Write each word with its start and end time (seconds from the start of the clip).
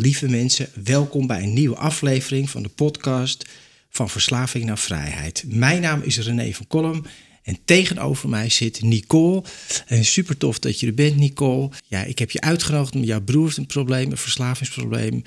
Lieve 0.00 0.28
mensen, 0.28 0.68
welkom 0.84 1.26
bij 1.26 1.42
een 1.42 1.52
nieuwe 1.52 1.76
aflevering 1.76 2.50
van 2.50 2.62
de 2.62 2.68
podcast 2.68 3.44
van 3.90 4.10
Verslaving 4.10 4.64
naar 4.64 4.78
Vrijheid. 4.78 5.44
Mijn 5.46 5.80
naam 5.80 6.02
is 6.02 6.18
René 6.18 6.52
van 6.52 6.66
Kolm 6.66 7.04
en 7.42 7.58
tegenover 7.64 8.28
mij 8.28 8.48
zit 8.48 8.82
Nicole. 8.82 9.42
En 9.86 10.04
super 10.04 10.36
tof 10.36 10.58
dat 10.58 10.80
je 10.80 10.86
er 10.86 10.94
bent, 10.94 11.16
Nicole. 11.16 11.70
Ja, 11.86 12.04
ik 12.04 12.18
heb 12.18 12.30
je 12.30 12.40
uitgenodigd 12.40 12.94
omdat 12.94 13.08
jouw 13.08 13.20
broer 13.20 13.44
heeft 13.44 13.56
een 13.56 13.66
probleem, 13.66 14.10
een 14.10 14.16
verslavingsprobleem. 14.16 15.22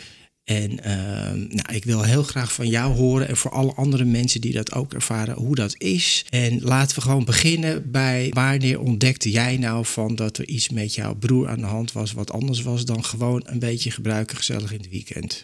En 0.52 0.84
ehm, 0.84 1.40
nou, 1.40 1.74
ik 1.74 1.84
wil 1.84 2.04
heel 2.04 2.24
graag 2.24 2.54
van 2.54 2.68
jou 2.68 2.94
horen 2.94 3.28
en 3.28 3.38
voor 3.38 3.52
alle 3.52 3.74
andere 3.74 4.06
mensen 4.06 4.42
die 4.42 4.54
dat 4.54 4.74
ook 4.74 4.94
ervaren, 4.94 5.36
hoe 5.36 5.56
dat 5.56 5.76
is. 5.78 6.26
En 6.30 6.62
laten 6.62 6.96
we 6.96 7.02
gewoon 7.02 7.26
beginnen 7.26 7.92
bij 7.92 8.30
wanneer 8.34 8.80
ontdekte 8.80 9.32
jij 9.32 9.58
nou 9.58 9.86
van 9.86 10.16
dat 10.16 10.38
er 10.38 10.48
iets 10.48 10.70
met 10.70 10.96
jouw 10.96 11.16
broer 11.16 11.50
aan 11.50 11.60
de 11.60 11.66
hand 11.66 11.92
was 11.92 12.12
wat 12.12 12.32
anders 12.32 12.62
was 12.62 12.86
dan 12.86 13.04
gewoon 13.04 13.44
een 13.46 13.60
beetje 13.60 13.92
gebruiken 13.92 14.38
gezellig 14.38 14.72
in 14.72 14.80
het 14.80 14.90
weekend? 14.90 15.44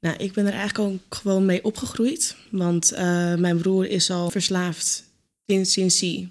Nou, 0.00 0.16
ik 0.16 0.32
ben 0.32 0.46
er 0.46 0.52
eigenlijk 0.52 0.92
ook 0.92 1.14
gewoon 1.14 1.46
mee 1.46 1.64
opgegroeid. 1.64 2.36
Want 2.50 2.92
uh, 2.92 2.98
mijn 3.34 3.58
broer 3.58 3.88
is 3.88 4.10
al 4.10 4.30
verslaafd 4.30 5.04
sinds, 5.46 5.72
sinds 5.72 6.00
hij 6.00 6.28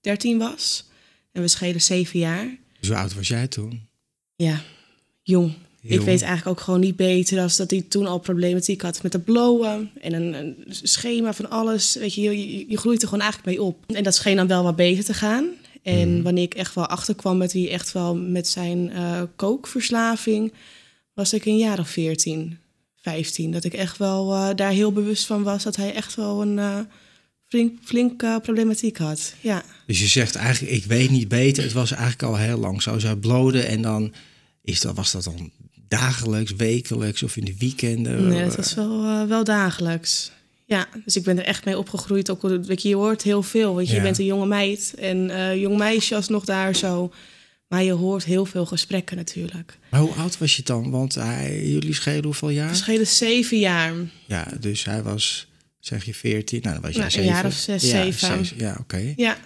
13 0.00 0.38
was. 0.38 0.84
En 1.32 1.42
we 1.42 1.48
schelen 1.48 1.82
zeven 1.82 2.18
jaar. 2.18 2.56
Hoe 2.80 2.96
oud 2.96 3.14
was 3.14 3.28
jij 3.28 3.48
toen? 3.48 3.80
Ja, 4.36 4.62
jong. 5.22 5.52
Ik 5.82 6.00
weet 6.00 6.22
eigenlijk 6.22 6.46
ook 6.46 6.64
gewoon 6.64 6.80
niet 6.80 6.96
beter 6.96 7.36
dan 7.36 7.50
dat 7.56 7.70
hij 7.70 7.84
toen 7.88 8.06
al 8.06 8.18
problematiek 8.18 8.82
had 8.82 9.02
met 9.02 9.12
de 9.12 9.18
blowen 9.18 9.90
en 10.00 10.12
een, 10.12 10.34
een 10.34 10.56
schema 10.68 11.32
van 11.32 11.50
alles. 11.50 11.94
Weet 11.94 12.14
je, 12.14 12.22
je, 12.22 12.64
je, 12.68 12.76
groeit 12.76 13.02
er 13.02 13.08
gewoon 13.08 13.24
eigenlijk 13.24 13.56
mee 13.56 13.66
op. 13.66 13.84
En 13.86 14.02
dat 14.02 14.14
scheen 14.14 14.36
dan 14.36 14.46
wel 14.46 14.62
wat 14.62 14.76
beter 14.76 15.04
te 15.04 15.14
gaan. 15.14 15.48
En 15.82 16.16
mm. 16.16 16.22
wanneer 16.22 16.44
ik 16.44 16.54
echt 16.54 16.74
wel 16.74 16.86
achterkwam 16.86 17.36
met 17.36 17.52
wie 17.52 17.70
echt 17.70 17.92
wel 17.92 18.16
met 18.16 18.48
zijn 18.48 18.90
uh, 18.90 19.22
kookverslaving, 19.36 20.52
was 21.14 21.32
ik 21.32 21.44
een 21.44 21.58
jaar 21.58 21.78
of 21.78 21.88
14, 21.88 22.58
15. 22.96 23.50
Dat 23.50 23.64
ik 23.64 23.74
echt 23.74 23.98
wel 23.98 24.32
uh, 24.32 24.48
daar 24.54 24.70
heel 24.70 24.92
bewust 24.92 25.26
van 25.26 25.42
was 25.42 25.62
dat 25.62 25.76
hij 25.76 25.94
echt 25.94 26.14
wel 26.14 26.42
een 26.42 26.56
uh, 26.56 26.78
flink, 27.48 27.78
flinke 27.82 28.38
problematiek 28.42 28.96
had. 28.96 29.34
Ja. 29.40 29.62
Dus 29.86 30.00
je 30.00 30.06
zegt 30.06 30.34
eigenlijk, 30.34 30.74
ik 30.74 30.84
weet 30.84 31.10
niet 31.10 31.28
beter. 31.28 31.62
Het 31.62 31.72
was 31.72 31.90
eigenlijk 31.90 32.22
al 32.22 32.36
heel 32.36 32.58
lang 32.58 32.82
zo. 32.82 32.98
Zou 32.98 33.16
bloden 33.16 33.66
en 33.66 33.82
dan 33.82 34.12
is 34.62 34.80
dat, 34.80 34.96
was 34.96 35.12
dat 35.12 35.24
dan 35.24 35.50
dagelijks, 35.98 36.52
wekelijks 36.52 37.22
of 37.22 37.36
in 37.36 37.44
de 37.44 37.54
weekenden? 37.58 38.28
Nee, 38.28 38.42
het 38.42 38.56
was 38.56 38.74
wel, 38.74 39.04
uh, 39.04 39.24
wel 39.24 39.44
dagelijks. 39.44 40.30
Ja, 40.64 40.88
dus 41.04 41.16
ik 41.16 41.22
ben 41.22 41.38
er 41.38 41.44
echt 41.44 41.64
mee 41.64 41.78
opgegroeid. 41.78 42.30
Ook, 42.30 42.42
weet 42.42 42.82
je, 42.82 42.88
je 42.88 42.94
hoort 42.94 43.22
heel 43.22 43.42
veel, 43.42 43.74
want 43.74 43.90
je 43.90 44.00
bent 44.00 44.18
een 44.18 44.24
jonge 44.24 44.46
meid 44.46 44.94
en 44.98 45.16
uh, 45.28 45.60
jong 45.60 45.78
meisje 45.78 46.14
alsnog 46.14 46.44
daar 46.44 46.76
zo. 46.76 47.12
Maar 47.68 47.82
je 47.82 47.92
hoort 47.92 48.24
heel 48.24 48.44
veel 48.44 48.66
gesprekken 48.66 49.16
natuurlijk. 49.16 49.78
Maar 49.90 50.00
hoe 50.00 50.12
oud 50.12 50.38
was 50.38 50.56
je 50.56 50.62
dan? 50.62 50.90
Want 50.90 51.14
hij, 51.14 51.66
jullie 51.66 51.94
schelen 51.94 52.24
hoeveel 52.24 52.50
jaar? 52.50 52.68
We 52.68 52.74
schelen 52.74 53.06
zeven 53.06 53.58
jaar. 53.58 53.92
Ja, 54.26 54.46
dus 54.60 54.84
hij 54.84 55.02
was, 55.02 55.46
zeg 55.80 56.04
je, 56.04 56.14
veertien. 56.14 56.60
Nou, 56.62 56.74
dan 56.74 56.82
was 56.82 56.92
jij 56.92 57.00
nou, 57.00 57.12
zeven. 57.12 57.28
Een 57.28 57.34
jaar 57.34 57.46
of 57.46 57.54
zes, 57.54 57.82
ja, 57.82 58.02
zeven. 58.02 58.44
Zes, 58.44 58.52
ja, 58.56 58.76
oké. 58.80 59.12
Ja. 59.16 59.36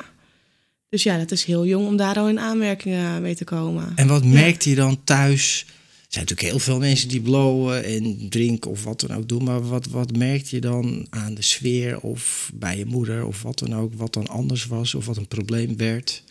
Dus 0.89 1.03
ja, 1.03 1.19
dat 1.19 1.31
is 1.31 1.45
heel 1.45 1.67
jong 1.67 1.87
om 1.87 1.97
daar 1.97 2.17
al 2.17 2.29
in 2.29 2.41
aanmerking 2.41 3.21
mee 3.21 3.35
te 3.35 3.45
komen. 3.45 3.93
En 3.95 4.07
wat 4.07 4.25
merkte 4.25 4.71
je 4.71 4.77
dan 4.77 5.05
thuis? 5.05 5.67
Zijn 6.17 6.29
natuurlijk 6.29 6.55
heel 6.55 6.73
veel 6.73 6.79
mensen 6.81 7.09
die 7.09 7.21
blowen 7.21 7.85
en 7.85 8.29
drinken 8.29 8.71
of 8.71 8.85
wat 8.85 9.01
dan 9.01 9.17
ook 9.17 9.29
doen. 9.29 9.45
Maar 9.45 9.69
wat, 9.69 9.87
wat 9.87 10.17
merk 10.17 10.45
je 10.45 10.61
dan 10.61 11.07
aan 11.11 11.35
de 11.35 11.43
sfeer 11.43 12.01
of 12.01 12.51
bij 12.55 12.79
je 12.79 12.87
moeder 12.87 13.27
of 13.27 13.43
wat 13.43 13.59
dan 13.59 13.75
ook, 13.75 13.93
wat 13.95 14.13
dan 14.13 14.27
anders 14.27 14.67
was 14.67 14.95
of 14.95 15.07
wat 15.07 15.17
een 15.17 15.29
probleem 15.29 15.77
werd? 15.77 16.23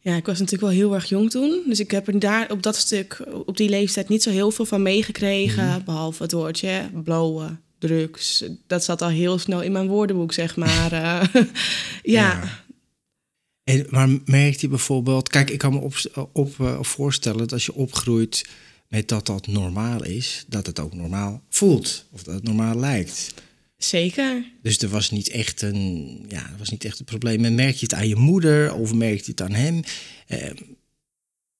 Ja, 0.00 0.16
ik 0.16 0.26
was 0.26 0.38
natuurlijk 0.38 0.72
wel 0.72 0.80
heel 0.80 0.94
erg 0.94 1.08
jong 1.08 1.30
toen. 1.30 1.62
Dus 1.66 1.80
ik 1.80 1.90
heb 1.90 2.08
er 2.08 2.18
daar 2.18 2.50
op 2.50 2.62
dat 2.62 2.76
stuk, 2.76 3.22
op 3.46 3.56
die 3.56 3.68
leeftijd, 3.68 4.08
niet 4.08 4.22
zo 4.22 4.30
heel 4.30 4.50
veel 4.50 4.64
van 4.64 4.82
meegekregen. 4.82 5.66
Mhm. 5.66 5.84
Behalve 5.84 6.22
het 6.22 6.32
woordje 6.32 6.90
blowen, 7.04 7.60
drugs. 7.78 8.44
Dat 8.66 8.84
zat 8.84 9.02
al 9.02 9.08
heel 9.08 9.38
snel 9.38 9.62
in 9.62 9.72
mijn 9.72 9.88
woordenboek, 9.88 10.32
zeg 10.32 10.56
maar. 10.56 10.92
Eh, 10.92 11.34
ja. 11.34 11.42
ja. 12.02 12.62
En, 13.64 13.86
maar 13.90 14.08
merkte 14.24 14.60
je 14.60 14.68
bijvoorbeeld, 14.68 15.28
kijk, 15.28 15.50
ik 15.50 15.58
kan 15.58 15.72
me 15.72 15.78
op, 15.78 15.94
op, 16.32 16.54
uh, 16.60 16.82
voorstellen 16.82 17.38
dat 17.38 17.52
als 17.52 17.66
je 17.66 17.74
opgroeit 17.74 18.44
met 18.90 19.08
dat 19.08 19.26
dat 19.26 19.46
normaal 19.46 20.04
is, 20.04 20.44
dat 20.48 20.66
het 20.66 20.78
ook 20.80 20.94
normaal 20.94 21.42
voelt 21.48 22.04
of 22.10 22.22
dat 22.22 22.34
het 22.34 22.42
normaal 22.42 22.74
lijkt. 22.78 23.34
Zeker. 23.76 24.44
Dus 24.62 24.78
er 24.78 24.88
was 24.88 25.10
niet 25.10 25.30
echt 25.30 25.62
een, 25.62 26.24
ja, 26.28 26.38
er 26.38 26.58
was 26.58 26.68
niet 26.68 26.84
echt 26.84 26.98
een 26.98 27.04
probleem. 27.04 27.44
En 27.44 27.54
merk 27.54 27.74
je 27.74 27.84
het 27.84 27.94
aan 27.94 28.08
je 28.08 28.16
moeder 28.16 28.74
of 28.74 28.94
merk 28.94 29.20
je 29.20 29.30
het 29.30 29.42
aan 29.42 29.52
hem? 29.52 29.82
Eh, 30.26 30.50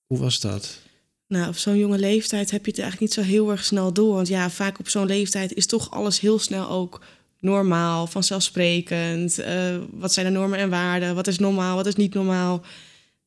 hoe 0.06 0.18
was 0.18 0.40
dat? 0.40 0.78
Nou, 1.26 1.48
op 1.48 1.56
zo'n 1.56 1.78
jonge 1.78 1.98
leeftijd 1.98 2.50
heb 2.50 2.64
je 2.64 2.70
het 2.70 2.80
eigenlijk 2.80 3.16
niet 3.16 3.24
zo 3.24 3.30
heel 3.32 3.50
erg 3.50 3.64
snel 3.64 3.92
door. 3.92 4.14
Want 4.14 4.28
ja, 4.28 4.50
vaak 4.50 4.78
op 4.78 4.88
zo'n 4.88 5.06
leeftijd 5.06 5.54
is 5.54 5.66
toch 5.66 5.90
alles 5.90 6.20
heel 6.20 6.38
snel 6.38 6.68
ook 6.68 7.04
normaal, 7.40 8.06
vanzelfsprekend. 8.06 9.38
Uh, 9.38 9.76
wat 9.92 10.12
zijn 10.12 10.26
de 10.26 10.32
normen 10.32 10.58
en 10.58 10.70
waarden? 10.70 11.14
Wat 11.14 11.26
is 11.26 11.38
normaal? 11.38 11.76
Wat 11.76 11.86
is 11.86 11.94
niet 11.94 12.14
normaal? 12.14 12.62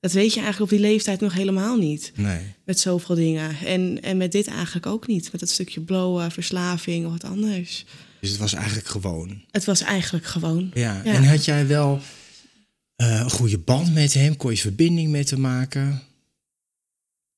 Dat 0.03 0.11
weet 0.11 0.33
je 0.33 0.39
eigenlijk 0.41 0.71
op 0.71 0.77
die 0.77 0.87
leeftijd 0.87 1.19
nog 1.19 1.33
helemaal 1.33 1.77
niet. 1.77 2.11
Nee. 2.15 2.39
Met 2.65 2.79
zoveel 2.79 3.15
dingen. 3.15 3.55
En, 3.65 4.01
en 4.01 4.17
met 4.17 4.31
dit 4.31 4.47
eigenlijk 4.47 4.85
ook 4.85 5.07
niet. 5.07 5.31
Met 5.31 5.39
dat 5.39 5.49
stukje 5.49 5.81
blowen, 5.81 6.31
verslaving 6.31 7.05
of 7.05 7.11
wat 7.11 7.23
anders. 7.23 7.85
Dus 8.19 8.29
het 8.29 8.39
was 8.39 8.53
eigenlijk 8.53 8.87
gewoon. 8.87 9.41
Het 9.51 9.65
was 9.65 9.81
eigenlijk 9.81 10.25
gewoon. 10.25 10.71
Ja. 10.73 11.03
En 11.03 11.23
had 11.23 11.45
jij 11.45 11.67
wel 11.67 11.99
uh, 12.97 13.19
een 13.19 13.29
goede 13.29 13.57
band 13.57 13.93
met 13.93 14.13
hem? 14.13 14.37
Kon 14.37 14.51
je 14.51 14.57
verbinding 14.57 15.11
met 15.11 15.29
hem 15.29 15.41
maken? 15.41 16.01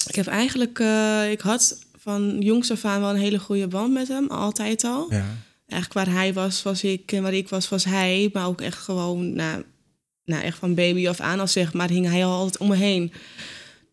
Ik 0.08 0.16
heb 0.16 0.28
eigenlijk, 0.28 0.80
uh, 0.80 1.32
ik 1.32 1.42
had 1.42 1.80
van 1.97 2.42
jongs 2.42 2.72
af 2.72 2.86
aan 2.86 3.02
wel 3.02 3.09
een 3.09 3.20
hele 3.20 3.40
goede 3.40 3.68
band 3.68 3.94
met 3.94 4.08
hem, 4.08 4.30
altijd 4.30 4.84
al. 4.84 5.08
Ja. 5.09 5.26
Eigenlijk 5.68 5.94
waar 5.94 6.16
hij 6.16 6.34
was, 6.34 6.64
was 6.64 6.84
ik. 6.84 7.12
En 7.12 7.22
waar 7.22 7.34
ik 7.34 7.50
was, 7.50 7.70
was 7.70 7.84
hij. 7.84 8.30
Maar 8.34 8.47
ook 8.47 8.62
echt 8.62 8.78
gewoon, 8.78 9.34
nou, 9.34 9.64
nou, 10.25 10.44
echt 10.44 10.58
van 10.58 10.74
baby 10.74 11.08
af 11.08 11.19
aan 11.19 11.40
al 11.40 11.47
zeg 11.47 11.74
maar, 11.74 11.90
hing 11.90 12.08
hij 12.08 12.25
al 12.25 12.38
altijd 12.38 12.58
om 12.58 12.68
me 12.68 12.75
heen. 12.75 13.12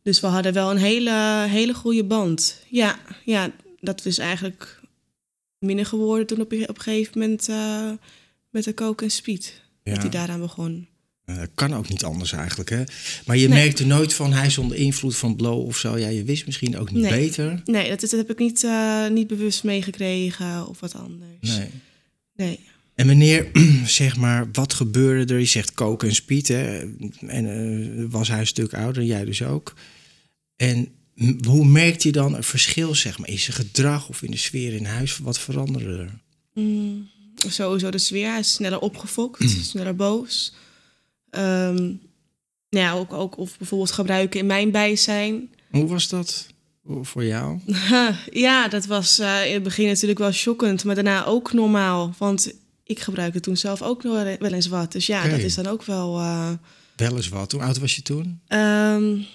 Dus 0.02 0.20
we 0.20 0.26
hadden 0.26 0.52
wel 0.52 0.70
een 0.70 0.76
hele, 0.76 1.46
hele 1.48 1.74
goede 1.74 2.04
band. 2.04 2.62
Ja, 2.68 2.98
ja, 3.24 3.50
dat 3.80 4.04
is 4.06 4.18
eigenlijk 4.18 4.80
minder 5.58 5.86
geworden 5.86 6.26
toen 6.26 6.40
op, 6.40 6.52
op 6.52 6.76
een 6.76 6.82
gegeven 6.82 7.18
moment 7.18 7.48
uh, 7.48 7.90
met 8.50 8.64
de 8.64 8.74
coke 8.74 9.04
en 9.04 9.10
speed. 9.10 9.60
Ja. 9.82 9.92
Dat 9.92 10.02
hij 10.02 10.10
daaraan 10.10 10.40
begon. 10.40 10.86
Uh, 11.26 11.42
kan 11.54 11.74
ook 11.74 11.88
niet 11.88 12.04
anders 12.04 12.32
eigenlijk, 12.32 12.70
hè? 12.70 12.82
Maar 13.26 13.36
je 13.36 13.48
merkte 13.48 13.86
nooit 13.86 14.14
van 14.14 14.32
hij 14.32 14.46
is 14.46 14.58
onder 14.58 14.76
invloed 14.76 15.16
van 15.16 15.36
blow 15.36 15.66
of 15.66 15.76
zo. 15.76 15.98
Ja, 15.98 16.08
je 16.08 16.24
wist 16.24 16.46
misschien 16.46 16.78
ook 16.78 16.90
niet 16.90 17.08
beter. 17.08 17.62
Nee, 17.64 17.88
dat, 17.88 18.02
is, 18.02 18.10
dat 18.10 18.20
heb 18.20 18.30
ik 18.30 18.38
niet, 18.38 18.62
uh, 18.62 19.08
niet 19.08 19.26
bewust 19.26 19.64
meegekregen 19.64 20.68
of 20.68 20.80
wat 20.80 20.94
anders. 20.94 21.56
Nee. 21.56 21.68
Nee. 22.36 22.60
En 23.02 23.08
wanneer, 23.08 23.50
zeg 23.86 24.16
maar, 24.16 24.48
wat 24.52 24.74
gebeurde 24.74 25.34
er? 25.34 25.40
Je 25.40 25.46
zegt 25.46 25.74
koken 25.74 26.08
en 26.08 26.14
speed, 26.14 26.48
hè? 26.48 26.78
En 27.26 27.44
uh, 27.46 28.06
was 28.10 28.28
hij 28.28 28.40
een 28.40 28.46
stuk 28.46 28.74
ouder, 28.74 29.02
jij 29.02 29.24
dus 29.24 29.42
ook. 29.42 29.74
En 30.56 30.88
hoe 31.46 31.66
merkt 31.66 32.02
je 32.02 32.12
dan 32.12 32.34
een 32.34 32.44
verschil, 32.44 32.94
zeg 32.94 33.18
maar, 33.18 33.28
in 33.28 33.38
zijn 33.38 33.56
gedrag 33.56 34.08
of 34.08 34.22
in 34.22 34.30
de 34.30 34.36
sfeer 34.36 34.72
in 34.72 34.84
huis? 34.84 35.18
Wat 35.18 35.38
veranderde 35.38 35.96
er? 35.96 36.20
Mm, 36.54 37.08
sowieso 37.36 37.90
de 37.90 37.98
sfeer. 37.98 38.30
Hij 38.30 38.38
is 38.38 38.52
sneller 38.52 38.78
opgefokt, 38.78 39.40
mm. 39.40 39.48
sneller 39.48 39.96
boos. 39.96 40.54
Um, 41.30 42.00
ja, 42.68 42.92
ook, 42.92 43.12
ook 43.12 43.38
of 43.38 43.58
bijvoorbeeld 43.58 43.92
gebruiken 43.92 44.40
in 44.40 44.46
mijn 44.46 44.70
bijzijn. 44.70 45.50
Hoe 45.70 45.86
was 45.86 46.08
dat? 46.08 46.50
voor 47.02 47.24
jou? 47.24 47.58
ja, 48.46 48.68
dat 48.68 48.86
was 48.86 49.20
uh, 49.20 49.46
in 49.46 49.52
het 49.52 49.62
begin 49.62 49.86
natuurlijk 49.86 50.18
wel 50.18 50.32
shockend, 50.32 50.84
maar 50.84 50.94
daarna 50.94 51.24
ook 51.24 51.52
normaal. 51.52 52.14
Want 52.18 52.52
ik 52.84 53.00
gebruikte 53.00 53.40
toen 53.40 53.56
zelf 53.56 53.82
ook 53.82 54.02
wel 54.02 54.52
eens 54.52 54.66
wat. 54.66 54.92
Dus 54.92 55.06
ja, 55.06 55.28
dat 55.28 55.38
is 55.38 55.54
dan 55.54 55.66
ook 55.66 55.84
wel... 55.84 56.18
Uh, 56.18 56.50
wel 56.96 57.16
eens 57.16 57.28
wat. 57.28 57.52
Hoe 57.52 57.62
oud 57.62 57.78
was 57.78 57.96
je 57.96 58.02
toen? 58.02 58.40
Um, 58.48 59.26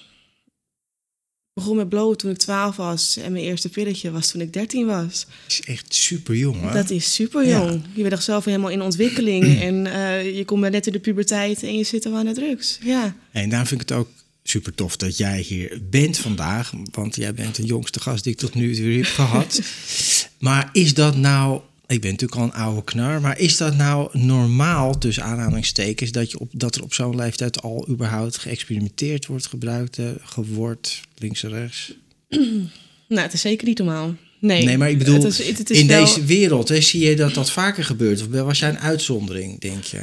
begon 1.53 1.75
met 1.75 1.89
blowen 1.89 2.17
toen 2.17 2.31
ik 2.31 2.37
12 2.37 2.75
was. 2.75 3.17
En 3.17 3.31
mijn 3.31 3.43
eerste 3.43 3.69
pilletje 3.69 4.11
was 4.11 4.27
toen 4.27 4.41
ik 4.41 4.53
13 4.53 4.85
was. 4.85 5.25
Dat 5.25 5.51
is 5.51 5.61
echt 5.61 5.93
super 5.93 6.35
jong, 6.35 6.61
hè? 6.61 6.71
Dat 6.71 6.89
is 6.89 7.13
super 7.13 7.47
jong. 7.47 7.81
Je 7.93 8.01
bent 8.01 8.13
toch 8.13 8.23
zelf 8.23 8.45
helemaal 8.45 8.69
in 8.69 8.81
ontwikkeling. 8.81 9.59
en 9.61 9.85
uh, 9.85 10.37
je 10.37 10.45
komt 10.45 10.69
net 10.69 10.87
in 10.87 10.93
de 10.93 10.99
puberteit 10.99 11.63
en 11.63 11.77
je 11.77 11.83
zit 11.83 12.05
al 12.05 12.15
aan 12.15 12.25
de 12.25 12.33
drugs. 12.33 12.79
Ja. 12.81 13.15
En 13.31 13.49
daar 13.49 13.67
vind 13.67 13.81
ik 13.81 13.89
het 13.89 13.97
ook 13.97 14.09
super 14.43 14.73
tof 14.73 14.97
dat 14.97 15.17
jij 15.17 15.39
hier 15.39 15.79
bent 15.89 16.17
vandaag. 16.17 16.73
Want 16.91 17.15
jij 17.15 17.33
bent 17.33 17.55
de 17.55 17.65
jongste 17.65 17.99
gast 17.99 18.23
die 18.23 18.33
ik 18.33 18.39
tot 18.39 18.53
nu 18.53 18.75
toe 18.75 18.91
heb 18.91 19.05
gehad. 19.05 19.61
maar 20.39 20.69
is 20.73 20.93
dat 20.93 21.15
nou 21.15 21.61
ik 21.87 22.01
ben 22.01 22.11
natuurlijk 22.11 22.39
al 22.39 22.45
een 22.45 22.53
oude 22.53 22.83
knar, 22.83 23.21
maar 23.21 23.39
is 23.39 23.57
dat 23.57 23.75
nou 23.75 24.19
normaal, 24.19 24.97
tussen 24.97 25.23
aanhalingstekens, 25.23 26.11
dat, 26.11 26.31
je 26.31 26.39
op, 26.39 26.49
dat 26.53 26.75
er 26.75 26.83
op 26.83 26.93
zo'n 26.93 27.15
leeftijd 27.15 27.61
al 27.61 27.87
überhaupt 27.89 28.37
geëxperimenteerd 28.37 29.25
wordt, 29.25 29.47
gebruikt, 29.47 29.99
geword, 30.21 31.01
links 31.17 31.43
en 31.43 31.49
rechts? 31.49 31.93
nou, 33.07 33.21
het 33.21 33.33
is 33.33 33.41
zeker 33.41 33.67
niet 33.67 33.77
normaal. 33.77 34.15
Nee, 34.39 34.63
nee 34.63 34.77
maar 34.77 34.89
ik 34.89 34.97
bedoel, 34.97 35.15
het 35.15 35.39
is, 35.39 35.57
het 35.57 35.69
is 35.69 35.79
in 35.79 35.87
deze 35.87 36.25
wereld 36.25 36.69
hè, 36.69 36.81
zie 36.81 37.09
je 37.09 37.15
dat 37.15 37.33
dat 37.33 37.51
vaker 37.51 37.83
gebeurt? 37.83 38.21
Of 38.21 38.27
was 38.27 38.59
jij 38.59 38.69
een 38.69 38.79
uitzondering, 38.79 39.59
denk 39.59 39.83
je? 39.83 40.01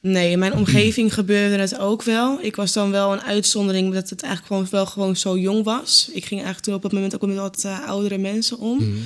Nee, 0.00 0.30
in 0.30 0.38
mijn 0.38 0.52
omgeving 0.52 1.14
gebeurde 1.14 1.56
het 1.56 1.78
ook 1.78 2.02
wel. 2.02 2.38
Ik 2.42 2.56
was 2.56 2.72
dan 2.72 2.90
wel 2.90 3.12
een 3.12 3.20
uitzondering, 3.20 3.92
dat 3.92 4.10
het 4.10 4.22
eigenlijk 4.22 4.52
gewoon, 4.52 4.68
wel 4.70 4.86
gewoon 4.86 5.16
zo 5.16 5.38
jong 5.38 5.64
was. 5.64 6.08
Ik 6.12 6.24
ging 6.24 6.40
eigenlijk 6.40 6.60
toen 6.60 6.74
op 6.74 6.82
dat 6.82 6.92
moment 6.92 7.14
ook 7.14 7.26
met 7.26 7.36
wat 7.36 7.62
uh, 7.66 7.88
oudere 7.88 8.18
mensen 8.18 8.58
om. 8.58 8.76
Mhm. 8.76 8.98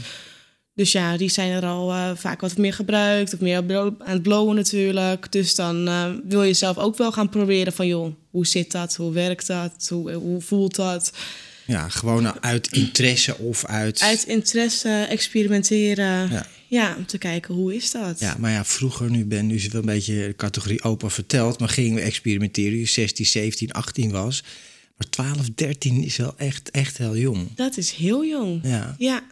Dus 0.75 0.93
ja, 0.93 1.17
die 1.17 1.29
zijn 1.29 1.53
er 1.53 1.65
al 1.65 1.93
uh, 1.93 2.11
vaak 2.17 2.41
wat 2.41 2.57
meer 2.57 2.73
gebruikt 2.73 3.35
of 3.35 3.41
meer 3.41 3.57
aan 3.57 3.97
het 3.99 4.23
blowen 4.23 4.57
natuurlijk. 4.57 5.33
Dus 5.33 5.55
dan 5.55 5.89
uh, 5.89 6.11
wil 6.25 6.43
je 6.43 6.53
zelf 6.53 6.79
ook 6.79 6.97
wel 6.97 7.13
gaan 7.13 7.29
proberen 7.29 7.73
van 7.73 7.87
joh, 7.87 8.15
hoe 8.31 8.47
zit 8.47 8.73
dat? 8.73 8.97
Hoe 8.97 9.13
werkt 9.13 9.47
dat? 9.47 9.87
Hoe, 9.89 10.13
hoe 10.13 10.41
voelt 10.41 10.75
dat? 10.75 11.13
Ja, 11.67 11.89
gewoon 11.89 12.43
uit 12.43 12.73
interesse 12.73 13.39
of 13.39 13.65
uit... 13.65 14.01
Uit 14.01 14.25
interesse 14.27 15.07
experimenteren. 15.09 16.31
Ja. 16.31 16.47
ja, 16.67 16.95
om 16.97 17.07
te 17.07 17.19
kijken 17.19 17.55
hoe 17.55 17.75
is 17.75 17.91
dat. 17.91 18.21
Ja, 18.21 18.37
maar 18.39 18.51
ja, 18.51 18.65
vroeger, 18.65 19.11
nu 19.11 19.25
ben 19.25 19.47
nu 19.47 19.61
wel 19.71 19.81
een 19.81 19.87
beetje 19.87 20.15
de 20.15 20.35
categorie 20.37 20.83
opa 20.83 21.09
verteld, 21.09 21.59
maar 21.59 21.69
gingen 21.69 21.95
we 21.95 22.01
experimenteren, 22.01 22.79
je 22.79 22.87
16, 22.87 23.27
17, 23.27 23.73
18 23.73 24.11
was. 24.11 24.43
Maar 24.97 25.09
12, 25.09 25.49
13 25.55 26.05
is 26.05 26.17
wel 26.17 26.35
echt, 26.37 26.71
echt 26.71 26.99
heel 26.99 27.17
jong. 27.17 27.55
Dat 27.55 27.77
is 27.77 27.91
heel 27.91 28.25
jong. 28.25 28.61
Ja. 28.63 28.95
Ja. 28.99 29.23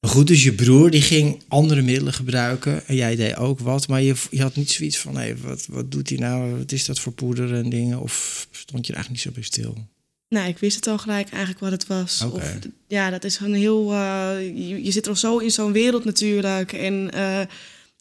Maar 0.00 0.10
goed, 0.10 0.26
dus 0.26 0.44
je 0.44 0.52
broer 0.52 0.90
die 0.90 1.02
ging 1.02 1.42
andere 1.48 1.82
middelen 1.82 2.12
gebruiken 2.12 2.86
en 2.86 2.94
jij 2.94 3.16
deed 3.16 3.36
ook 3.36 3.58
wat, 3.58 3.88
maar 3.88 4.02
je, 4.02 4.14
je 4.30 4.42
had 4.42 4.56
niet 4.56 4.70
zoiets 4.70 4.98
van, 4.98 5.16
hé, 5.16 5.36
wat, 5.36 5.66
wat 5.66 5.90
doet 5.90 6.08
hij 6.08 6.18
nou, 6.18 6.56
wat 6.56 6.72
is 6.72 6.84
dat 6.84 6.98
voor 6.98 7.12
poeder 7.12 7.54
en 7.54 7.70
dingen, 7.70 8.00
of 8.00 8.46
stond 8.50 8.86
je 8.86 8.92
er 8.92 8.98
eigenlijk 8.98 9.08
niet 9.08 9.34
zo 9.34 9.40
bij 9.40 9.42
stil? 9.42 9.88
Nou, 10.28 10.48
ik 10.48 10.58
wist 10.58 10.76
het 10.76 10.86
al 10.86 10.98
gelijk 10.98 11.28
eigenlijk 11.28 11.60
wat 11.60 11.70
het 11.70 11.86
was. 11.86 12.22
Of, 12.32 12.58
ja, 12.88 13.10
dat 13.10 13.24
is 13.24 13.36
gewoon 13.36 13.52
heel, 13.52 13.92
uh, 13.92 14.36
je, 14.40 14.84
je, 14.84 14.90
zit 14.90 15.06
er 15.06 15.18
zo 15.18 15.38
in 15.38 15.50
zo'n 15.50 15.72
wereld 15.72 16.04
natuurlijk 16.04 16.72
en 16.72 17.10
uh, 17.14 17.40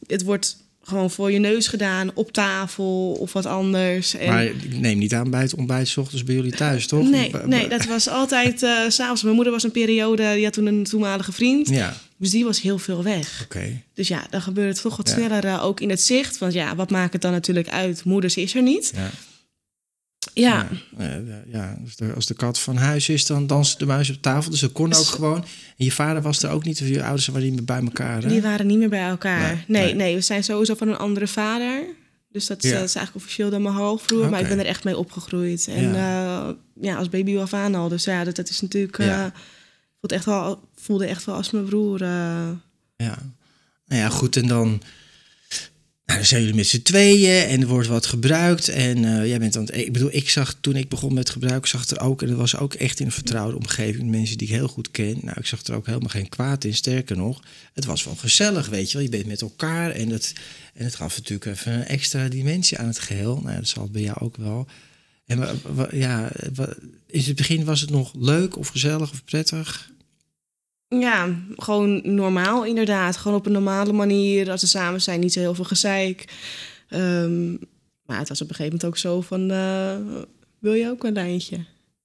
het 0.08 0.24
wordt 0.24 0.58
gewoon 0.90 1.12
voor 1.12 1.32
je 1.32 1.40
neus 1.40 1.68
gedaan, 1.68 2.12
op 2.14 2.32
tafel 2.32 3.18
of 3.20 3.34
wat 3.34 3.46
anders. 3.46 4.16
En... 4.16 4.28
Maar 4.28 4.46
ik 4.46 4.80
neem 4.80 4.98
niet 4.98 5.14
aan 5.14 5.30
bij 5.30 5.42
het 5.42 5.56
ontbijt 5.56 5.88
s 5.88 5.98
ochtends 5.98 6.24
bij 6.24 6.36
jullie 6.36 6.52
thuis, 6.52 6.88
toch? 6.88 7.10
Nee, 7.10 7.32
nee 7.46 7.68
dat 7.68 7.86
was 7.86 8.10
altijd 8.10 8.64
uh, 8.64 8.80
s'avonds. 8.88 9.24
Mijn 9.24 9.36
moeder 9.36 9.54
was 9.54 9.64
een 9.64 9.72
periode, 9.72 10.34
die 10.34 10.44
had 10.44 10.54
toen 10.54 10.66
een 10.66 10.84
toenmalige 10.84 11.32
vriend. 11.32 11.70
Ja. 11.70 11.98
Dus 12.18 12.30
die 12.30 12.46
was 12.46 12.62
heel 12.62 12.78
veel 12.78 13.04
weg. 13.04 13.42
Oké. 13.44 13.82
Dus 13.94 14.08
ja, 14.08 14.28
dan 14.30 14.42
gebeurt 14.42 14.74
het 14.74 14.82
toch 14.82 14.98
wat 14.98 15.10
sneller 15.10 15.46
uh, 15.46 15.66
ook 15.66 15.80
in 15.80 15.90
het 15.90 16.02
zicht. 16.02 16.38
Want 16.38 16.54
ja, 16.54 16.76
wat 16.76 16.90
maakt 16.90 17.14
het 17.14 17.22
dan 17.22 17.32
natuurlijk 17.32 17.70
uit? 17.70 18.04
Moeders 18.04 18.36
is 18.36 18.56
er 18.56 18.62
niet. 18.62 18.92
Ja. 18.96 19.10
Ja. 20.34 20.68
Ja, 20.98 21.22
ja 21.48 21.78
als 22.16 22.26
de 22.26 22.34
kat 22.34 22.60
van 22.60 22.78
huis 22.78 23.10
is, 23.10 23.26
dan 23.26 23.48
danst 23.48 23.80
de 23.80 23.86
muis 23.86 24.10
op 24.10 24.22
tafel. 24.22 24.52
Dus 24.52 24.60
dat 24.60 24.72
kon 24.72 24.94
ook 24.94 25.06
gewoon. 25.06 25.44
En 25.78 25.86
je 25.86 25.92
vader 25.92 26.22
was 26.22 26.44
er 26.44 26.50
ook 26.50 26.64
niet, 26.64 26.82
of 26.82 26.88
je 26.88 27.04
ouders 27.04 27.28
waren 27.28 27.44
niet 27.44 27.54
meer 27.54 27.66
bij 27.66 27.82
elkaar. 27.82 28.22
Hè? 28.22 28.28
Die 28.28 28.42
waren 28.42 28.68
niet 28.68 28.78
meer 28.78 28.90
bij 28.90 29.08
elkaar. 29.08 29.64
Nee 29.68 29.96
nee, 29.96 30.16
we 30.16 30.22
zijn 30.22 30.44
sowieso 30.44 30.76
van 30.76 30.88
een 30.88 30.98
andere 30.98 31.28
vader. 31.28 31.84
Dus 32.32 32.48
dat, 32.48 32.64
is 32.64 32.72
eigenlijk 32.72 33.16
officieel 33.16 33.50
dan 33.50 33.62
mijn 33.62 33.76
halfbroer. 33.76 34.30
Maar 34.30 34.42
ik 34.42 34.48
ben 34.48 34.60
er 34.60 34.66
echt 34.66 34.84
mee 34.84 34.98
opgegroeid. 34.98 35.68
En 35.68 35.94
ja, 35.94 36.48
uh, 36.48 36.54
ja 36.82 36.96
als 36.96 37.10
baby 37.10 37.34
wel 37.34 37.48
aan 37.52 37.76
al. 37.76 37.90
Dus 37.90 38.04
ja, 38.04 38.24
dat, 38.24 38.36
dat 38.36 38.50
is 38.50 38.62
natuurlijk... 38.62 38.98
Uh, 38.98 39.26
voelde, 40.00 40.16
echt 40.16 40.26
wel, 40.26 40.70
voelde 40.76 41.06
echt 41.06 41.26
wel 41.26 41.36
als 41.36 41.52
mijn 41.52 41.66
broer. 41.66 42.02
Uh. 42.02 42.50
Ja. 42.96 43.18
Nou 43.86 44.02
ja, 44.02 44.10
goed. 44.10 44.36
En 44.36 44.48
dan 44.48 44.82
nou, 46.10 46.22
dan 46.22 46.30
zijn 46.30 46.42
jullie 46.42 46.56
met 46.56 46.68
z'n 46.68 46.82
tweeën 46.82 47.48
en 47.48 47.62
er 47.62 47.68
wordt 47.68 47.88
wat 47.88 48.06
gebruikt. 48.06 48.68
En 48.68 48.98
uh, 48.98 49.28
jij 49.28 49.40
bent 49.40 49.56
aan 49.56 49.66
het. 49.66 49.76
Ik 49.76 49.94
bedoel, 49.94 50.10
ik 50.12 50.30
zag 50.30 50.56
toen 50.62 50.76
ik 50.76 50.90
begon 50.90 51.14
met 51.14 51.30
gebruik, 51.30 51.66
zag 51.66 51.88
er 51.88 52.00
ook, 52.00 52.22
en 52.22 52.28
dat 52.28 52.38
was 52.38 52.58
ook 52.58 52.74
echt 52.74 53.00
in 53.00 53.06
een 53.06 53.12
vertrouwde 53.12 53.58
omgeving, 53.58 54.10
mensen 54.10 54.38
die 54.38 54.48
ik 54.48 54.54
heel 54.54 54.68
goed 54.68 54.92
ken. 54.92 55.18
Nou, 55.22 55.38
ik 55.40 55.46
zag 55.46 55.64
er 55.64 55.76
ook 55.76 55.86
helemaal 55.86 56.10
geen 56.10 56.30
kwaad 56.30 56.64
in. 56.64 56.74
Sterker 56.74 57.18
nog, 57.18 57.44
het 57.74 57.86
was 57.86 58.04
wel 58.04 58.16
gezellig, 58.16 58.68
weet 58.68 58.92
je 58.92 58.98
wel. 58.98 59.06
Je 59.06 59.12
bent 59.12 59.26
met 59.26 59.42
elkaar 59.42 59.92
en 59.92 60.10
het, 60.10 60.34
en 60.74 60.84
het 60.84 60.96
gaf 60.96 61.18
natuurlijk 61.18 61.46
even 61.46 61.74
een 61.74 61.86
extra 61.86 62.28
dimensie 62.28 62.78
aan 62.78 62.88
het 62.88 63.00
geheel. 63.00 63.42
Nou, 63.44 63.56
dat 63.56 63.68
zal 63.68 63.90
bij 63.90 64.02
jou 64.02 64.18
ook 64.20 64.38
wel. 64.38 64.68
En 65.26 65.62
ja, 65.92 66.32
in 67.08 67.24
het 67.24 67.36
begin 67.36 67.64
was 67.64 67.82
het 67.82 67.90
nog 67.90 68.14
leuk 68.18 68.58
of 68.58 68.68
gezellig 68.68 69.12
of 69.12 69.24
prettig? 69.24 69.92
Ja, 70.90 71.36
gewoon 71.56 72.02
normaal 72.04 72.66
inderdaad. 72.66 73.18
Gewoon 73.18 73.38
op 73.38 73.46
een 73.46 73.52
normale 73.52 73.94
manier. 73.94 74.52
Als 74.52 74.62
we 74.62 74.68
samen 74.68 75.02
zijn, 75.02 75.20
niet 75.20 75.34
zo 75.34 75.40
heel 75.40 75.56
veel 75.56 75.66
gezeik. 75.66 76.26
Um, 76.90 77.60
maar 78.06 78.20
het 78.20 78.30
was 78.30 78.42
op 78.42 78.50
een 78.50 78.56
gegeven 78.56 78.78
moment 78.78 78.86
ook 78.86 78.98
zo 78.98 79.22
van... 79.22 79.52
Uh, 79.52 79.96
wil 80.60 80.74
je 80.74 80.90
ook 80.90 81.04
een 81.04 81.14
lijntje? 81.14 81.58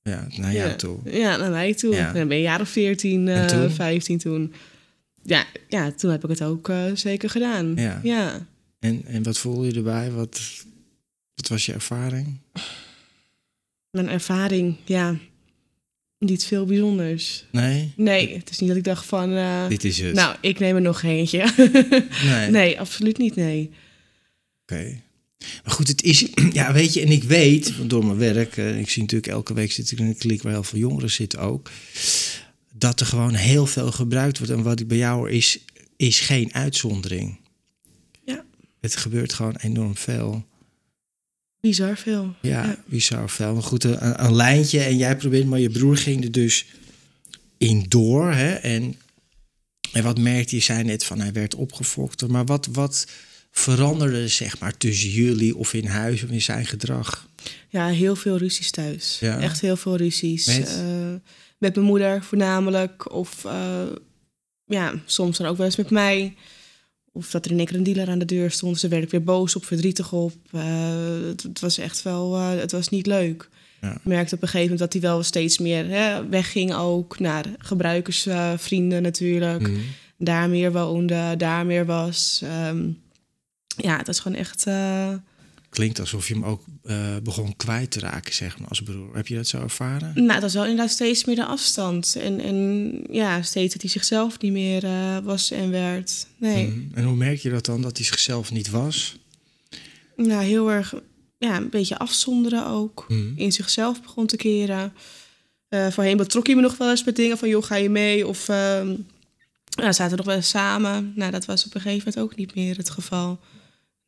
Ja, 0.03 0.27
naar 0.37 0.53
jou 0.53 0.77
toe. 0.77 0.99
Ja, 1.05 1.37
naar 1.37 1.51
mij 1.51 1.75
toe. 1.75 1.95
Ja. 1.95 2.13
Dan 2.13 2.29
ben 2.29 2.37
je 2.37 2.43
jaar 2.43 2.61
of 2.61 2.69
14, 2.69 3.27
uh, 3.27 3.45
toen? 3.45 3.71
15 3.71 4.19
toen. 4.19 4.53
Ja, 5.23 5.45
ja, 5.69 5.91
toen 5.91 6.11
heb 6.11 6.23
ik 6.25 6.31
het 6.31 6.43
ook 6.43 6.69
uh, 6.69 6.85
zeker 6.95 7.31
gedaan. 7.31 7.75
Ja. 7.77 8.01
ja. 8.03 8.47
En, 8.79 9.03
en 9.07 9.23
wat 9.23 9.39
voel 9.39 9.65
je 9.65 9.73
erbij? 9.73 10.11
Wat, 10.11 10.41
wat 11.35 11.49
was 11.49 11.67
je 11.67 11.73
ervaring? 11.73 12.39
Mijn 13.91 14.09
ervaring, 14.09 14.77
ja 14.85 15.17
niet 16.29 16.45
veel 16.45 16.65
bijzonders. 16.65 17.45
Nee? 17.51 17.93
Nee, 17.97 18.37
het 18.37 18.51
is 18.51 18.59
niet 18.59 18.69
dat 18.69 18.79
ik 18.79 18.85
dacht 18.85 19.07
van... 19.07 19.33
Uh, 19.33 19.69
Dit 19.69 19.85
is 19.85 19.99
het. 19.99 20.15
Nou, 20.15 20.37
ik 20.41 20.59
neem 20.59 20.75
er 20.75 20.83
nog 20.83 21.03
eentje. 21.03 21.53
nee. 22.25 22.51
nee, 22.51 22.81
absoluut 22.81 23.19
niet, 23.19 23.37
nee. 23.37 23.71
Oké. 24.63 25.03
Maar 25.65 25.75
goed, 25.75 25.89
het 25.89 26.03
is... 26.03 26.27
Ja, 26.53 26.73
weet 26.73 26.95
je, 26.95 27.01
en 27.01 27.11
ik 27.11 27.25
weet, 27.25 27.73
door 27.87 28.07
mijn 28.07 28.19
werk... 28.19 28.57
Uh, 28.57 28.79
ik 28.79 28.91
zie 28.91 29.03
natuurlijk 29.03 29.33
elke 29.33 29.55
week 29.55 29.73
zit 29.73 29.91
ik 29.91 29.99
in 29.99 30.07
een 30.07 30.17
klik 30.17 30.43
waar 30.43 30.53
heel 30.53 30.63
veel 30.63 30.79
jongeren 30.79 31.11
zitten 31.11 31.39
ook... 31.39 31.71
dat 32.73 33.01
er 33.01 33.07
gewoon 33.07 33.35
heel 33.35 33.67
veel 33.67 33.93
gebruikt 33.93 34.39
wordt. 34.39 34.53
En 34.53 34.63
wat 34.63 34.81
ik 34.81 34.89
bij 34.89 34.97
jou 34.97 35.17
hoor, 35.17 35.31
is, 35.31 35.59
is 35.97 36.21
geen 36.21 36.55
uitzondering. 36.55 37.41
Ja. 38.25 38.45
Het 38.81 38.97
gebeurt 38.97 39.33
gewoon 39.33 39.57
enorm 39.57 39.97
veel. 39.97 40.45
Bizar 41.65 41.97
veel. 41.97 42.35
Ja, 42.41 42.65
ja. 42.65 42.77
bizar 42.87 43.31
veel. 43.31 43.53
Maar 43.53 43.63
goed, 43.63 43.85
een, 43.85 44.25
een, 44.25 44.35
lijntje 44.35 44.81
en 44.81 44.97
jij 44.97 45.17
probeert, 45.17 45.47
maar 45.47 45.59
je 45.59 45.71
broer 45.71 45.97
ging 45.97 46.25
er 46.25 46.33
dus 46.33 46.67
in 47.59 47.85
door. 47.89 48.33
Hè? 48.33 48.53
En, 48.55 48.95
en 49.93 50.03
wat 50.03 50.19
merkte 50.19 50.57
je? 50.57 50.63
zei 50.63 50.85
net 50.85 51.05
van 51.05 51.21
hij 51.21 51.33
werd 51.33 51.55
opgefokt. 51.55 52.29
Maar 52.29 52.45
wat, 52.45 52.69
wat 52.73 53.07
veranderde 53.51 54.29
zeg 54.29 54.59
maar 54.59 54.77
tussen 54.77 55.09
jullie 55.09 55.57
of 55.57 55.75
in 55.75 55.87
huis 55.87 56.23
of 56.23 56.31
in 56.31 56.43
zijn 56.43 56.67
gedrag? 56.67 57.29
Ja, 57.69 57.89
heel 57.89 58.17
veel 58.17 58.37
ruzies 58.37 58.71
thuis. 58.71 59.17
Ja. 59.21 59.41
Echt 59.41 59.61
heel 59.61 59.77
veel 59.77 59.97
ruzies. 59.97 60.47
Met? 60.47 60.79
Uh, 60.79 61.15
met 61.59 61.75
mijn 61.75 61.87
moeder 61.87 62.23
voornamelijk. 62.23 63.13
Of 63.13 63.45
uh, 63.45 63.83
ja, 64.65 64.95
soms 65.05 65.39
dan 65.39 65.47
ook 65.47 65.57
wel 65.57 65.67
eens 65.67 65.77
met 65.77 65.91
mij. 65.91 66.35
Of 67.17 67.31
dat 67.31 67.45
er 67.45 67.51
in 67.51 67.59
één 67.59 67.67
keer 67.67 67.77
een 67.77 67.83
dealer 67.83 68.09
aan 68.09 68.19
de 68.19 68.25
deur 68.25 68.51
stond. 68.51 68.79
Ze 68.79 68.89
werd 68.89 69.03
ik 69.03 69.11
weer 69.11 69.23
boos 69.23 69.57
op, 69.57 69.65
verdrietig 69.65 70.13
op. 70.13 70.33
Uh, 70.55 70.63
het, 71.37 71.61
was 71.61 71.79
echt 71.79 72.03
wel, 72.03 72.37
uh, 72.37 72.49
het 72.61 72.73
was 72.73 72.89
niet 72.89 73.07
leuk. 73.07 73.49
Ja. 73.81 73.93
Ik 73.93 74.05
merkte 74.05 74.35
op 74.35 74.43
een 74.43 74.49
gegeven 74.49 74.73
moment 74.73 74.93
dat 74.93 75.03
hij 75.03 75.11
wel 75.11 75.23
steeds 75.23 75.59
meer 75.59 75.89
hè, 75.89 76.29
wegging 76.29 76.75
ook 76.75 77.19
naar 77.19 77.45
gebruikersvrienden 77.59 79.03
natuurlijk. 79.03 79.69
Mm. 79.69 79.81
Daar 80.19 80.49
meer 80.49 80.73
woonde, 80.73 81.35
daar 81.37 81.67
meer 81.67 81.87
was. 81.87 82.43
Um, 82.69 83.03
ja, 83.77 83.97
het 83.97 84.07
was 84.07 84.21
gewoon 84.21 84.39
echt 84.39 84.67
klinkt 85.75 86.01
alsof 86.01 86.29
je 86.29 86.35
hem 86.35 86.45
ook 86.45 86.63
uh, 86.85 87.17
begon 87.23 87.57
kwijt 87.57 87.91
te 87.91 88.01
raken, 88.01 88.35
zeg 88.35 88.59
maar, 88.59 88.69
als 88.69 88.83
broer. 88.83 89.15
Heb 89.15 89.27
je 89.27 89.35
dat 89.35 89.47
zo 89.47 89.61
ervaren? 89.61 90.13
Nou, 90.15 90.29
dat 90.29 90.43
was 90.43 90.55
wel 90.55 90.63
inderdaad 90.63 90.91
steeds 90.91 91.25
meer 91.25 91.35
de 91.35 91.45
afstand. 91.45 92.17
En, 92.17 92.41
en 92.41 93.01
ja, 93.11 93.43
steeds 93.43 93.73
dat 93.73 93.83
hij 93.83 93.91
zichzelf 93.91 94.41
niet 94.41 94.53
meer 94.53 94.85
uh, 94.85 95.19
was 95.19 95.51
en 95.51 95.71
werd. 95.71 96.27
Nee. 96.37 96.67
Mm. 96.67 96.91
En 96.95 97.05
hoe 97.05 97.17
merk 97.17 97.39
je 97.39 97.51
dat 97.51 97.65
dan, 97.65 97.83
dat 97.83 97.97
hij 97.97 98.07
zichzelf 98.07 98.53
niet 98.53 98.71
was? 98.71 99.17
Nou, 100.17 100.45
heel 100.45 100.71
erg, 100.71 100.95
ja, 101.39 101.57
een 101.57 101.71
beetje 101.71 101.99
afzonderen 101.99 102.67
ook. 102.67 103.05
Mm. 103.09 103.33
In 103.37 103.53
zichzelf 103.53 104.03
begon 104.03 104.27
te 104.27 104.37
keren. 104.37 104.93
Eh, 105.69 105.91
voorheen 105.91 106.17
betrok 106.17 106.47
hij 106.47 106.55
me 106.55 106.61
nog 106.61 106.77
wel 106.77 106.91
eens 106.91 107.05
met 107.05 107.17
dingen 107.17 107.39
van, 107.39 107.49
joh, 107.49 107.65
ga 107.65 107.75
je 107.75 107.91
mee? 107.91 108.27
Of 108.27 108.49
ehm 108.49 108.95
nou, 109.77 109.93
zaten 109.93 110.11
we 110.11 110.17
nog 110.17 110.27
wel 110.27 110.37
eens 110.37 110.49
samen. 110.49 111.13
Nou, 111.15 111.31
dat 111.31 111.45
was 111.45 111.67
op 111.67 111.75
een 111.75 111.81
gegeven 111.81 112.09
moment 112.09 112.33
ook 112.33 112.37
niet 112.37 112.55
meer 112.55 112.77
het 112.77 112.91
geval. 112.91 113.39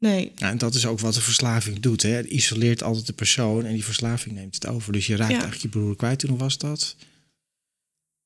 Nee. 0.07 0.33
Ja, 0.37 0.51
en 0.51 0.59
dat 0.59 0.75
is 0.75 0.87
ook 0.87 1.01
wat 1.01 1.15
de 1.15 1.21
verslaving 1.21 1.81
doet. 1.81 2.03
Hè? 2.03 2.09
Het 2.09 2.27
isoleert 2.27 2.83
altijd 2.83 3.07
de 3.07 3.13
persoon 3.13 3.65
en 3.65 3.73
die 3.73 3.85
verslaving 3.85 4.35
neemt 4.35 4.55
het 4.55 4.67
over. 4.67 4.93
Dus 4.93 5.07
je 5.07 5.17
raakt 5.17 5.31
Ja. 5.31 5.39
eigenlijk 5.41 5.63
je 5.63 5.69
broer 5.79 5.97
kwijt. 5.97 6.19
Toen 6.19 6.39
was 6.39 6.59
dat? 6.59 6.97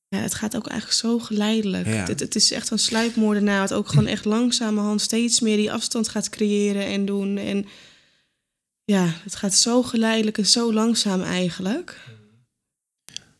Ja, 0.07 0.17
het 0.17 0.33
gaat 0.33 0.55
ook 0.55 0.67
eigenlijk 0.67 0.99
zo 0.99 1.19
geleidelijk. 1.19 1.85
Ja. 1.85 2.05
Het, 2.05 2.19
het 2.19 2.35
is 2.35 2.51
echt 2.51 2.69
een 2.69 2.79
sluipmoordenaar. 2.79 3.61
Het 3.61 3.73
ook 3.73 3.87
gewoon 3.87 4.07
echt 4.15 4.25
langzamerhand 4.25 5.01
steeds 5.01 5.39
meer 5.39 5.57
die 5.57 5.71
afstand 5.71 6.07
gaat 6.07 6.29
creëren 6.29 6.85
en 6.85 7.05
doen. 7.05 7.37
En 7.37 7.65
ja, 8.83 9.13
het 9.23 9.35
gaat 9.35 9.55
zo 9.55 9.83
geleidelijk 9.83 10.37
en 10.37 10.47
zo 10.47 10.73
langzaam 10.73 11.21
eigenlijk. 11.21 11.97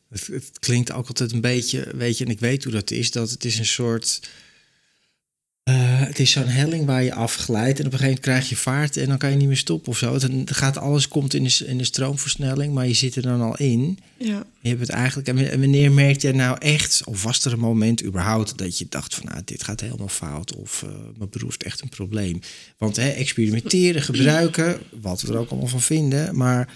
Het, 0.10 0.28
het 0.28 0.60
klinkt 0.60 0.92
ook 0.92 1.08
altijd 1.08 1.32
een 1.32 1.42
beetje, 1.42 1.92
weet 1.96 2.18
je, 2.18 2.26
en 2.26 2.32
ik 2.32 2.40
weet 2.40 2.64
hoe 2.64 2.74
dat 2.74 2.92
is, 2.92 3.12
dat 3.12 3.30
het 3.30 3.46
is 3.46 3.58
een 3.60 3.66
soort. 3.66 4.20
Eh, 5.72 6.08
het 6.08 6.20
is 6.20 6.32
zo'n 6.32 6.48
helling 6.48 6.86
waar 6.86 7.04
je 7.04 7.14
afglijdt 7.14 7.80
en 7.80 7.86
op 7.86 7.92
een 7.92 8.00
gegeven 8.00 8.06
moment 8.06 8.20
krijg 8.20 8.50
je 8.50 8.56
vaart 8.56 8.98
en 8.98 9.08
dan 9.08 9.18
kan 9.18 9.30
je 9.30 9.36
niet 9.36 9.48
meer 9.48 9.58
stoppen 9.58 9.92
of 9.92 9.98
zo. 9.98 10.18
Dan 10.18 10.42
gaat 10.46 10.78
alles 10.78 11.08
komt 11.08 11.34
in 11.34 11.44
de, 11.44 11.64
in 11.66 11.78
de 11.78 11.84
stroomversnelling, 11.84 12.74
maar 12.74 12.88
je 12.88 12.94
zit 12.94 13.16
er 13.16 13.22
dan 13.22 13.42
al 13.42 13.58
in. 13.58 14.00
Ja. 14.18 14.44
Je 14.60 14.70
hebt 14.70 14.82
het 14.82 14.90
eigenlijk. 14.90 15.28
En 15.28 15.60
wanneer 15.60 15.92
merkte 15.92 16.28
je 16.28 16.34
nou 16.34 16.58
echt, 16.60 17.02
of 17.06 17.24
was 17.24 17.46
er 17.46 17.54
een 17.54 17.60
moment 17.60 18.04
überhaupt 18.04 18.58
dat 18.58 18.78
je 18.78 18.86
dacht 18.90 19.16
van, 19.16 19.26
nou, 19.26 19.42
dit 19.46 19.64
gaat 19.64 19.82
helemaal 19.82 20.08
fout 20.08 20.56
of 20.56 20.84
eh, 20.84 20.90
mijn 21.18 21.30
broer 21.30 21.50
heeft 21.50 21.64
echt 21.64 21.82
een 21.82 21.90
probleem? 21.90 22.40
Want 22.78 22.96
hè, 22.96 23.10
experimenteren, 23.10 24.02
gebruiken, 24.02 24.80
wat 25.02 25.22
we 25.22 25.34
er 25.34 25.40
ook 25.40 25.50
allemaal 25.50 25.68
van 25.68 25.82
vinden, 25.82 26.38
maar 26.38 26.74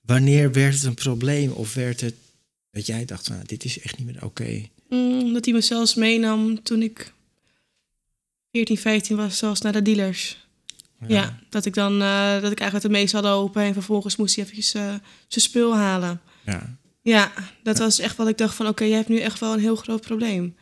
wanneer 0.00 0.52
werd 0.52 0.74
het 0.74 0.84
een 0.84 0.94
probleem 0.94 1.50
of 1.50 1.74
werd 1.74 2.00
het 2.00 2.14
dat 2.70 2.86
jij 2.86 3.04
dacht, 3.04 3.26
van, 3.26 3.34
nou, 3.34 3.46
dit 3.46 3.64
is 3.64 3.80
echt 3.80 3.98
niet 3.98 4.06
meer 4.06 4.24
oké? 4.24 4.62
Mm, 4.88 5.32
dat 5.32 5.44
hij 5.44 5.54
me 5.54 5.60
zelfs 5.60 5.94
meenam 5.94 6.62
toen 6.62 6.82
ik 6.82 7.12
14, 8.52 8.78
15 8.78 9.16
was, 9.16 9.38
zelfs 9.38 9.60
naar 9.60 9.72
de 9.72 9.82
dealers. 9.82 10.38
Ja, 11.06 11.38
dat 11.48 11.64
ik 11.64 11.74
dan 11.74 12.02
eh, 12.02 12.40
dat 12.40 12.52
ik 12.52 12.60
eigenlijk 12.60 12.82
het 12.82 12.92
meest 12.92 13.12
had 13.12 13.24
open 13.24 13.62
en 13.62 13.72
vervolgens 13.72 14.16
moest 14.16 14.34
hij 14.34 14.44
eventjes 14.44 14.74
eh, 14.74 14.82
zijn 15.28 15.44
spul 15.44 15.76
halen. 15.76 16.20
ja. 16.44 16.78
Ja, 17.02 17.32
dat 17.62 17.78
was 17.78 17.98
echt 17.98 18.16
wat 18.16 18.28
ik 18.28 18.38
dacht 18.38 18.54
van 18.54 18.66
oké, 18.66 18.84
jij 18.84 18.96
hebt 18.96 19.08
nu 19.08 19.18
echt 19.18 19.38
wel 19.38 19.52
een 19.52 19.60
heel 19.60 19.76
groot 19.76 20.00
probleem. 20.00 20.56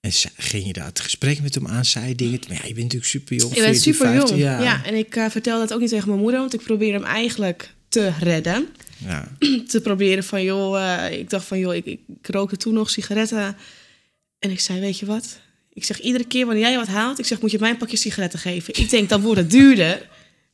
En 0.00 0.12
ging 0.36 0.66
je 0.66 0.72
daar 0.72 0.86
het 0.86 1.00
gesprek 1.00 1.42
met 1.42 1.54
hem 1.54 1.66
aan, 1.66 1.84
zei 1.84 2.08
je 2.08 2.14
dingen? 2.14 2.40
Maar 2.48 2.56
ja, 2.56 2.62
je 2.66 2.74
bent 2.74 2.76
natuurlijk 2.76 3.10
super 3.10 3.36
jong. 3.36 3.54
Je 3.54 3.60
bent 3.60 3.80
super 3.80 4.14
jong. 4.14 4.30
Ja. 4.30 4.62
Ja. 4.62 4.84
en 4.84 4.94
ik 4.94 5.16
eh, 5.16 5.30
vertelde 5.30 5.60
dat 5.60 5.72
ook 5.72 5.80
niet 5.80 5.88
tegen 5.88 6.08
mijn 6.08 6.20
moeder, 6.20 6.40
want 6.40 6.54
ik 6.54 6.62
probeer 6.62 6.92
hem 6.92 7.04
eigenlijk 7.04 7.74
te 7.88 8.12
redden. 8.20 8.68
ja. 8.98 9.28
Te 9.68 9.80
proberen 9.82 10.24
van 10.24 10.42
joh, 10.42 11.08
ik 11.10 11.30
dacht 11.30 11.46
van 11.46 11.58
joh, 11.58 11.74
ik, 11.74 11.86
ik 11.86 12.00
rookte 12.22 12.56
toen 12.56 12.74
nog 12.74 12.90
sigaretten. 12.90 13.56
En 14.38 14.50
ik 14.50 14.60
zei, 14.60 14.80
weet 14.80 14.98
je 14.98 15.06
wat? 15.06 15.40
Ik 15.74 15.84
zeg 15.84 16.00
iedere 16.00 16.24
keer 16.26 16.46
wanneer 16.46 16.64
jij 16.64 16.76
wat 16.76 16.86
haalt, 16.86 17.18
ik 17.18 17.24
zeg 17.26 17.40
moet 17.40 17.50
je 17.50 17.58
mij 17.60 17.70
een 17.70 17.76
pakje 17.76 17.96
sigaretten 17.96 18.38
geven. 18.38 18.74
Ik 18.76 18.90
denk 18.90 19.08
dan 19.08 19.20
wordt 19.20 19.40
het 19.40 19.50
duurder. 19.50 20.08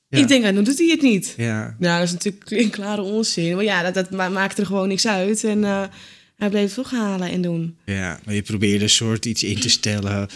Ja. 0.08 0.18
Ik 0.18 0.28
denk, 0.28 0.44
ah, 0.44 0.54
dan 0.54 0.64
doet 0.64 0.78
hij 0.78 0.88
het 0.88 1.02
niet. 1.02 1.34
ja. 1.36 1.76
Nou, 1.78 1.98
dat 1.98 2.06
is 2.06 2.12
natuurlijk 2.12 2.50
een 2.64 2.70
klare 2.70 3.02
onzin. 3.02 3.54
Maar 3.54 3.64
ja, 3.64 3.82
dat, 3.82 3.94
dat 3.94 4.10
ma- 4.10 4.28
maakt 4.28 4.58
er 4.58 4.66
gewoon 4.66 4.88
niks 4.88 5.06
uit. 5.06 5.44
En 5.44 5.64
eh, 5.64 5.82
hij 6.36 6.48
bleef 6.48 6.64
het 6.64 6.74
toch 6.74 6.90
halen 6.90 7.30
en 7.30 7.42
doen. 7.42 7.76
Ja, 7.84 8.20
maar 8.24 8.34
je 8.34 8.42
probeerde 8.42 8.84
een 8.84 8.90
soort 8.90 9.26
iets 9.26 9.42
in 9.42 9.60
te 9.60 9.68
stellen 9.70 10.28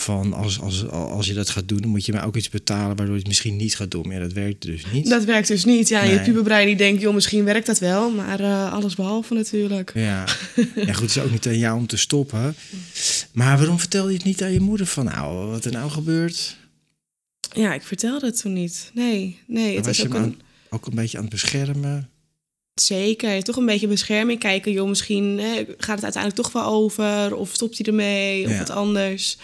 van 0.00 0.32
als, 0.32 0.60
als, 0.60 0.88
als 0.88 1.26
je 1.26 1.34
dat 1.34 1.48
gaat 1.50 1.68
doen, 1.68 1.78
dan 1.80 1.90
moet 1.90 2.04
je 2.06 2.12
mij 2.12 2.22
ook 2.24 2.36
iets 2.36 2.48
betalen 2.48 2.86
waardoor 2.96 3.14
je 3.14 3.18
het 3.18 3.26
misschien 3.26 3.56
niet 3.56 3.76
gaat 3.76 3.90
doen. 3.90 4.02
Maar 4.06 4.16
ja, 4.16 4.20
dat 4.22 4.32
werkt 4.32 4.62
dus 4.62 4.84
niet. 4.92 5.08
Dat 5.08 5.24
werkt 5.24 5.48
dus 5.48 5.64
niet. 5.64 5.88
Ja, 5.88 6.02
je 6.02 6.20
puberbrein 6.20 6.66
die 6.66 6.76
denkt, 6.76 7.00
joh, 7.02 7.14
misschien 7.14 7.44
werkt 7.44 7.66
dat 7.66 7.78
wel. 7.78 8.10
Maar 8.10 8.40
eh, 8.40 8.72
alles 8.72 8.94
behalve 8.94 9.34
natuurlijk. 9.34 9.90
Ja. 9.94 10.24
ja, 10.74 10.92
goed, 10.92 11.00
het 11.14 11.16
is 11.16 11.18
ook 11.22 11.30
niet 11.30 11.46
aan 11.46 11.58
jou 11.58 11.78
om 11.78 11.86
te 11.86 11.96
stoppen. 11.96 12.54
Maar 13.32 13.58
waarom 13.58 13.78
vertelde 13.78 14.10
je 14.10 14.16
het 14.16 14.26
niet 14.26 14.42
aan 14.42 14.52
je 14.52 14.60
moeder 14.60 14.86
van, 14.86 15.04
nou, 15.04 15.46
wat 15.50 15.64
er 15.64 15.72
nou 15.72 15.90
gebeurt? 15.90 16.56
Ja, 17.54 17.74
ik 17.74 17.82
vertelde 17.82 18.26
het 18.26 18.40
toen 18.40 18.52
niet. 18.52 18.90
Nee, 18.94 19.38
nee. 19.46 19.76
Het 19.76 19.86
was 19.86 19.86
was 19.86 19.96
je 19.96 20.06
ook 20.12 20.14
een, 20.14 20.22
aan- 20.22 20.40
ook 20.70 20.86
een 20.86 20.94
beetje 20.94 21.16
aan 21.16 21.22
het 21.24 21.32
beschermen. 21.32 22.08
zeker. 22.74 23.42
Toch 23.42 23.56
een 23.56 23.66
beetje 23.66 23.86
bescherming. 23.86 24.38
Kijken, 24.40 24.72
joh, 24.72 24.88
misschien 24.88 25.38
hè, 25.38 25.64
gaat 25.78 25.94
het 25.94 26.04
uiteindelijk 26.04 26.34
toch 26.42 26.52
wel 26.52 26.64
over. 26.64 27.34
Of 27.34 27.50
stopt 27.54 27.78
hij 27.78 27.86
ermee, 27.86 28.44
of 28.44 28.50
Ja. 28.50 28.58
wat 28.58 28.70
anders. 28.70 29.36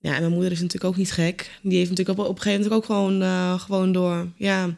Ja, 0.00 0.14
en 0.14 0.20
mijn 0.20 0.32
moeder 0.32 0.52
is 0.52 0.60
natuurlijk 0.60 0.92
ook 0.92 0.96
niet 0.96 1.12
gek. 1.12 1.58
Die 1.62 1.78
heeft 1.78 1.90
natuurlijk 1.90 2.18
op, 2.18 2.26
op 2.26 2.36
een 2.36 2.42
gegeven 2.42 2.62
moment 2.62 2.80
ook 2.80 2.86
gewoon, 2.86 3.22
eh, 3.22 3.60
gewoon 3.60 3.92
door. 3.92 4.32
Ja, 4.36 4.76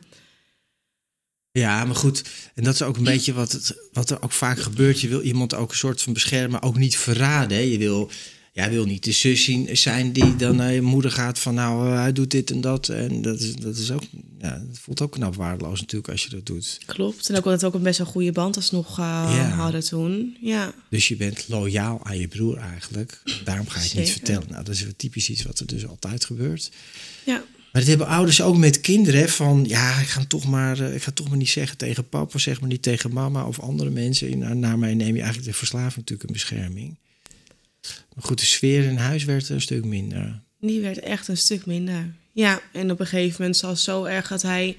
Ja, 1.53 1.85
maar 1.85 1.97
goed, 1.97 2.23
en 2.55 2.65
dat 2.65 2.75
is 2.75 2.83
ook 2.83 2.97
een 2.97 3.05
beetje 3.05 3.33
wat, 3.33 3.53
het, 3.53 3.77
wat 3.93 4.11
er 4.11 4.23
ook 4.23 4.33
vaak 4.33 4.59
gebeurt. 4.59 5.01
Je 5.01 5.09
wil 5.09 5.21
iemand 5.21 5.55
ook 5.55 5.71
een 5.71 5.77
soort 5.77 6.03
van 6.03 6.13
beschermen, 6.13 6.63
ook 6.63 6.77
niet 6.77 6.97
verraden. 6.97 7.67
Je 7.67 7.79
wil, 7.79 8.11
ja, 8.55 8.71
wil 8.71 8.85
niet 8.85 9.05
de 9.05 9.13
zus 9.13 9.45
zien, 9.45 9.77
zijn 9.77 10.13
die 10.13 10.37
dan 10.37 10.57
naar 10.57 10.73
je 10.73 10.83
moeder 10.83 11.11
gaat 11.11 11.39
van 11.39 11.55
nou, 11.55 11.89
eh, 11.89 11.95
hij 12.01 12.13
doet 12.13 12.31
dit 12.31 12.51
en 12.51 12.61
dat. 12.61 12.89
En 12.89 13.23
dat 13.23 13.41
is, 13.41 13.57
dat 13.57 13.77
is 13.77 13.91
ook, 13.91 14.03
ja, 14.39 14.63
dat 14.69 14.79
voelt 14.79 15.01
ook 15.01 15.13
knap 15.13 15.35
waardeloos 15.35 15.81
natuurlijk 15.81 16.11
als 16.13 16.25
je 16.25 16.31
dat 16.31 16.47
doet. 16.47 16.79
klopt. 16.87 17.29
En 17.29 17.37
ook 17.37 17.45
dat 17.45 17.61
we 17.61 17.67
ook 17.67 17.75
een 17.75 17.83
best 17.83 17.99
wel 17.99 18.07
goede 18.07 18.33
band 18.33 18.57
alsnog 18.57 18.99
uh, 18.99 19.05
Ja. 19.35 19.49
hadden 19.49 19.85
toen. 19.85 20.37
Ja, 20.41 20.75
Dus 20.91 21.09
je 21.09 21.17
bent 21.17 21.45
loyaal 21.49 22.01
aan 22.05 22.19
je 22.19 22.29
broer 22.29 22.57
eigenlijk. 22.57 23.23
Daarom 23.45 23.69
ga 23.69 23.81
je 23.81 23.87
het 23.89 23.97
niet 23.99 24.11
vertellen. 24.11 24.47
Nou, 24.51 24.65
dat 24.65 24.75
is 24.75 24.85
typisch 24.97 25.29
iets 25.31 25.43
wat 25.43 25.59
er 25.59 25.67
dus 25.67 25.87
altijd 25.87 26.25
gebeurt. 26.25 26.71
ja. 27.25 27.45
Maar 27.73 27.81
dat 27.83 27.91
hebben 27.91 28.07
ouders 28.09 28.43
ook 28.43 28.57
met 28.57 28.81
kinderen. 28.81 29.29
Van 29.29 29.65
ja, 29.69 29.99
ik 30.01 30.07
ga, 30.07 30.19
hem 30.19 30.29
toch 30.29 30.45
maar, 30.47 30.81
eh, 30.81 30.95
ik 30.95 31.01
ga 31.01 31.07
het 31.07 31.17
toch 31.17 31.29
maar 31.29 31.39
niet 31.39 31.49
zeggen 31.49 31.77
tegen 31.77 32.09
papa, 32.09 32.39
zeg 32.39 32.61
maar 32.61 32.69
niet 32.69 32.83
tegen 32.83 33.13
mama 33.13 33.45
of 33.47 33.61
andere 33.61 33.91
mensen. 33.91 34.59
Naar 34.61 34.79
mij 34.79 34.95
neem 34.95 35.15
je 35.15 35.21
eigenlijk 35.21 35.51
de 35.53 35.57
verslaving 35.59 35.97
natuurlijk 35.97 36.29
een 36.29 36.33
bescherming. 36.33 36.99
Maar 38.15 38.25
goed, 38.25 38.39
de 38.41 38.47
sfeer 38.47 38.85
in 38.85 38.97
huis 38.97 39.25
werd 39.25 39.49
een 39.49 39.61
stuk 39.61 39.85
minder. 39.85 40.41
Die 40.61 40.81
werd 40.81 40.99
echt 40.99 41.29
een 41.29 41.37
stuk 41.37 41.67
minder. 41.67 42.15
Ja, 42.33 42.61
en 42.73 42.91
op 42.91 43.01
een 43.01 43.07
gegeven 43.07 43.37
moment 43.39 43.57
zelfs 43.57 43.85
zo 43.85 44.05
erg 44.05 44.29
dat 44.29 44.43
hij 44.43 44.77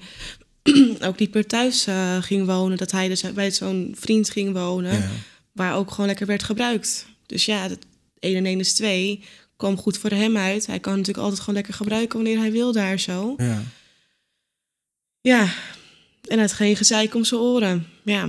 ook 1.06 1.18
niet 1.18 1.34
meer 1.34 1.46
thuis 1.46 1.86
eh, 1.86 2.22
ging 2.22 2.46
wonen. 2.46 2.76
Dat 2.76 2.90
hij 2.90 3.08
dus 3.08 3.32
bij 3.32 3.50
zo'n 3.50 3.94
vriend 3.98 4.30
ging 4.30 4.52
wonen, 4.52 4.92
Ja. 4.92 5.10
waar 5.52 5.76
ook 5.76 5.90
gewoon 5.90 6.06
lekker 6.06 6.26
werd 6.26 6.42
gebruikt. 6.42 7.06
Dus 7.26 7.44
ja, 7.44 7.68
dat 7.68 7.78
1 8.18 8.36
en 8.36 8.46
1 8.46 8.60
is 8.60 8.72
2 8.72 9.20
kwam 9.56 9.76
goed 9.76 9.98
voor 9.98 10.10
hem 10.10 10.36
uit. 10.36 10.66
Hij 10.66 10.80
kan 10.80 10.92
natuurlijk 10.92 11.18
altijd 11.18 11.40
gewoon 11.40 11.54
lekker 11.54 11.74
gebruiken 11.74 12.16
wanneer 12.18 12.38
hij 12.38 12.52
wil 12.52 12.72
daar 12.72 12.98
zo. 13.00 13.34
Ja. 13.36 13.62
Ja, 15.20 15.54
en 16.28 16.38
het 16.38 16.52
geen 16.52 16.76
gezeik 16.76 17.14
om 17.14 17.24
zijn 17.24 17.40
oren. 17.40 17.86
Ja, 18.04 18.28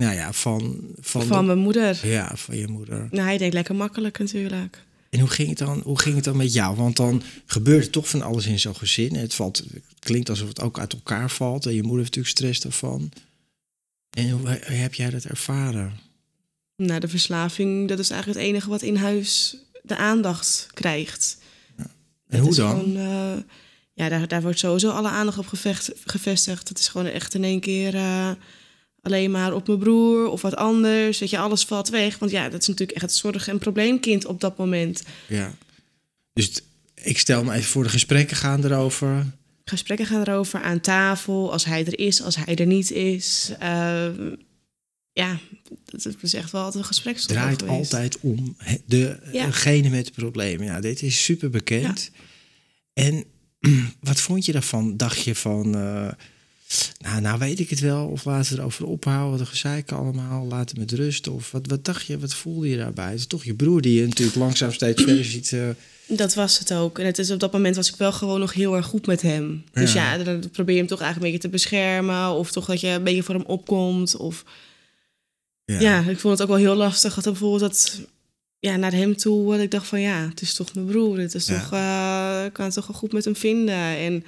Nou 0.00 0.14
ja, 0.14 0.32
van, 0.32 0.80
van, 1.00 1.26
van 1.26 1.38
de- 1.40 1.46
mijn 1.46 1.58
moeder. 1.58 2.06
ja, 2.06 2.36
van 2.36 2.56
je 2.56 2.68
moeder. 2.68 3.08
Nou, 3.10 3.24
hij 3.24 3.38
deed 3.38 3.52
lekker 3.52 3.74
makkelijk 3.74 4.18
natuurlijk. 4.18 4.82
En 5.10 5.20
hoe 5.20 5.28
ging, 5.28 5.48
het 5.48 5.58
dan, 5.58 5.80
hoe 5.84 5.98
ging 6.00 6.14
het 6.14 6.24
dan 6.24 6.36
met 6.36 6.52
jou? 6.52 6.76
Want 6.76 6.96
dan 6.96 7.22
gebeurt 7.46 7.84
er 7.84 7.90
toch 7.90 8.08
van 8.08 8.22
alles 8.22 8.46
in 8.46 8.58
zo'n 8.58 8.76
gezin. 8.76 9.14
Het, 9.14 9.34
valt, 9.34 9.56
het 9.58 9.82
klinkt 9.98 10.28
alsof 10.30 10.48
het 10.48 10.60
ook 10.60 10.78
uit 10.78 10.92
elkaar 10.92 11.30
valt. 11.30 11.66
En 11.66 11.74
je 11.74 11.82
moeder 11.82 11.98
heeft 11.98 12.16
natuurlijk 12.16 12.36
stress 12.36 12.60
daarvan. 12.60 13.12
En 14.10 14.30
hoe 14.30 14.48
heb 14.62 14.94
jij 14.94 15.10
dat 15.10 15.24
ervaren? 15.24 15.98
Nou, 16.76 17.00
de 17.00 17.08
verslaving, 17.08 17.88
dat 17.88 17.98
is 17.98 18.10
eigenlijk 18.10 18.40
het 18.40 18.48
enige 18.48 18.68
wat 18.68 18.82
in 18.82 18.96
huis 18.96 19.56
de 19.82 19.96
aandacht 19.96 20.66
krijgt. 20.74 21.38
En 21.76 21.86
Dat 22.26 22.40
hoe 22.40 22.54
dan? 22.54 22.70
gewoon, 22.80 22.96
eh, 22.96 23.42
ja, 23.92 24.08
daar, 24.08 24.28
daar 24.28 24.42
wordt 24.42 24.58
sowieso 24.58 24.90
alle 24.90 25.08
aandacht 25.08 25.38
op 25.38 25.46
gevecht, 25.46 25.90
gevestigd. 26.04 26.68
Het 26.68 26.78
is 26.78 26.88
gewoon 26.88 27.06
echt 27.06 27.34
in 27.34 27.44
één 27.44 27.60
keer 27.60 27.94
eh, 27.94 28.30
alleen 29.02 29.30
maar 29.30 29.52
op 29.54 29.66
mijn 29.66 29.78
broer 29.78 30.28
of 30.28 30.42
wat 30.42 30.56
anders. 30.56 31.18
Weet 31.18 31.30
je, 31.30 31.38
alles 31.38 31.64
valt 31.64 31.88
weg. 31.88 32.18
Want 32.18 32.30
ja, 32.32 32.48
dat 32.48 32.60
is 32.60 32.66
natuurlijk 32.68 32.98
echt 32.98 33.06
het 33.10 33.14
zorg- 33.14 33.48
en 33.48 33.58
probleemkind 33.58 34.24
op 34.26 34.40
dat 34.40 34.56
moment. 34.56 35.02
Ja. 35.28 35.54
Dus 36.32 36.44
het- 36.46 36.62
ik 36.94 37.18
stel 37.18 37.44
me 37.44 37.52
even 37.52 37.70
voor, 37.70 37.82
de 37.82 37.88
gesprekken 37.88 38.36
gaan 38.36 38.64
erover. 38.64 39.26
Gesprekken 39.64 40.06
gaan 40.06 40.20
erover 40.22 40.62
aan 40.62 40.80
tafel, 40.80 41.52
als 41.52 41.64
hij 41.64 41.84
er 41.86 41.98
is, 41.98 42.22
als 42.22 42.36
hij 42.36 42.54
er 42.56 42.66
niet 42.66 42.90
is. 42.90 43.52
Eh, 43.58 44.06
ja, 45.12 45.38
dat 45.84 46.06
is 46.22 46.34
echt 46.34 46.50
wel 46.52 46.62
altijd 46.62 46.82
een 46.82 46.88
gespreksstof 46.88 47.36
draait 47.36 47.62
geweest. 47.62 47.78
altijd 47.94 48.18
om 48.20 48.54
he- 48.58 48.76
de, 48.86 49.18
Ja. 49.32 49.46
degene 49.46 49.88
met 49.88 50.06
het 50.06 50.14
probleem. 50.14 50.62
Ja, 50.62 50.80
dit 50.80 51.02
is 51.02 51.24
super 51.24 51.50
bekend. 51.50 52.10
En 52.92 53.24
wat 54.00 54.20
vond 54.20 54.44
je 54.44 54.52
daarvan? 54.52 54.96
Dacht 54.96 55.22
je 55.22 55.34
van, 55.34 55.74
eh, 55.74 56.08
nou, 56.98 57.20
nou 57.20 57.38
weet 57.38 57.58
ik 57.60 57.70
het 57.70 57.80
wel, 57.80 58.06
of 58.06 58.24
laten 58.24 58.52
we 58.54 58.58
erover 58.60 58.86
ophouden, 58.86 59.38
de 59.38 59.46
gezeik 59.46 59.92
allemaal, 59.92 60.46
laten 60.46 60.78
met 60.78 60.92
rust. 60.92 61.28
Of 61.28 61.50
wat, 61.50 61.66
wat 61.66 61.84
dacht 61.84 62.06
je, 62.06 62.18
wat 62.18 62.34
voelde 62.34 62.68
je 62.68 62.76
daarbij? 62.76 63.10
Het 63.10 63.18
is 63.18 63.26
toch 63.26 63.44
je 63.44 63.54
broer 63.54 63.80
die 63.80 64.00
je 64.00 64.06
natuurlijk 64.06 64.36
langzaam 64.36 64.72
steeds 64.72 65.02
verder 65.02 65.24
ziet. 65.24 65.52
eh, 65.52 65.68
Dat 66.06 66.34
was 66.34 66.58
het 66.58 66.72
ook. 66.72 66.98
En 66.98 67.06
het 67.06 67.18
is 67.18 67.30
op 67.30 67.40
dat 67.40 67.52
moment 67.52 67.76
was 67.76 67.88
ik 67.88 67.96
wel 67.96 68.12
gewoon 68.12 68.40
nog 68.40 68.52
heel 68.52 68.76
erg 68.76 68.86
goed 68.86 69.06
met 69.06 69.22
hem. 69.22 69.64
Dus 69.72 69.92
Ja. 69.92 70.14
ja, 70.14 70.24
dan 70.24 70.50
probeer 70.50 70.74
je 70.74 70.80
hem 70.80 70.88
toch 70.90 71.00
eigenlijk 71.00 71.26
een 71.34 71.38
beetje 71.40 71.48
te 71.58 71.68
beschermen. 71.68 72.28
Of 72.30 72.50
toch 72.52 72.66
dat 72.66 72.80
je 72.80 72.88
een 72.88 73.04
beetje 73.04 73.22
voor 73.22 73.34
hem 73.34 73.44
opkomt. 73.46 74.16
Of 74.16 74.44
ja, 75.64 75.98
ik 76.00 76.18
vond 76.18 76.32
het 76.38 76.42
ook 76.42 76.48
wel 76.56 76.64
heel 76.64 76.74
lastig. 76.74 77.14
Dat 77.14 77.24
bijvoorbeeld 77.24 77.60
dat 77.60 78.00
ja, 78.58 78.76
naar 78.76 78.92
hem 78.92 79.16
toe. 79.16 79.50
Dat 79.52 79.60
ik 79.60 79.70
dacht 79.70 79.86
van 79.86 80.00
ja, 80.00 80.28
het 80.28 80.40
is 80.40 80.54
toch 80.54 80.74
mijn 80.74 80.86
broer. 80.86 81.18
Het 81.18 81.34
is 81.34 81.46
Ja. 81.46 81.60
toch, 81.60 81.72
eh, 81.72 82.44
ik 82.46 82.52
kan 82.52 82.64
het 82.64 82.74
toch 82.74 82.86
wel 82.86 82.96
goed 82.96 83.12
met 83.12 83.24
hem 83.24 83.36
vinden. 83.36 83.74
En 83.96 84.24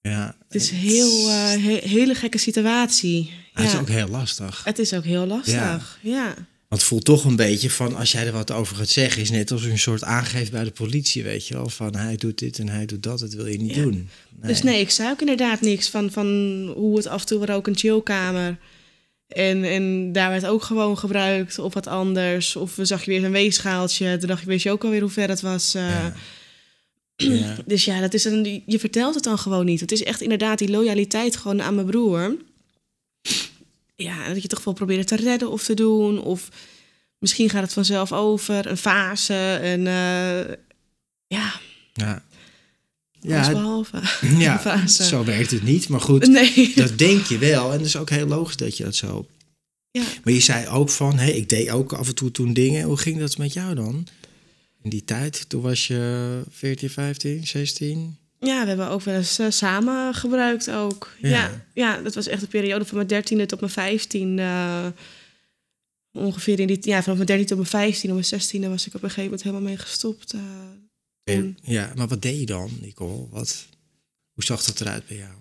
Ja. 0.00 0.36
Het 0.54 0.62
is 0.62 0.70
een 0.70 0.76
heel, 0.76 1.28
uh, 1.28 1.50
he 1.50 1.78
hele 1.82 2.14
gekke 2.14 2.38
situatie. 2.38 3.30
Ja. 3.54 3.62
Het 3.62 3.72
is 3.72 3.78
ook 3.78 3.88
heel 3.88 4.08
lastig. 4.08 4.64
Het 4.64 4.78
is 4.78 4.92
ook 4.92 5.04
heel 5.04 5.26
lastig, 5.26 5.54
ja. 5.54 5.80
ja. 6.00 6.34
Want 6.68 6.80
het 6.80 6.82
voelt 6.82 7.04
toch 7.04 7.24
een 7.24 7.36
beetje 7.36 7.70
van, 7.70 7.96
als 7.96 8.12
jij 8.12 8.26
er 8.26 8.32
wat 8.32 8.50
over 8.50 8.76
gaat 8.76 8.88
zeggen, 8.88 9.22
is 9.22 9.30
net 9.30 9.50
als 9.50 9.64
een 9.64 9.78
soort 9.78 10.04
aangeeft 10.04 10.50
bij 10.50 10.64
de 10.64 10.70
politie, 10.70 11.22
weet 11.22 11.48
je 11.48 11.54
wel. 11.54 11.68
Van 11.68 11.96
hij 11.96 12.16
doet 12.16 12.38
dit 12.38 12.58
en 12.58 12.68
hij 12.68 12.86
doet 12.86 13.02
dat, 13.02 13.18
dat 13.18 13.32
wil 13.32 13.46
je 13.46 13.60
niet 13.60 13.74
doen. 13.74 13.90
Nee. 13.90 14.52
Dus 14.52 14.62
nee, 14.62 14.80
ik 14.80 14.90
zei 14.90 15.10
ook 15.10 15.20
inderdaad 15.20 15.60
niks 15.60 15.88
van, 15.88 16.10
van 16.10 16.26
hoe 16.76 16.96
het 16.96 17.06
af 17.06 17.20
en 17.20 17.26
toe 17.26 17.38
was 17.38 17.48
ook 17.48 17.66
een 17.66 17.76
chillkamer. 17.76 18.58
En, 19.28 19.64
en 19.64 20.12
daar 20.12 20.30
werd 20.30 20.46
ook 20.46 20.62
gewoon 20.62 20.98
gebruikt 20.98 21.58
of 21.58 21.74
wat 21.74 21.86
anders. 21.86 22.56
Of 22.56 22.76
we 22.76 22.84
zag 22.84 23.04
je 23.04 23.10
weer 23.10 23.24
een 23.24 23.30
weegschaaltje. 23.30 24.16
Toen 24.16 24.28
dacht 24.28 24.40
je, 24.40 24.46
weet 24.46 24.62
je 24.62 24.70
ook 24.70 24.84
alweer 24.84 25.00
hoe 25.00 25.10
ver 25.10 25.28
het 25.28 25.40
was. 25.40 25.74
Uh, 25.74 26.06
ja. 27.16 27.56
Dus 27.66 27.84
ja, 27.84 28.00
dat 28.00 28.14
is 28.14 28.24
een, 28.24 28.62
je 28.66 28.78
vertelt 28.78 29.14
het 29.14 29.24
dan 29.24 29.38
gewoon 29.38 29.64
niet. 29.64 29.80
Het 29.80 29.92
is 29.92 30.02
echt 30.02 30.20
inderdaad 30.20 30.58
die 30.58 30.70
loyaliteit 30.70 31.36
gewoon 31.36 31.62
aan 31.62 31.74
mijn 31.74 31.86
broer. 31.86 32.36
Ja, 33.96 34.28
dat 34.28 34.42
je 34.42 34.48
toch 34.48 34.64
wel 34.64 34.74
proberen 34.74 35.06
te 35.06 35.16
redden 35.16 35.50
of 35.50 35.64
te 35.64 35.74
doen. 35.74 36.22
Of 36.22 36.48
misschien 37.18 37.50
gaat 37.50 37.62
het 37.62 37.72
vanzelf 37.72 38.12
over. 38.12 38.66
Een 38.66 38.76
fase. 38.76 39.54
En 39.62 39.80
uh, 39.80 40.54
ja. 41.26 41.60
Ja. 41.92 42.22
Ja, 43.20 43.50
behalve. 43.50 44.00
Ja, 44.38 44.58
fase. 44.58 45.04
zo 45.04 45.24
werkt 45.24 45.50
het 45.50 45.62
niet. 45.62 45.88
Maar 45.88 46.00
goed, 46.00 46.26
nee. 46.26 46.72
dat 46.74 46.98
denk 46.98 47.26
je 47.26 47.38
wel. 47.38 47.72
En 47.72 47.78
het 47.78 47.86
is 47.86 47.96
ook 47.96 48.10
heel 48.10 48.26
logisch 48.26 48.56
dat 48.56 48.76
je 48.76 48.84
dat 48.84 48.94
zo... 48.94 49.26
Ja. 49.90 50.04
Maar 50.24 50.32
je 50.32 50.40
zei 50.40 50.68
ook 50.68 50.90
van, 50.90 51.18
hé, 51.18 51.30
ik 51.30 51.48
deed 51.48 51.70
ook 51.70 51.92
af 51.92 52.08
en 52.08 52.14
toe 52.14 52.30
toen 52.30 52.52
dingen. 52.52 52.84
Hoe 52.84 52.96
ging 52.96 53.18
dat 53.18 53.38
met 53.38 53.52
jou 53.52 53.74
dan? 53.74 54.06
In 54.84 54.90
die 54.90 55.04
tijd, 55.04 55.48
toen 55.48 55.62
was 55.62 55.86
je 55.86 56.42
14, 56.50 56.90
15, 56.90 57.46
16? 57.46 58.16
Ja, 58.40 58.60
we 58.62 58.68
hebben 58.68 58.88
ook 58.88 59.00
wel 59.00 59.14
eens 59.14 59.40
uh, 59.40 59.46
samen 59.50 60.14
gebruikt 60.14 60.70
ook. 60.70 61.12
Ja. 61.20 61.28
ja. 61.28 61.66
Ja, 61.74 62.02
dat 62.02 62.14
was 62.14 62.26
echt 62.26 62.42
een 62.42 62.48
periode 62.48 62.84
van 62.84 62.96
mijn 62.96 63.08
dertiende 63.08 63.46
tot 63.46 63.60
mijn 63.60 63.72
15. 63.72 64.38
Uh, 64.38 64.86
ongeveer 66.12 66.60
in 66.60 66.66
die... 66.66 66.78
Ja, 66.80 67.02
vanaf 67.02 67.16
mijn 67.16 67.26
dertiende 67.26 67.44
tot 67.44 67.56
mijn 67.56 67.90
15 67.90 68.10
en 68.10 68.14
mijn 68.14 68.42
16e 68.42 68.70
was 68.70 68.86
ik 68.86 68.94
op 68.94 69.02
een 69.02 69.08
gegeven 69.08 69.24
moment 69.24 69.42
helemaal 69.42 69.68
mee 69.68 69.76
gestopt. 69.76 70.34
Uh, 70.34 70.40
en, 71.24 71.58
ja, 71.62 71.92
maar 71.96 72.08
wat 72.08 72.22
deed 72.22 72.38
je 72.38 72.46
dan, 72.46 72.70
Nicole? 72.80 73.26
Wat, 73.30 73.66
hoe 74.32 74.44
zag 74.44 74.64
dat 74.64 74.80
eruit 74.80 75.06
bij 75.06 75.16
jou? 75.16 75.32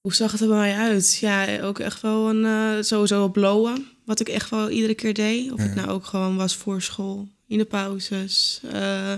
Hoe 0.00 0.14
zag 0.14 0.32
het 0.32 0.40
er 0.40 0.48
bij 0.48 0.56
mij 0.56 0.74
uit? 0.74 1.18
Ja, 1.20 1.60
ook 1.60 1.78
echt 1.78 2.00
wel 2.00 2.30
een... 2.30 2.84
Sowieso 2.84 3.24
op 3.24 3.32
blowen, 3.32 3.86
wat 4.04 4.20
ik 4.20 4.28
echt 4.28 4.50
wel 4.50 4.70
iedere 4.70 4.94
keer 4.94 5.14
deed. 5.14 5.52
Of 5.52 5.58
ja. 5.58 5.64
het 5.64 5.74
nou 5.74 5.88
ook 5.88 6.04
gewoon 6.04 6.36
was 6.36 6.56
voor 6.56 6.82
school, 6.82 7.28
in 7.48 7.58
de 7.58 7.64
pauzes... 7.64 8.60
Uh, 8.74 9.12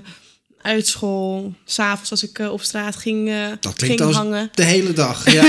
uit 0.62 0.87
school, 0.87 1.54
s'avonds 1.64 2.10
als 2.10 2.22
ik 2.22 2.38
uh, 2.38 2.52
op 2.52 2.62
straat 2.62 2.96
ging, 2.96 3.28
uh, 3.28 3.49
dat 3.60 3.75
klinkt 3.75 4.02
ging 4.02 4.14
hangen. 4.14 4.49
De 4.54 4.64
hele 4.64 4.92
dag, 4.92 5.30
ja. 5.32 5.49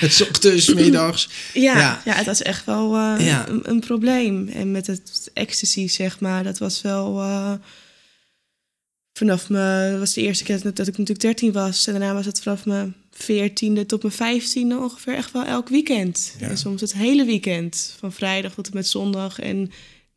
Ochtends, 0.00 0.74
middags. 0.74 1.28
Ja, 1.52 1.78
ja, 1.78 2.02
ja. 2.04 2.14
het 2.14 2.26
was 2.26 2.42
echt 2.42 2.64
wel 2.64 2.96
ja. 2.98 3.48
een, 3.48 3.70
een, 3.70 3.80
probleem. 3.80 4.48
En 4.48 4.70
met 4.70 4.86
het 4.86 5.30
ecstasy, 5.32 5.88
zeg 5.88 6.20
maar, 6.20 6.44
dat 6.44 6.58
was 6.58 6.82
wel... 6.82 7.22
vanaf 9.12 9.48
me 9.48 9.96
was 9.98 10.12
de 10.12 10.20
eerste 10.20 10.44
keer 10.44 10.62
dat, 10.62 10.76
dat 10.76 10.86
ik 10.86 10.98
natuurlijk 10.98 11.20
13 11.20 11.52
was. 11.52 11.86
En 11.86 11.92
daarna 11.92 12.14
was 12.14 12.26
het 12.26 12.40
vanaf 12.42 12.64
mijn 12.64 12.94
14e 13.12 13.86
tot 13.86 14.18
mijn 14.18 14.40
15e 14.42 14.78
ongeveer 14.80 15.14
echt 15.14 15.32
wel 15.32 15.44
elk 15.44 15.68
weekend. 15.68 16.34
En 16.38 16.58
soms 16.58 16.80
het 16.80 16.92
hele 16.92 17.24
weekend. 17.24 17.94
Van 17.98 18.12
vrijdag 18.12 18.54
tot 18.54 18.66
en 18.66 18.74
met 18.74 18.88
zondag. 18.88 19.38
En 19.38 19.70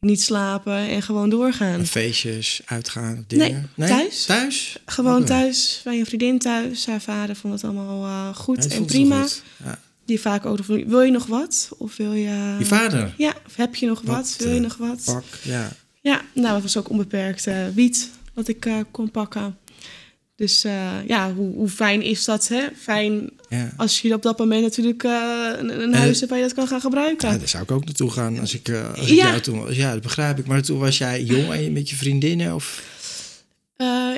niet 0.03 0.22
slapen 0.22 0.77
en 0.77 1.01
gewoon 1.01 1.29
doorgaan. 1.29 1.79
En 1.79 1.88
feestjes, 1.88 2.62
uitgaan, 2.65 3.24
dingen? 3.27 3.69
Nee, 3.75 3.89
thuis. 3.89 4.25
Thuis? 4.25 4.77
Gewoon 4.86 5.25
thuis, 5.25 5.81
bij 5.83 6.00
een 6.00 6.05
vriendin 6.05 6.39
thuis. 6.39 6.86
Haar 6.86 7.01
vader 7.01 7.36
vond 7.36 7.53
het 7.53 7.63
allemaal 7.63 8.05
uh, 8.05 8.36
goed 8.36 8.67
en 8.67 8.86
prima. 8.86 9.22
Goed. 9.22 9.43
Ja. 9.63 9.79
Die 10.05 10.19
vaak 10.19 10.45
ook 10.45 10.65
wil 10.65 11.01
je 11.01 11.12
nog 11.12 11.25
wat? 11.25 11.69
Of 11.77 11.98
wil 11.98 12.13
je... 12.13 12.55
Je 12.60 12.65
vader? 12.65 13.13
Ja, 13.17 13.33
heb 13.55 13.75
je 13.75 13.86
nog 13.86 14.01
wat? 14.01 14.15
wat 14.15 14.36
wil 14.39 14.53
je 14.53 14.60
nog 14.60 14.77
wat? 14.77 15.01
Pak, 15.05 15.24
ja. 15.41 15.72
Ja, 16.01 16.22
nou, 16.33 16.53
het 16.53 16.63
was 16.63 16.77
ook 16.77 16.89
onbeperkt 16.89 17.48
uh, 17.48 17.67
wiet 17.74 18.10
wat 18.33 18.48
ik 18.48 18.65
uh, 18.65 18.75
kon 18.91 19.12
pakken. 19.12 19.57
Dus 20.36 20.66
uh, 20.66 21.08
ja, 21.08 21.34
hoe, 21.34 21.53
hoe, 21.53 21.70
fijn 21.70 22.01
is 22.01 22.25
dat? 22.25 22.48
Hè? 22.48 22.68
Fijn 22.79 23.29
ja. 23.50 23.74
als 23.77 24.01
je 24.01 24.14
op 24.14 24.22
dat 24.22 24.38
moment 24.38 24.62
natuurlijk 24.62 25.03
uh, 25.03 25.50
een, 25.57 25.81
een 25.81 25.94
huis 25.94 26.20
hebt 26.20 26.29
waar 26.29 26.40
je 26.40 26.46
dat 26.46 26.55
kan 26.55 26.68
gaan 26.68 26.81
gebruiken. 26.81 27.31
Ja, 27.31 27.38
daar 27.38 27.48
zou 27.48 27.64
ik 27.64 27.72
ook 27.72 27.86
naartoe 27.86 28.12
gaan 28.12 28.40
als 28.40 28.53
ik, 28.53 28.70
uh, 28.70 28.94
als 28.94 29.10
ik 29.10 29.16
ja. 29.16 29.27
jou 29.27 29.40
toen 29.40 29.60
was. 29.60 29.75
Ja, 29.75 29.94
dat 29.94 30.01
begrijp 30.01 30.40
ik. 30.40 30.46
Maar 30.46 30.62
toen 30.62 30.79
was 30.79 30.98
jij 30.98 31.24
jong 31.24 31.51
en 31.51 31.64
je 31.64 31.72
met 31.72 31.90
je 31.90 31.96
vriendinnen? 31.96 32.55
Of? 32.55 32.92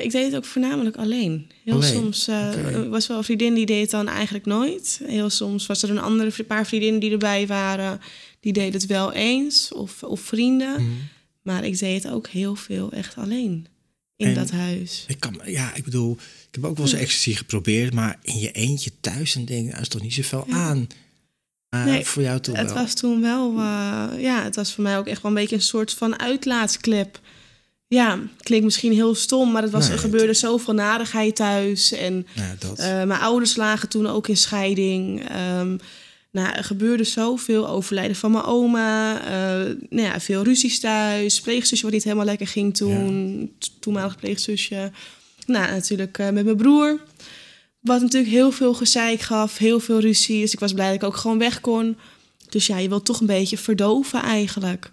ik 0.02 0.12
deed 0.12 0.26
het 0.26 0.36
ook 0.36 0.46
voornamelijk 0.46 0.96
alleen. 0.96 1.48
Heel 1.64 1.74
alleen. 1.74 1.94
soms 1.94 2.28
okay. 2.28 2.88
was 2.88 3.08
wel 3.08 3.18
een 3.18 3.24
vriendin 3.24 3.54
die 3.54 3.66
deed 3.66 3.82
het 3.82 3.92
dan 3.92 4.08
eigenlijk 4.08 4.46
nooit. 4.46 5.02
Heel 5.06 5.30
soms 5.30 5.66
was 5.66 5.84
er 5.84 5.90
een 5.90 6.00
andere 6.00 6.44
paar 6.44 6.66
vriendinnen 6.66 7.00
die 7.00 7.12
erbij 7.12 7.48
waren. 7.48 8.00
Die 8.40 8.54
deden 8.54 8.74
het 8.74 8.86
wel 8.86 9.14
eens. 9.14 9.74
Of, 9.74 10.04
of 10.04 10.20
vrienden. 10.20 10.82
Mm. 10.82 10.98
Maar 11.42 11.66
ik 11.66 11.80
deed 11.80 12.04
het 12.04 12.14
ook 12.14 12.28
heel 12.28 12.56
veel 12.56 12.92
echt 12.92 13.16
alleen 13.18 13.68
in 14.16 14.28
en 14.28 14.34
dat 14.34 14.52
huis. 14.52 15.04
Ik 15.08 15.20
kan, 15.20 15.42
ja, 15.46 15.74
ik 15.74 15.84
bedoel, 15.84 16.12
ik 16.48 16.48
heb 16.52 16.66
ook 16.66 16.78
wel 16.78 16.86
eens 16.86 16.96
ecstasy 16.96 17.34
geprobeerd, 17.34 17.94
maar 17.94 18.20
in 18.22 18.40
je 18.40 18.52
eentje 18.52 18.92
thuis 19.00 19.36
en 19.36 19.46
denk, 19.46 19.74
er 19.74 19.82
is 19.82 19.88
toch 19.88 20.02
niet 20.02 20.14
zoveel 20.14 20.46
ja. 20.48 20.56
aan. 20.56 20.88
Uh, 21.76 21.86
nee, 21.86 22.06
voor 22.06 22.24
jou 22.24 22.40
toen 22.40 22.56
het 22.56 22.74
wel. 22.74 22.76
was 22.76 22.94
toen 22.94 23.22
wel, 23.22 23.52
uh, 23.52 24.10
ja, 24.18 24.44
het 24.44 24.56
was 24.56 24.74
voor 24.74 24.84
mij 24.84 24.98
ook 24.98 25.08
echt 25.08 25.22
wel 25.22 25.32
een 25.32 25.38
beetje 25.38 25.56
een 25.56 25.62
soort 25.62 25.94
van 25.94 26.20
uitlaatsklep. 26.20 27.20
Ja, 27.88 28.20
klinkt 28.38 28.66
misschien 28.66 28.94
heel 28.94 29.16
stom, 29.16 29.52
maar 29.52 29.62
het 29.62 29.72
was, 29.72 29.84
nee, 29.84 29.94
er 29.94 30.00
gebeurde 30.00 30.28
het... 30.28 30.38
zoveel 30.38 30.74
nadigheid 30.74 31.36
thuis. 31.36 31.92
En 31.92 32.28
ja, 32.34 32.56
dat. 32.60 32.80
Uh, 32.80 32.86
mijn 32.86 33.20
ouders 33.20 33.56
lagen 33.56 33.90
toen 33.90 34.08
ook 34.08 34.28
in 34.28 34.38
scheiding. 34.38 35.30
Um, 35.60 35.80
nou, 36.36 36.56
er 36.56 36.64
gebeurde 36.64 37.04
zoveel. 37.04 37.68
Overlijden 37.68 38.16
van 38.16 38.32
mijn 38.32 38.44
oma. 38.44 39.22
Uh, 39.22 39.76
nou 39.90 40.08
ja, 40.08 40.20
veel 40.20 40.44
ruzies 40.44 40.80
thuis. 40.80 41.42
Pleegzusje 41.42 41.84
wat 41.84 41.94
niet 41.94 42.04
helemaal 42.04 42.26
lekker 42.26 42.48
ging 42.48 42.76
toen. 42.78 43.40
Ja. 43.40 43.68
Toenmalig 43.80 44.16
pleegzusje. 44.16 44.92
Nou, 45.46 45.72
natuurlijk 45.72 46.18
uh, 46.18 46.30
met 46.30 46.46
mijn 46.46 46.58
broer. 46.58 47.02
Wat 47.80 48.02
natuurlijk 48.02 48.32
heel 48.32 48.52
veel 48.52 48.74
gezeik 48.74 49.22
gaf. 49.22 49.58
Heel 49.58 49.80
veel 49.80 50.00
ruzie. 50.00 50.42
Dus 50.42 50.54
ik 50.54 50.60
was 50.60 50.74
blij 50.74 50.86
dat 50.86 50.96
ik 50.96 51.04
ook 51.04 51.16
gewoon 51.16 51.38
weg 51.38 51.62
kon. 51.62 51.98
Dus 52.50 52.68
ja, 52.68 52.78
je 52.78 52.90
wilt 52.90 53.06
toch 53.06 53.20
een 53.20 53.26
beetje 53.26 53.58
verdoven 53.58 54.22
eigenlijk. 54.22 54.92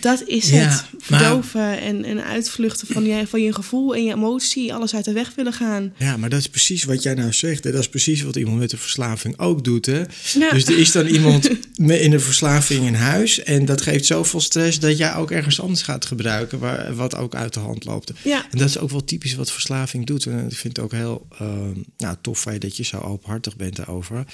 Dat 0.00 0.22
is 0.26 0.48
Ja, 0.50 0.56
het. 0.56 0.84
Verdoven 0.98 1.80
en, 1.80 2.04
en 2.04 2.24
uitvluchten 2.24 2.86
van 2.86 3.04
je, 3.04 3.26
van 3.26 3.42
je 3.42 3.54
gevoel 3.54 3.94
en 3.94 4.04
je 4.04 4.12
emotie. 4.12 4.74
Alles 4.74 4.94
uit 4.94 5.04
de 5.04 5.12
weg 5.12 5.34
willen 5.34 5.52
gaan. 5.52 5.92
Ja, 5.96 6.16
maar 6.16 6.30
dat 6.30 6.38
is 6.38 6.48
precies 6.48 6.84
wat 6.84 7.02
jij 7.02 7.14
nou 7.14 7.32
zegt. 7.32 7.64
Hè? 7.64 7.70
Dat 7.70 7.80
is 7.80 7.88
precies 7.88 8.22
wat 8.22 8.36
iemand 8.36 8.58
met 8.58 8.72
een 8.72 8.78
verslaving 8.78 9.38
ook 9.38 9.64
doet. 9.64 9.86
Hè? 9.86 10.02
Ja. 10.38 10.50
Dus 10.50 10.64
er 10.66 10.78
is 10.78 10.92
dan 10.92 11.06
iemand 11.06 11.50
in 11.76 12.12
een 12.12 12.20
verslaving 12.20 12.86
in 12.86 12.94
huis. 12.94 13.42
En 13.42 13.64
dat 13.64 13.80
geeft 13.80 14.06
zoveel 14.06 14.40
stress 14.40 14.78
dat 14.78 14.96
jij 14.96 15.14
ook 15.14 15.30
ergens 15.30 15.60
anders 15.60 15.82
gaat 15.82 16.06
gebruiken. 16.06 16.58
Waar, 16.58 16.94
wat 16.94 17.16
ook 17.16 17.34
uit 17.34 17.54
de 17.54 17.60
hand 17.60 17.84
loopt. 17.84 18.12
Ja. 18.22 18.46
En 18.50 18.58
dat 18.58 18.68
is 18.68 18.78
ook 18.78 18.90
wel 18.90 19.04
typisch 19.04 19.34
wat 19.34 19.52
verslaving 19.52 20.06
doet. 20.06 20.26
En 20.26 20.46
ik 20.50 20.56
vind 20.56 20.76
het 20.76 20.84
ook 20.84 20.92
heel 20.92 21.26
eh, 21.38 21.48
nou, 21.96 22.16
tof 22.20 22.40
van 22.40 22.52
je 22.52 22.58
dat 22.58 22.76
je 22.76 22.84
zo 22.84 22.98
openhartig 22.98 23.56
bent 23.56 23.76
daarover. 23.76 24.24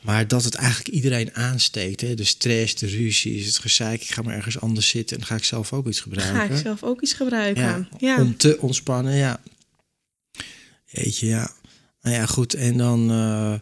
Maar 0.00 0.28
dat 0.28 0.44
het 0.44 0.54
eigenlijk 0.54 0.88
iedereen 0.88 1.34
aansteekt. 1.34 2.00
Hè? 2.00 2.14
De 2.14 2.24
stress, 2.24 2.74
de 2.74 2.86
ruzie, 2.86 3.44
het 3.44 3.58
gezeik. 3.58 4.02
Ik 4.02 4.10
ga 4.10 4.22
maar 4.22 4.34
ergens 4.34 4.60
anders 4.60 4.88
zitten 4.88 5.18
en 5.18 5.24
ga 5.24 5.34
ik 5.34 5.44
zelf 5.44 5.72
ook 5.72 5.86
iets 5.88 5.98
Ga 6.00 6.02
gebruiken. 6.02 6.56
ik 6.56 6.62
zelf 6.62 6.82
ook 6.82 7.00
iets 7.02 7.12
gebruiken. 7.12 7.62
Ja, 7.62 7.88
Ja. 7.98 8.20
Om 8.22 8.36
te 8.36 8.58
ontspannen, 8.60 9.14
ja. 9.14 9.40
Jeetje, 10.84 11.26
ja. 11.26 11.50
Nou 12.02 12.16
ja, 12.16 12.26
goed. 12.26 12.54
En 12.54 12.76
dan... 12.76 13.00
eh, 13.10 13.54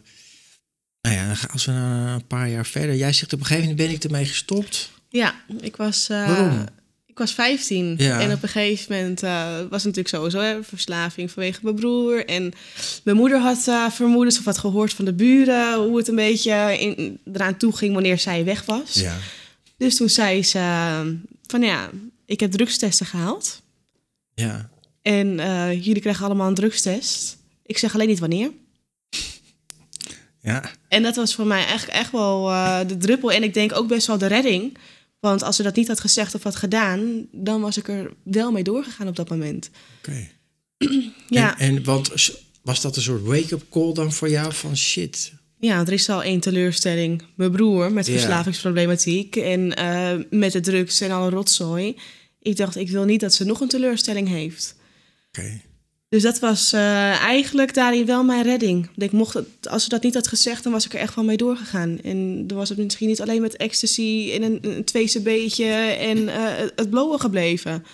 nou 1.01 1.15
ja, 1.15 1.35
als 1.51 1.65
we 1.65 1.71
nou 1.71 2.09
een 2.09 2.27
paar 2.27 2.49
jaar 2.49 2.65
verder... 2.65 2.95
Jij 2.95 3.13
zegt 3.13 3.33
op 3.33 3.39
een 3.39 3.45
gegeven 3.45 3.69
moment 3.69 3.87
ben 3.87 3.95
ik 3.95 4.03
ermee 4.03 4.25
gestopt. 4.25 4.91
Ja, 5.09 5.43
ik 5.61 5.75
was, 5.75 6.09
eh, 6.09 6.27
Waarom? 6.27 6.65
Ik 7.19 7.25
was 7.25 7.33
15. 7.33 7.95
Ja. 7.97 8.19
En 8.19 8.31
op 8.31 8.43
een 8.43 8.49
gegeven 8.49 8.95
moment 8.95 9.23
eh, 9.23 9.57
was 9.69 9.83
het 9.83 9.95
natuurlijk 9.95 10.07
sowieso 10.07 10.39
hè, 10.39 10.63
verslaving 10.63 11.31
vanwege 11.31 11.59
mijn 11.61 11.75
broer. 11.75 12.25
En 12.25 12.53
mijn 13.03 13.17
moeder 13.17 13.39
had 13.39 13.67
eh, 13.67 13.89
vermoedens 13.89 14.39
of 14.39 14.45
had 14.45 14.57
gehoord 14.57 14.93
van 14.93 15.05
de 15.05 15.13
buren 15.13 15.75
hoe 15.75 15.97
het 15.97 16.07
een 16.07 16.15
beetje 16.15 16.77
in, 16.79 17.19
eraan 17.33 17.57
toe 17.57 17.75
ging 17.75 17.93
wanneer 17.93 18.19
zij 18.19 18.45
weg 18.45 18.65
was. 18.65 18.93
Ja. 18.93 19.17
Dus 19.77 19.95
toen 19.95 20.09
zei 20.09 20.43
ze 20.43 20.57
eh, 20.57 21.01
van 21.47 21.61
ja, 21.61 21.89
ik 22.25 22.39
heb 22.39 22.51
drugstesten 22.51 23.05
gehaald. 23.05 23.61
Ja. 24.33 24.69
En 25.01 25.39
eh, 25.39 25.85
jullie 25.85 26.01
krijgen 26.01 26.25
allemaal 26.25 26.47
een 26.47 26.53
drugstest. 26.53 27.37
Ik 27.65 27.77
zeg 27.77 27.93
alleen 27.93 28.07
niet 28.07 28.19
wanneer. 28.19 28.51
Ja. 30.41 30.71
En 30.87 31.03
dat 31.03 31.15
was 31.15 31.35
voor 31.35 31.47
mij 31.47 31.65
echt, 31.65 31.87
echt 31.87 32.11
wel 32.11 32.43
de 32.87 32.97
druppel. 32.97 33.31
En 33.31 33.43
ik 33.43 33.53
denk 33.53 33.75
ook 33.75 33.87
best 33.87 34.07
wel 34.07 34.17
de 34.17 34.27
redding. 34.27 34.77
Want 35.19 35.43
als 35.43 35.55
ze 35.55 35.63
dat 35.63 35.75
niet 35.75 35.87
had 35.87 35.99
gezegd 35.99 36.35
of 36.35 36.43
had 36.43 36.55
gedaan, 36.55 37.27
dan 37.31 37.61
was 37.61 37.77
ik 37.77 37.87
er 37.87 38.13
wel 38.23 38.51
mee 38.51 38.63
doorgegaan 38.63 39.07
op 39.07 39.15
dat 39.15 39.29
moment. 39.29 39.69
Oké. 39.97 40.27
Ja, 41.29 41.59
En, 41.59 41.75
en 41.75 41.83
want 41.83 42.31
was 42.61 42.81
dat 42.81 42.95
een 42.95 43.01
soort 43.01 43.23
wake-up 43.23 43.63
call 43.69 43.93
dan 43.93 44.13
voor 44.13 44.29
jou? 44.29 44.53
Van 44.53 44.77
shit. 44.77 45.33
ja 45.59 45.79
er 45.79 45.91
is 45.93 46.09
al 46.09 46.23
één 46.23 46.39
teleurstelling. 46.39 47.21
Mijn 47.35 47.51
broer 47.51 47.91
met 47.91 48.09
verslavingsproblematiek 48.09 49.35
en 49.35 49.75
eh, 49.75 50.11
met 50.29 50.51
de 50.51 50.59
drugs 50.59 51.01
en 51.01 51.11
alle 51.11 51.29
rotzooi. 51.29 51.97
Ik 52.41 52.55
dacht, 52.57 52.75
ik 52.75 52.89
wil 52.89 53.05
niet 53.05 53.19
dat 53.19 53.33
ze 53.33 53.45
nog 53.45 53.59
een 53.59 53.67
teleurstelling 53.67 54.27
heeft. 54.27 54.75
Oké. 55.27 55.61
Dus 56.09 56.23
dat 56.23 56.39
was 56.39 56.73
uh, 56.73 56.81
eigenlijk 57.21 57.73
daarin 57.73 58.05
wel 58.05 58.23
mijn 58.23 58.43
redding. 58.43 58.89
Ik 58.95 59.11
mocht 59.11 59.33
het, 59.33 59.47
als 59.69 59.83
ze 59.83 59.89
dat 59.89 60.03
niet 60.03 60.13
had 60.13 60.27
gezegd, 60.27 60.63
dan 60.63 60.71
was 60.71 60.85
ik 60.85 60.93
er 60.93 60.99
echt 60.99 61.13
van 61.13 61.25
mee 61.25 61.37
doorgegaan. 61.37 62.01
En 62.01 62.47
dan 62.47 62.57
was 62.57 62.69
het 62.69 62.77
misschien 62.77 63.07
niet 63.07 63.21
alleen 63.21 63.41
met 63.41 63.55
ecstasy 63.55 64.29
en 64.33 64.43
een, 64.43 64.59
een 64.61 64.83
en 65.97 66.17
uh, 66.17 66.57
het 66.75 66.89
blowen 66.89 67.19
gebleven. 67.19 67.85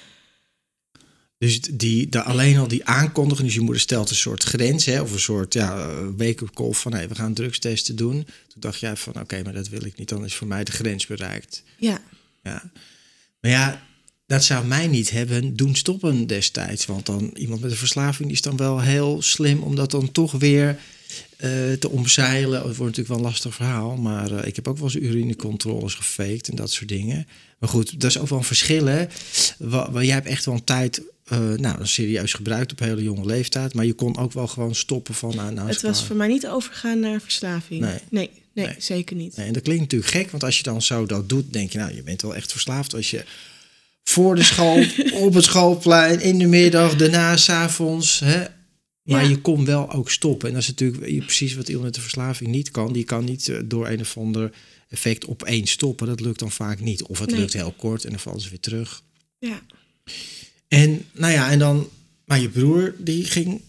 Dus 1.38 1.62
die, 1.62 2.10
de, 2.10 2.22
alleen 2.22 2.58
al 2.58 2.68
die 2.68 2.86
aankondiging, 2.86 3.48
dus 3.48 3.56
je 3.56 3.62
moeder 3.62 3.82
stelt 3.82 4.10
een 4.10 4.16
soort 4.16 4.44
grens, 4.44 4.86
hè, 4.86 5.02
of 5.02 5.12
een 5.14 5.20
soort 5.20 5.54
ja, 5.54 5.90
wake-up 6.04 6.54
call 6.54 6.72
van 6.72 6.94
hey, 6.94 7.08
we 7.08 7.16
gaan 7.16 7.34
drugstesten 7.34 7.96
doen. 7.96 8.24
Toen 8.24 8.62
dacht 8.62 8.80
jij 8.80 8.96
van 8.96 9.20
oké, 9.20 9.44
maar 9.44 9.54
dat 9.54 9.70
wil 9.70 9.86
ik 9.86 9.98
niet, 9.98 10.10
dan 10.10 10.26
is 10.26 10.36
voor 10.36 10.48
mij 10.48 10.64
de 10.64 10.72
grens 10.72 11.06
bereikt. 11.06 11.64
Ja. 11.78 12.02
ja. 12.44 12.72
Maar 13.42 13.52
ja, 13.52 13.88
dat 14.26 14.44
zou 14.44 14.66
mij 14.66 14.88
niet 14.88 15.10
hebben 15.10 15.56
doen 15.56 15.76
stoppen 15.76 16.28
destijds. 16.28 16.86
Want 16.86 17.06
dan 17.06 17.32
iemand 17.34 17.62
met 17.62 17.72
een 17.72 17.78
verslaving 17.78 18.32
is 18.32 18.42
dan 18.42 18.58
wel 18.58 18.82
heel 18.82 19.22
slim 19.22 19.64
om 19.64 19.76
dat 19.76 19.92
dan 19.92 20.12
toch 20.12 20.32
weer 20.32 20.80
uh, 21.38 21.74
te 21.74 21.90
omzeilen. 21.90 22.54
Het 22.54 22.64
wordt 22.64 22.80
natuurlijk 22.80 23.08
wel 23.08 23.18
een 23.18 23.24
lastig 23.24 23.56
verhaal, 23.56 23.96
maar 23.96 24.32
uh, 24.32 24.46
ik 24.46 24.56
heb 24.56 24.68
ook 24.68 24.78
wel 24.78 24.86
eens 24.86 24.96
urinecontroles 24.96 25.94
gefaked 25.94 26.50
en 26.50 26.56
dat 26.56 26.72
soort 26.72 26.90
dingen. 26.90 27.28
Maar 27.60 27.70
goed, 27.70 28.00
dat 28.02 28.10
is 28.10 28.18
ook 28.18 28.30
wel 28.30 28.38
een 28.38 28.44
verschil. 28.44 28.86
Hè? 28.86 29.06
Waar, 29.58 30.06
jij 30.06 30.14
hebt 30.14 30.28
echt 30.28 30.46
wel 30.46 30.54
een 30.54 30.64
tijd 30.64 31.02
uh, 31.32 31.40
nou, 31.40 31.86
serieus 31.88 32.34
gebruikt 32.34 32.72
op 32.72 32.80
hele 32.80 33.04
jonge 33.04 33.26
leeftijd. 33.26 33.74
Maar 33.74 33.86
je 33.86 33.94
kon 33.94 34.18
ook 34.18 34.34
wel 34.34 34.48
gewoon 34.48 34.76
stoppen 34.76 35.14
van... 35.14 35.36
Nou, 35.36 35.54
nou 35.54 35.68
het 35.68 35.82
was 35.82 36.04
voor 36.04 36.16
mij 36.16 36.28
niet 36.28 36.48
overgaan 36.48 37.00
naar 37.00 37.22
verslaving. 37.22 37.82
Nee, 37.82 38.00
nee, 38.10 38.30
nee, 38.54 38.66
nee. 38.66 38.76
zeker 38.78 39.16
niet. 39.16 39.38
Nee, 39.38 39.48
en 39.48 39.54
dat 39.54 39.64
klinkt 39.64 39.82
natuurlijk 39.82 40.12
gek, 40.12 40.32
want 40.32 40.44
als 40.44 40.58
je 40.58 40.64
dan 40.64 40.82
zo 40.82 41.06
dat 41.06 41.30
doet... 41.30 41.54
denk 41.54 41.72
je, 41.72 41.78
nou, 41.78 41.96
je 41.96 42.04
bent 42.04 42.22
wel 42.22 42.36
echt 42.36 42.52
verslaafd 42.52 42.96
als 42.96 43.10
je 43.10 43.24
voor 44.10 44.36
de 44.36 44.44
school, 44.44 44.86
op 45.26 45.34
het 45.34 45.44
schoolplein, 45.44 46.22
in 46.22 46.38
de 46.38 46.46
middag, 46.46 46.96
daarna, 46.96 47.38
s'avonds. 47.38 48.24
Maar 49.04 49.30
je 49.30 49.42
kon 49.42 49.66
wel 49.66 49.92
ook 49.92 50.12
stoppen. 50.12 50.48
En 50.48 50.54
dat 50.54 50.64
is 50.64 50.70
natuurlijk 50.70 51.26
precies 51.26 51.56
wat 51.56 51.68
iemand 51.68 51.86
met 51.86 51.96
de 51.96 52.02
verslaving 52.02 52.50
niet 52.50 52.72
kan. 52.72 52.94
Die 52.94 53.04
kan 53.04 53.26
niet 53.26 53.50
eh, 53.50 53.60
door 53.66 53.88
een 53.88 54.00
of 54.00 54.18
ander 54.18 54.52
effect 54.90 55.28
opeens 55.28 55.72
stoppen. 55.72 56.08
Dat 56.08 56.20
lukt 56.20 56.40
dan 56.40 56.52
vaak 56.52 56.80
niet. 56.80 57.04
Of 57.04 57.20
het 57.20 57.32
lukt 57.32 57.54
heel 57.54 57.74
kort 57.78 58.04
en 58.04 58.10
dan 58.10 58.20
vallen 58.20 58.42
ze 58.42 58.50
weer 58.50 58.60
terug. 58.60 59.04
Ja. 59.40 59.62
En 60.68 61.06
nou 61.12 61.34
ja, 61.34 61.52
en 61.52 61.60
dan, 61.60 61.88
maar 62.26 62.40
je 62.40 62.50
broer 62.50 62.96
die 62.98 63.24
ging 63.24 63.62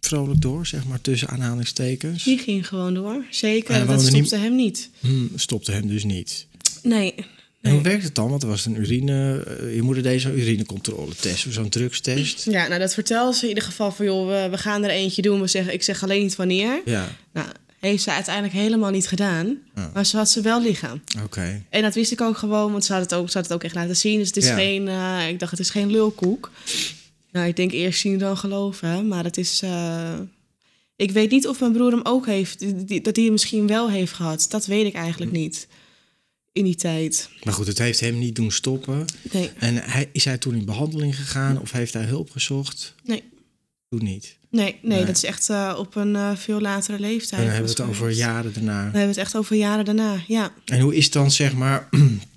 vrolijk 0.00 0.40
door, 0.40 0.66
zeg 0.66 0.84
maar, 0.84 1.00
tussen 1.00 1.28
aanhalingstekens. 1.28 2.24
Die 2.24 2.38
ging 2.38 2.68
gewoon 2.68 2.94
door, 2.94 3.24
zeker. 3.30 3.86
dat 3.86 4.02
stopte 4.02 4.36
hem 4.36 4.54
niet. 4.54 4.90
Hmm, 5.00 5.30
stopte 5.34 5.72
hem 5.72 5.88
dus 5.88 6.04
niet. 6.04 6.46
Nee. 6.82 7.14
En 7.64 7.72
hoe 7.72 7.82
werkt 7.82 8.02
het 8.02 8.14
dan? 8.14 8.30
Want 8.30 8.42
er 8.42 8.48
was 8.48 8.66
een 8.66 8.76
urine, 8.76 9.44
eh, 9.46 9.74
je 9.74 9.82
moeder 9.82 10.02
deze 10.02 10.34
urinecontrole 10.34 11.14
test, 11.14 11.46
zo'n 11.50 11.68
drugstest. 11.68 12.44
Ja, 12.44 12.66
nou 12.68 12.80
dat 12.80 12.94
vertelt 12.94 13.36
ze 13.36 13.42
in 13.42 13.48
ieder 13.48 13.64
geval 13.64 13.92
van, 13.92 14.04
joh, 14.04 14.26
we, 14.26 14.48
we, 14.50 14.58
gaan 14.58 14.84
er 14.84 14.90
eentje 14.90 15.22
doen. 15.22 15.40
We 15.40 15.46
zeggen, 15.46 15.72
ik 15.72 15.82
zeg 15.82 16.02
alleen 16.02 16.22
niet 16.22 16.36
wanneer. 16.36 16.80
Ja. 16.84 17.08
Nou, 17.32 17.46
heeft 17.78 18.02
ze 18.02 18.12
uiteindelijk 18.12 18.54
helemaal 18.54 18.90
niet 18.90 19.08
gedaan. 19.08 19.58
Maar 19.92 20.06
ze 20.06 20.16
had 20.16 20.30
ze 20.30 20.40
wel 20.40 20.62
liggen. 20.62 21.02
Oké. 21.22 21.62
En 21.68 21.82
dat 21.82 21.94
wist 21.94 22.12
ik 22.12 22.20
ook 22.20 22.36
gewoon, 22.36 22.72
want 22.72 22.84
ze 22.84 22.92
had 22.92 23.02
het 23.02 23.14
ook, 23.14 23.30
ze 23.30 23.36
had 23.36 23.46
het 23.46 23.56
ook 23.56 23.64
echt 23.64 23.74
laten 23.74 23.96
zien. 23.96 24.18
Dus 24.18 24.26
het 24.26 24.36
is 24.36 24.48
geen, 24.48 24.86
uh, 24.86 25.28
ik 25.28 25.38
dacht, 25.38 25.50
het 25.50 25.60
is 25.60 25.70
geen 25.70 25.90
lulkoek. 25.90 26.50
Nou, 27.32 27.46
ik 27.46 27.56
denk 27.56 27.72
eerst 27.72 28.00
zien 28.00 28.18
dan 28.18 28.36
geloven. 28.36 29.08
Maar 29.08 29.24
het 29.24 29.36
is, 29.36 29.62
uh, 29.64 30.12
ik 30.96 31.10
weet 31.10 31.30
niet 31.30 31.48
of 31.48 31.60
mijn 31.60 31.72
broer 31.72 31.90
hem 31.90 32.04
ook 32.04 32.26
heeft, 32.26 32.60
dat 33.04 33.16
hij 33.16 33.24
hem 33.24 33.32
misschien 33.32 33.66
wel 33.66 33.90
heeft 33.90 34.12
gehad. 34.12 34.46
Dat 34.48 34.66
weet 34.66 34.86
ik 34.86 34.94
eigenlijk 34.94 35.32
hm. 35.32 35.38
niet 35.38 35.66
in 36.54 36.64
die 36.64 36.74
tijd. 36.74 37.28
Maar 37.42 37.54
goed, 37.54 37.66
het 37.66 37.78
heeft 37.78 38.00
hem 38.00 38.18
niet 38.18 38.34
doen 38.34 38.50
stoppen. 38.50 39.04
Nee. 39.32 39.50
En 39.58 39.76
hij, 39.76 40.08
is 40.12 40.24
hij 40.24 40.38
toen 40.38 40.54
in 40.54 40.64
behandeling 40.64 41.16
gegaan 41.16 41.60
of 41.60 41.72
heeft 41.72 41.92
hij 41.92 42.04
hulp 42.04 42.30
gezocht? 42.30 42.94
Nee. 43.04 43.22
Toen 43.88 44.04
niet? 44.04 44.36
Nee, 44.50 44.78
nee, 44.82 45.04
dat 45.04 45.16
is 45.16 45.24
echt 45.24 45.48
uh, 45.48 45.74
op 45.78 45.94
een 45.94 46.14
uh, 46.14 46.36
veel 46.36 46.60
latere 46.60 46.98
leeftijd. 46.98 47.40
En 47.40 47.46
dan 47.46 47.54
hebben 47.54 47.74
we 47.74 47.82
het 47.82 47.90
over 47.90 48.10
jaren 48.10 48.52
daarna. 48.52 48.74
Dan 48.74 48.82
hebben 48.82 49.00
we 49.00 49.06
het 49.06 49.16
echt 49.16 49.36
over 49.36 49.56
jaren 49.56 49.84
daarna, 49.84 50.22
ja. 50.26 50.52
En 50.64 50.80
hoe 50.80 50.94
is 50.94 51.10
dan, 51.10 51.30
zeg 51.30 51.54
maar, 51.54 51.88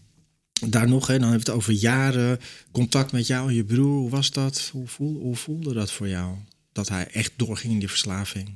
daar 0.68 0.88
nog, 0.88 1.08
hè, 1.08 1.14
dan 1.14 1.30
hebben 1.30 1.46
we 1.46 1.52
het 1.52 1.60
over 1.60 1.74
jaren, 1.74 2.40
contact 2.72 3.12
met 3.12 3.28
jou 3.28 3.50
en 3.50 3.56
je 3.56 3.64
broer. 3.64 3.98
Hoe 3.98 4.10
was 4.10 4.32
dat? 4.32 4.72
Hoe 4.98 5.36
voelde 5.36 5.74
dat 5.74 5.92
voor 5.92 6.08
jou? 6.08 6.36
Dat 6.72 6.90
hij 6.90 7.08
echt 7.08 7.32
doorging 7.36 7.74
in 7.74 7.80
die 7.80 7.90
verslaving? 7.90 8.50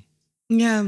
Ja, 0.46 0.86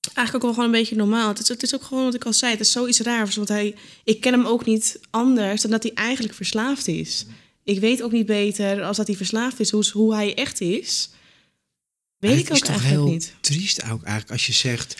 eigenlijk 0.00 0.34
ook 0.34 0.42
wel 0.42 0.52
gewoon 0.52 0.74
een 0.74 0.80
beetje 0.80 0.96
normaal. 0.96 1.28
Het 1.28 1.38
is, 1.38 1.48
het 1.48 1.62
is 1.62 1.74
ook 1.74 1.82
gewoon 1.82 2.04
wat 2.04 2.14
ik 2.14 2.24
al 2.24 2.32
zei. 2.32 2.52
Het 2.52 2.60
is 2.60 2.72
zoiets 2.72 3.00
raars. 3.00 3.36
Want 3.36 3.48
hij, 3.48 3.74
ik 4.04 4.20
ken 4.20 4.32
hem 4.32 4.46
ook 4.46 4.64
niet 4.64 5.00
anders 5.10 5.62
dan 5.62 5.70
dat 5.70 5.82
hij 5.82 5.92
eigenlijk 5.94 6.34
verslaafd 6.34 6.88
is. 6.88 7.26
Ik 7.64 7.80
weet 7.80 8.02
ook 8.02 8.12
niet 8.12 8.26
beter 8.26 8.82
als 8.82 8.96
dat 8.96 9.06
hij 9.06 9.16
verslaafd 9.16 9.60
is, 9.60 9.70
hoe, 9.70 9.90
hoe 9.92 10.14
hij 10.14 10.34
echt 10.34 10.60
is. 10.60 11.10
Weet 12.18 12.38
ik 12.38 12.54
ook 12.54 12.68
eigenlijk 12.68 13.10
niet. 13.10 13.34
Het 13.40 13.50
is 13.50 13.56
toch 13.56 13.56
heel 13.56 13.60
triest 13.60 13.82
ook 13.82 14.02
eigenlijk 14.02 14.30
als 14.30 14.46
je 14.46 14.52
zegt, 14.52 14.96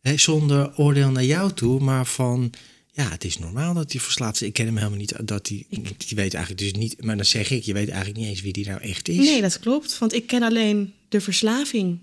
hè, 0.00 0.16
zonder 0.16 0.76
oordeel 0.76 1.10
naar 1.10 1.24
jou 1.24 1.52
toe, 1.52 1.80
maar 1.80 2.06
van, 2.06 2.52
ja, 2.92 3.08
het 3.08 3.24
is 3.24 3.38
normaal 3.38 3.74
dat 3.74 3.92
hij 3.92 4.00
verslaafd 4.00 4.40
is. 4.40 4.48
Ik 4.48 4.52
ken 4.52 4.66
hem 4.66 4.76
helemaal 4.76 4.98
niet, 4.98 5.14
dat 5.24 5.48
hij, 5.48 5.66
je 5.98 6.14
weet 6.14 6.34
eigenlijk 6.34 6.58
dus 6.58 6.72
niet, 6.72 7.04
maar 7.04 7.16
dan 7.16 7.24
zeg 7.24 7.50
ik, 7.50 7.62
je 7.62 7.72
weet 7.72 7.88
eigenlijk 7.88 8.18
niet 8.18 8.28
eens 8.28 8.40
wie 8.40 8.52
die 8.52 8.66
nou 8.66 8.80
echt 8.80 9.08
is. 9.08 9.16
Nee, 9.16 9.40
dat 9.40 9.58
klopt, 9.58 9.98
want 9.98 10.12
ik 10.12 10.26
ken 10.26 10.42
alleen 10.42 10.94
de 11.08 11.20
verslaving. 11.20 11.98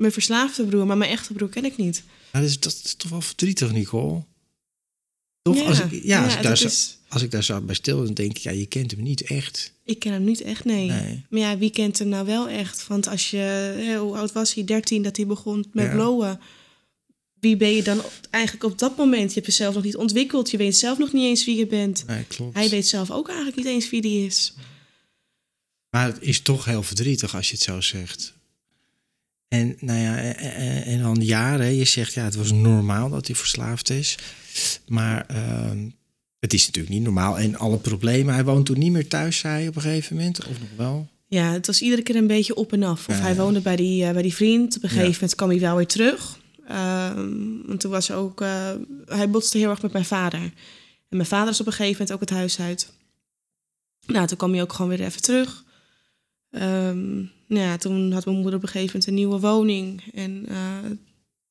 Mijn 0.00 0.12
verslaafde 0.12 0.64
broer, 0.64 0.86
maar 0.86 0.96
mijn 0.96 1.10
echte 1.10 1.32
broer 1.32 1.48
ken 1.48 1.64
ik 1.64 1.76
niet. 1.76 2.02
dat, 2.30 2.42
is, 2.42 2.60
dat 2.60 2.80
is 2.84 2.94
toch 2.94 3.10
wel 3.10 3.20
verdrietig, 3.20 3.72
Nicole? 3.72 4.24
Toch? 5.42 5.56
Ja, 5.56 5.64
als 5.64 5.80
ik, 5.80 6.02
ja, 6.04 6.24
als, 6.24 6.34
ik 6.34 6.42
daar 6.42 6.56
zo, 6.56 6.68
als 7.08 7.22
ik 7.22 7.30
daar 7.30 7.44
zo 7.44 7.60
bij 7.60 7.74
stil, 7.74 8.04
dan 8.04 8.14
denk 8.14 8.30
ik, 8.30 8.36
ja, 8.36 8.50
je 8.50 8.66
kent 8.66 8.90
hem 8.90 9.02
niet 9.02 9.22
echt. 9.22 9.74
Ik 9.84 9.98
ken 9.98 10.12
hem 10.12 10.24
niet 10.24 10.40
echt, 10.40 10.64
nee. 10.64 10.88
Maar 11.30 11.40
ja, 11.40 11.58
wie 11.58 11.70
kent 11.70 11.98
hem 11.98 12.08
nou 12.08 12.26
wel 12.26 12.48
echt? 12.48 12.86
Want 12.86 13.08
als 13.08 13.30
je, 13.30 13.96
hoe 14.00 14.16
oud 14.16 14.32
was 14.32 14.54
hij? 14.54 14.64
13, 14.64 15.02
dat 15.02 15.16
hij 15.16 15.26
begon 15.26 15.66
met 15.72 15.84
ja. 15.84 15.92
blowen. 15.92 16.40
Wie 17.40 17.56
ben 17.56 17.74
je 17.74 17.82
dan 17.82 18.02
eigenlijk 18.30 18.64
op 18.64 18.78
dat 18.78 18.96
moment? 18.96 19.28
Je 19.28 19.34
hebt 19.34 19.46
jezelf 19.46 19.74
nog 19.74 19.84
niet 19.84 19.96
ontwikkeld. 19.96 20.50
Je 20.50 20.56
weet 20.56 20.76
zelf 20.76 20.98
nog 20.98 21.12
niet 21.12 21.24
eens 21.24 21.44
wie 21.44 21.56
je 21.56 21.66
bent. 21.66 22.04
Nee, 22.06 22.24
klopt. 22.24 22.54
Hij 22.54 22.68
weet 22.68 22.86
zelf 22.86 23.10
ook 23.10 23.26
eigenlijk 23.26 23.56
niet 23.56 23.66
eens 23.66 23.90
wie 23.90 24.00
die 24.00 24.26
is. 24.26 24.52
Maar 25.90 26.06
het 26.06 26.18
is 26.20 26.40
toch 26.40 26.64
heel 26.64 26.82
verdrietig 26.82 27.34
als 27.34 27.48
je 27.48 27.54
het 27.54 27.62
zo 27.62 27.80
zegt. 27.80 28.38
En 29.50 29.76
nou 29.80 29.98
ja, 29.98 30.16
en 30.84 31.02
dan 31.02 31.24
jaren, 31.24 31.74
je 31.74 31.84
zegt 31.84 32.14
ja, 32.14 32.24
het 32.24 32.34
was 32.34 32.52
normaal 32.52 33.08
dat 33.08 33.26
hij 33.26 33.36
verslaafd 33.36 33.90
is. 33.90 34.18
Maar 34.86 35.26
uh, 35.30 35.70
het 36.38 36.52
is 36.52 36.66
natuurlijk 36.66 36.94
niet 36.94 37.02
normaal. 37.02 37.38
En 37.38 37.56
alle 37.56 37.78
problemen, 37.78 38.34
hij 38.34 38.44
woont 38.44 38.66
toen 38.66 38.78
niet 38.78 38.92
meer 38.92 39.08
thuis, 39.08 39.38
zei 39.38 39.54
hij 39.54 39.68
op 39.68 39.76
een 39.76 39.82
gegeven 39.82 40.16
moment, 40.16 40.46
of 40.46 40.60
nog 40.60 40.68
wel? 40.76 41.08
Ja, 41.26 41.52
het 41.52 41.66
was 41.66 41.82
iedere 41.82 42.02
keer 42.02 42.16
een 42.16 42.26
beetje 42.26 42.54
op 42.54 42.72
en 42.72 42.82
af. 42.82 43.08
Of 43.08 43.16
ja, 43.16 43.22
hij 43.22 43.36
woonde 43.36 43.60
bij 43.60 43.76
die, 43.76 44.04
uh, 44.04 44.10
bij 44.10 44.22
die 44.22 44.34
vriend. 44.34 44.76
Op 44.76 44.82
een 44.82 44.88
gegeven 44.88 45.12
moment 45.12 45.34
kwam 45.34 45.48
hij 45.48 45.60
wel 45.60 45.76
weer 45.76 45.86
terug. 45.86 46.38
Um, 46.70 47.62
want 47.66 47.80
toen 47.80 47.90
was 47.90 48.10
ook, 48.10 48.40
uh, 48.40 48.70
hij 49.06 49.30
botste 49.30 49.58
heel 49.58 49.70
erg 49.70 49.82
met 49.82 49.92
mijn 49.92 50.04
vader. 50.04 50.40
En 50.40 51.16
mijn 51.16 51.26
vader 51.26 51.52
is 51.52 51.60
op 51.60 51.66
een 51.66 51.72
gegeven 51.72 51.92
moment 51.92 52.12
ook 52.12 52.20
het 52.20 52.30
huis 52.30 52.60
uit. 52.60 52.92
Nou, 54.06 54.26
toen 54.26 54.36
kwam 54.36 54.52
hij 54.52 54.62
ook 54.62 54.72
gewoon 54.72 54.90
weer 54.96 55.06
even 55.06 55.22
terug. 55.22 55.64
Um, 56.50 57.30
nou 57.50 57.64
ja, 57.64 57.76
toen 57.76 58.12
had 58.12 58.24
mijn 58.24 58.36
moeder 58.36 58.54
op 58.54 58.62
een 58.62 58.68
gegeven 58.68 58.92
moment 58.92 59.06
een 59.06 59.14
nieuwe 59.14 59.40
woning. 59.40 60.02
En 60.14 60.46
uh, 60.48 60.90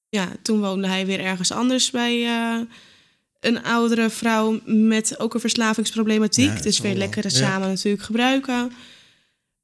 ja, 0.10 0.32
toen 0.42 0.60
woonde 0.60 0.88
hij 0.88 1.06
weer 1.06 1.20
ergens 1.20 1.52
anders 1.52 1.92
bij 1.92 2.22
uh, 2.22 2.60
een 3.40 3.64
oudere 3.64 4.10
vrouw 4.10 4.60
met 4.66 5.20
ook 5.20 5.34
een 5.34 5.40
verslavingsproblematiek. 5.40 6.56
Ja, 6.56 6.62
dus 6.62 6.80
weer 6.80 6.96
lekker 6.96 7.24
ja. 7.24 7.30
samen 7.30 7.68
natuurlijk 7.68 8.04
gebruiken. 8.04 8.72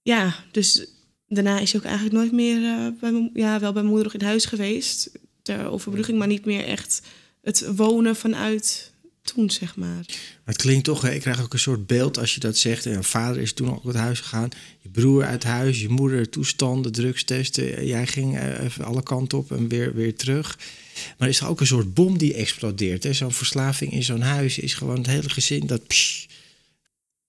Ja, 0.01 0.35
dus 0.51 0.87
daarna 1.27 1.59
is 1.59 1.71
hij 1.71 1.81
ook 1.81 1.87
eigenlijk 1.87 2.15
nooit 2.15 2.31
meer 2.31 2.57
uh, 2.61 2.87
bij 2.99 3.11
mijn, 3.11 3.29
ja, 3.33 3.59
wel 3.59 3.73
bij 3.73 3.81
mijn 3.81 3.85
moeder 3.85 4.03
nog 4.03 4.21
in 4.21 4.27
huis 4.27 4.45
geweest. 4.45 5.11
Ter 5.41 5.67
overbrugging, 5.67 6.17
maar 6.17 6.27
niet 6.27 6.45
meer 6.45 6.65
echt 6.65 7.01
het 7.41 7.75
wonen 7.75 8.15
vanuit 8.15 8.91
toen, 9.25 9.49
zeg 9.49 9.75
maar. 9.75 10.05
Het 10.43 10.57
klinkt 10.57 10.83
toch, 10.83 11.07
ik 11.07 11.21
krijg 11.21 11.41
ook 11.41 11.53
een 11.53 11.59
soort 11.59 11.87
beeld 11.87 12.17
als 12.17 12.33
je 12.33 12.39
dat 12.39 12.57
zegt. 12.57 12.85
En 12.85 13.03
vader 13.03 13.41
is 13.41 13.53
toen 13.53 13.75
ook 13.75 13.85
uit 13.85 13.95
huis 13.95 14.19
gegaan. 14.19 14.49
Je 14.81 14.89
broer 14.89 15.25
uit 15.25 15.43
huis, 15.43 15.81
je 15.81 15.89
moeder 15.89 16.29
toestanden, 16.29 16.91
drugstesten. 16.91 17.85
Jij 17.85 18.07
ging 18.07 18.39
even 18.59 18.85
alle 18.85 19.03
kanten 19.03 19.37
op 19.37 19.51
en 19.51 19.67
weer, 19.67 19.93
weer 19.93 20.15
terug. 20.15 20.57
Maar 20.95 21.27
er 21.27 21.33
is 21.33 21.39
er 21.39 21.47
ook 21.47 21.59
een 21.59 21.67
soort 21.67 21.93
bom 21.93 22.17
die 22.17 22.33
explodeert. 22.33 23.07
Zo'n 23.15 23.31
verslaving 23.31 23.91
in 23.91 24.03
zo'n 24.03 24.21
huis 24.21 24.57
is 24.57 24.73
gewoon 24.73 24.97
het 24.97 25.07
hele 25.07 25.29
gezin 25.29 25.67
dat... 25.67 25.81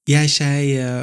Jij 0.03 0.29
zei 0.29 0.87
uh, 0.87 1.03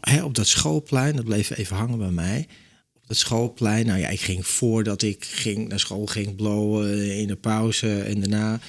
hè, 0.00 0.24
op 0.24 0.34
dat 0.34 0.46
schoolplein, 0.46 1.16
dat 1.16 1.24
bleef 1.24 1.50
even 1.50 1.76
hangen 1.76 1.98
bij 1.98 2.10
mij 2.10 2.46
op 2.94 3.02
dat 3.06 3.16
schoolplein. 3.16 3.86
Nou 3.86 3.98
ja, 3.98 4.08
ik 4.08 4.20
ging 4.20 4.46
voordat 4.46 5.02
ik 5.02 5.24
ging 5.24 5.68
naar 5.68 5.80
school 5.80 6.06
ging 6.06 6.36
blowen 6.36 7.16
in 7.16 7.26
de 7.26 7.36
pauze 7.36 8.00
en 8.00 8.20
daarna. 8.20 8.60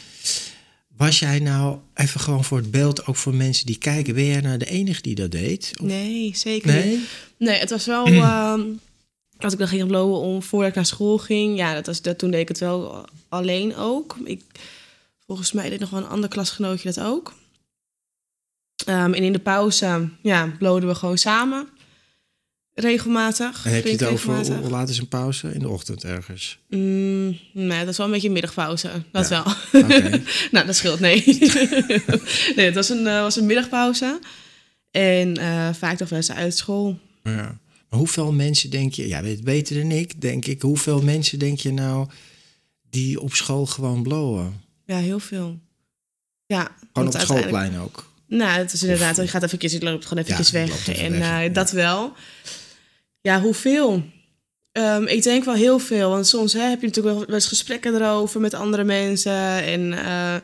Was 0.97 1.19
jij 1.19 1.39
nou 1.39 1.77
even 1.93 2.19
gewoon 2.19 2.43
voor 2.43 2.57
het 2.57 2.71
beeld, 2.71 3.05
ook 3.05 3.15
voor 3.15 3.33
mensen 3.33 3.65
die 3.65 3.77
kijken, 3.77 4.13
ben 4.13 4.25
jij 4.25 4.41
nou 4.41 4.57
de 4.57 4.65
enige 4.65 5.01
die 5.01 5.15
dat 5.15 5.31
deed? 5.31 5.71
Of? 5.81 5.87
Nee, 5.87 6.31
zeker 6.35 6.71
nee? 6.71 6.97
niet. 6.97 7.07
Nee, 7.37 7.59
het 7.59 7.69
was 7.69 7.85
wel. 7.85 8.07
uh, 8.07 8.53
als 9.39 9.53
ik 9.53 9.59
dan 9.59 9.67
ging 9.67 9.87
blowen 9.87 10.19
om 10.19 10.43
voordat 10.43 10.69
ik 10.69 10.75
naar 10.75 10.85
school 10.85 11.17
ging, 11.17 11.57
ja, 11.57 11.73
dat 11.73 11.85
was, 11.85 12.01
dat, 12.01 12.17
toen 12.17 12.31
deed 12.31 12.41
ik 12.41 12.47
het 12.47 12.59
wel 12.59 13.05
alleen 13.29 13.75
ook. 13.75 14.17
Ik, 14.23 14.41
volgens 15.25 15.51
mij 15.51 15.69
deed 15.69 15.79
nog 15.79 15.89
wel 15.89 15.99
een 15.99 16.07
ander 16.09 16.29
klasgenootje 16.29 16.93
dat 16.93 17.03
ook. 17.03 17.33
Um, 18.87 19.13
en 19.13 19.23
in 19.23 19.33
de 19.33 19.39
pauze, 19.39 20.09
ja, 20.21 20.53
bloden 20.59 20.89
we 20.89 20.95
gewoon 20.95 21.17
samen. 21.17 21.67
Regelmatig. 22.79 23.65
En 23.65 23.71
heb 23.73 23.83
je 23.85 23.91
het 23.91 24.03
over, 24.03 24.55
hoe 24.55 24.69
laat 24.69 24.89
is 24.89 24.97
een 24.97 25.07
pauze? 25.07 25.53
In 25.53 25.59
de 25.59 25.69
ochtend 25.69 26.03
ergens. 26.03 26.59
Mm, 26.69 27.37
nee, 27.53 27.79
dat 27.79 27.87
is 27.87 27.97
wel 27.97 28.05
een 28.05 28.11
beetje 28.11 28.27
een 28.27 28.33
middagpauze. 28.33 28.89
Dat 29.11 29.29
Ja. 29.29 29.43
wel. 29.43 29.81
Nou, 30.51 30.65
dat 30.65 30.75
scheelt, 30.75 30.99
nee. 30.99 31.23
nee, 32.55 32.65
het 32.65 32.75
was 32.75 32.89
een, 32.89 33.07
eh, 33.07 33.21
was 33.21 33.35
een 33.35 33.45
middagpauze. 33.45 34.19
En 34.91 35.37
eh, 35.37 35.69
vaak 35.73 35.97
toch 35.97 36.09
wel 36.09 36.19
eens 36.19 36.31
uit 36.31 36.57
school. 36.57 36.99
Ja. 37.23 37.57
Maar 37.89 37.99
hoeveel 37.99 38.31
mensen 38.31 38.69
denk 38.69 38.93
je, 38.93 39.07
ja, 39.07 39.21
weet 39.21 39.43
beter 39.43 39.75
dan 39.81 39.91
ik, 39.91 40.21
denk 40.21 40.45
ik. 40.45 40.61
Hoeveel 40.61 41.01
mensen 41.01 41.39
denk 41.39 41.59
je 41.59 41.73
nou 41.73 42.07
die 42.89 43.19
op 43.21 43.33
school 43.33 43.65
gewoon 43.65 44.03
blowen? 44.03 44.61
Ja, 44.85 44.97
heel 44.97 45.19
veel. 45.19 45.59
Ja, 46.45 46.71
Gewoon 46.93 47.07
op 47.07 47.13
het 47.13 47.21
schoolplein 47.21 47.79
ook. 47.79 48.11
Nou, 48.27 48.59
het 48.59 48.73
is 48.73 48.83
inderdaad, 48.83 49.15
je 49.15 49.27
gaat 49.27 49.43
even, 49.43 49.57
je 49.71 49.83
loopt 49.83 50.05
gewoon 50.05 50.23
eventjes 50.23 50.49
Ja, 50.49 50.59
weg. 50.67 50.87
even 50.87 51.03
En 51.03 51.11
weg, 51.11 51.21
eh, 51.21 51.43
ja. 51.43 51.49
dat 51.49 51.71
wel. 51.71 52.13
Ja, 53.27 53.41
hoeveel? 53.41 54.03
Ehm, 54.71 55.03
ik 55.03 55.23
denk 55.23 55.43
wel 55.43 55.53
heel 55.53 55.79
veel. 55.79 56.09
Want 56.09 56.27
soms 56.27 56.53
hè, 56.53 56.61
heb 56.61 56.81
je 56.81 56.87
natuurlijk 56.87 57.15
wel 57.15 57.35
eens 57.35 57.47
gesprekken 57.47 57.95
erover 57.95 58.41
met 58.41 58.53
andere 58.53 58.83
mensen. 58.83 59.63
En 59.63 59.93
eh, 59.93 60.35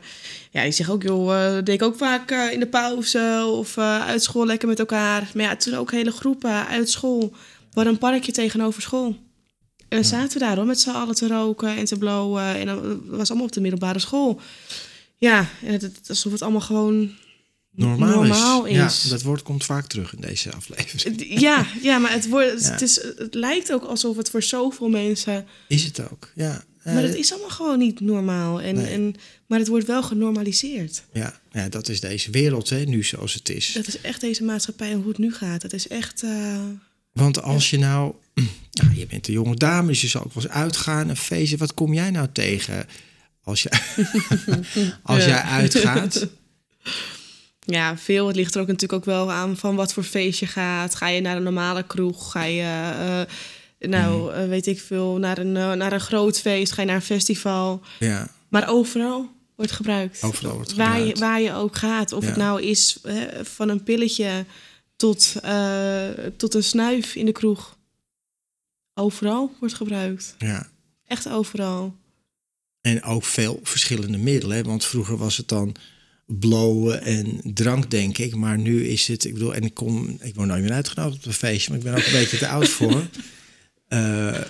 ja, 0.50 0.62
ik 0.62 0.72
zeg 0.72 0.90
ook, 0.90 1.02
joh, 1.02 1.32
uh, 1.32 1.62
denk 1.62 1.82
ook 1.82 1.96
vaak 1.96 2.30
eh, 2.30 2.52
in 2.52 2.60
de 2.60 2.66
pauze 2.66 3.44
of 3.46 3.76
eh, 3.76 4.06
uit 4.06 4.22
school 4.22 4.46
lekker 4.46 4.68
met 4.68 4.78
elkaar. 4.78 5.30
Maar 5.34 5.44
ja, 5.44 5.56
toen 5.56 5.74
ook 5.74 5.90
hele 5.90 6.10
groepen 6.10 6.66
uit 6.66 6.90
school. 6.90 7.32
Hadden 7.72 7.92
een 7.92 7.98
parkje 7.98 8.32
tegenover 8.32 8.82
school. 8.82 9.06
En 9.88 10.00
dan 10.00 10.04
zaten 10.04 10.32
we 10.32 10.44
daar 10.44 10.56
hoor, 10.56 10.66
met 10.66 10.80
z'n 10.80 10.90
allen 10.90 11.14
te 11.14 11.26
roken 11.26 11.76
en 11.76 11.84
te 11.84 11.98
blowen. 11.98 12.54
En 12.54 12.66
dat 12.66 12.80
was 13.06 13.28
allemaal 13.28 13.46
op 13.46 13.52
de 13.52 13.60
middelbare 13.60 13.98
school. 13.98 14.40
Ja, 15.16 15.48
en 15.62 15.72
het, 15.72 15.82
het, 15.82 16.04
alsof 16.08 16.32
het 16.32 16.42
allemaal 16.42 16.60
gewoon 16.60 17.10
Normaal, 17.74 18.08
normaal 18.22 18.64
is. 18.64 18.76
is. 18.76 19.02
Ja, 19.04 19.08
dat 19.10 19.22
woord 19.22 19.42
komt 19.42 19.64
vaak 19.64 19.86
terug 19.86 20.14
in 20.14 20.20
deze 20.20 20.52
aflevering. 20.52 21.40
Ja, 21.40 21.66
ja 21.82 21.98
maar 21.98 22.12
het, 22.12 22.24
Ja. 22.30 22.38
het, 22.40 22.82
is, 22.82 23.00
het 23.16 23.34
lijkt 23.34 23.72
ook 23.72 23.84
alsof 23.84 24.16
het 24.16 24.30
voor 24.30 24.42
zoveel 24.42 24.88
mensen. 24.88 25.46
Is 25.68 25.84
het 25.84 26.10
ook, 26.10 26.30
ja. 26.34 26.64
Maar 26.84 26.96
Eh, 26.96 27.02
het 27.02 27.14
is 27.14 27.32
allemaal 27.32 27.50
gewoon 27.50 27.78
niet 27.78 28.00
normaal. 28.00 28.60
En, 28.60 28.74
Nee. 28.74 28.86
en, 28.86 29.14
maar 29.46 29.58
het 29.58 29.68
wordt 29.68 29.86
wel 29.86 30.02
genormaliseerd. 30.02 31.02
ja, 31.12 31.40
ja, 31.52 31.68
dat 31.68 31.88
is 31.88 32.00
deze 32.00 32.30
wereld 32.30 32.68
hè, 32.68 32.84
nu 32.84 33.02
zoals 33.02 33.34
het 33.34 33.48
is. 33.48 33.72
Dat 33.72 33.86
is 33.86 34.00
echt 34.00 34.20
deze 34.20 34.44
maatschappij 34.44 34.90
en 34.90 34.96
hoe 34.98 35.08
het 35.08 35.18
nu 35.18 35.32
gaat. 35.34 35.60
Dat 35.60 35.72
is 35.72 35.88
echt. 35.88 36.22
eh, 36.22 36.58
Want 37.12 37.42
als 37.42 37.70
je 37.70 37.78
nou, 37.78 38.14
ja, 38.70 38.90
je 38.94 39.06
bent 39.06 39.28
een 39.28 39.34
jonge 39.34 39.56
dame, 39.56 39.88
dus 39.88 40.00
je 40.00 40.08
zal 40.08 40.24
ook 40.24 40.34
wel 40.34 40.44
eens 40.44 40.52
uitgaan, 40.52 41.08
een 41.08 41.16
feestje. 41.16 41.56
Wat 41.56 41.74
kom 41.74 41.94
jij 41.94 42.10
nou 42.10 42.28
tegen 42.32 42.86
als, 43.42 43.62
je, 43.62 43.70
als 45.02 45.24
jij 45.24 45.40
uitgaat? 45.40 46.26
ja, 47.64 47.96
veel. 47.98 48.26
Het 48.26 48.36
ligt 48.36 48.54
er 48.54 48.60
ook 48.60 48.66
natuurlijk 48.66 48.92
ook 48.92 49.04
wel 49.14 49.32
aan 49.32 49.56
van 49.56 49.76
wat 49.76 49.92
voor 49.92 50.02
feest 50.02 50.40
je 50.40 50.46
gaat. 50.46 50.94
Ga 50.94 51.08
je 51.08 51.20
naar 51.20 51.36
een 51.36 51.42
normale 51.42 51.82
kroeg? 51.82 52.30
Ga 52.30 52.42
je, 52.44 52.62
eh, 53.78 53.88
nou, 53.90 54.22
Mhm. 54.32 54.40
eh, 54.42 54.48
weet 54.48 54.66
ik 54.66 54.80
veel, 54.80 55.16
naar 55.18 55.38
een, 55.38 55.56
eh, 55.56 55.72
naar 55.72 55.92
een 55.92 56.00
groot 56.00 56.40
feest? 56.40 56.72
Ga 56.72 56.80
je 56.80 56.86
naar 56.86 56.96
een 56.96 57.02
festival? 57.02 57.80
Ja, 57.98 58.28
Maar 58.48 58.68
overal 58.68 59.28
wordt 59.56 59.72
gebruikt. 59.72 60.22
overal 60.22 60.54
wordt 60.54 60.74
waar, 60.74 60.86
je, 60.86 60.94
gebruikt. 60.98 61.18
waar 61.18 61.40
je 61.40 61.52
ook 61.52 61.76
gaat. 61.76 62.12
Of 62.12 62.22
Ja. 62.22 62.28
het 62.28 62.36
nou 62.38 62.62
is 62.62 62.98
hè, 63.02 63.44
van 63.44 63.68
een 63.68 63.82
pilletje 63.82 64.44
tot, 64.96 65.32
tot 66.36 66.54
een 66.54 66.62
snuif 66.64 67.14
in 67.14 67.26
de 67.26 67.32
kroeg. 67.32 67.76
Overal 68.94 69.52
wordt 69.60 69.74
gebruikt. 69.74 70.34
Ja. 70.38 70.68
Echt 71.06 71.28
overal. 71.28 71.94
En 72.80 73.02
ook 73.02 73.24
veel 73.24 73.60
verschillende 73.62 74.18
middelen. 74.18 74.56
hè, 74.56 74.62
Want 74.62 74.84
vroeger 74.84 75.16
was 75.16 75.36
het 75.36 75.48
dan 75.48 75.74
blowen 76.26 77.02
en 77.02 77.40
drank, 77.54 77.90
denk 77.90 78.18
ik. 78.18 78.34
Maar 78.34 78.58
nu 78.58 78.86
is 78.86 79.08
het, 79.08 79.24
ik 79.24 79.32
bedoel, 79.32 79.54
en 79.54 79.62
ik 79.62 79.74
kom, 79.74 80.18
ik 80.20 80.34
word 80.34 80.48
nooit 80.48 80.62
meer 80.62 80.72
uitgenodigd 80.72 81.16
op 81.16 81.26
een 81.26 81.32
feestje, 81.32 81.70
maar 81.70 81.78
ik 81.78 81.84
ben 81.84 81.94
ook 81.94 82.06
een 82.06 82.18
beetje 82.20 82.38
te 82.38 82.48
oud 82.48 82.68
voor. 82.68 83.06
Eh, 83.88 84.40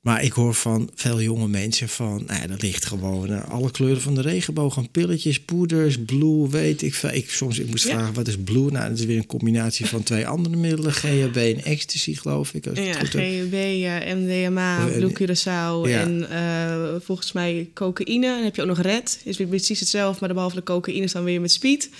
maar 0.00 0.22
ik 0.24 0.32
hoor 0.32 0.54
van 0.54 0.90
veel 0.94 1.20
jonge 1.22 1.48
mensen 1.48 1.88
van, 1.88 2.22
nou 2.26 2.40
ja, 2.40 2.46
dat 2.46 2.62
ligt 2.62 2.84
gewoon 2.84 3.48
alle 3.48 3.70
kleuren 3.70 4.02
van 4.02 4.14
de 4.14 4.20
regenboog, 4.20 4.78
aan 4.78 4.90
pilletjes, 4.90 5.40
poeders, 5.40 5.98
blue, 6.04 6.48
weet 6.48 6.82
ik 6.82 6.94
veel. 6.94 7.10
Ik, 7.10 7.30
soms 7.30 7.58
ik 7.58 7.66
moest 7.70 7.86
Ja. 7.86 7.92
vragen, 7.92 8.14
wat 8.14 8.28
is 8.28 8.36
blue? 8.44 8.70
Nou, 8.70 8.88
dat 8.88 8.98
is 8.98 9.04
weer 9.04 9.16
een 9.16 9.26
combinatie 9.26 9.86
van 9.86 10.02
twee 10.02 10.26
andere 10.26 10.56
middelen, 10.56 10.92
GHB 10.92 11.36
en 11.36 11.64
ecstasy, 11.64 12.14
geloof 12.14 12.54
ik. 12.54 12.66
Als 12.66 12.78
het 12.78 12.86
Ja. 12.86 12.94
GHB, 13.04 13.54
MDMA, 14.16 14.86
Blue 14.86 15.12
Curaçao 15.12 15.88
ja. 15.90 16.00
en 16.00 16.30
eh, 16.30 17.00
volgens 17.00 17.32
mij 17.32 17.70
cocaïne. 17.74 18.26
Dan 18.26 18.44
heb 18.44 18.56
je 18.56 18.62
ook 18.62 18.68
nog 18.68 18.80
red. 18.80 19.20
Is 19.24 19.36
weer 19.36 19.46
precies 19.46 19.80
hetzelfde, 19.80 20.18
maar 20.26 20.34
behalve 20.34 20.54
de 20.56 20.62
cocaïne 20.62 21.04
is 21.04 21.12
dan 21.12 21.24
weer 21.24 21.40
met 21.40 21.52
speed. 21.52 21.90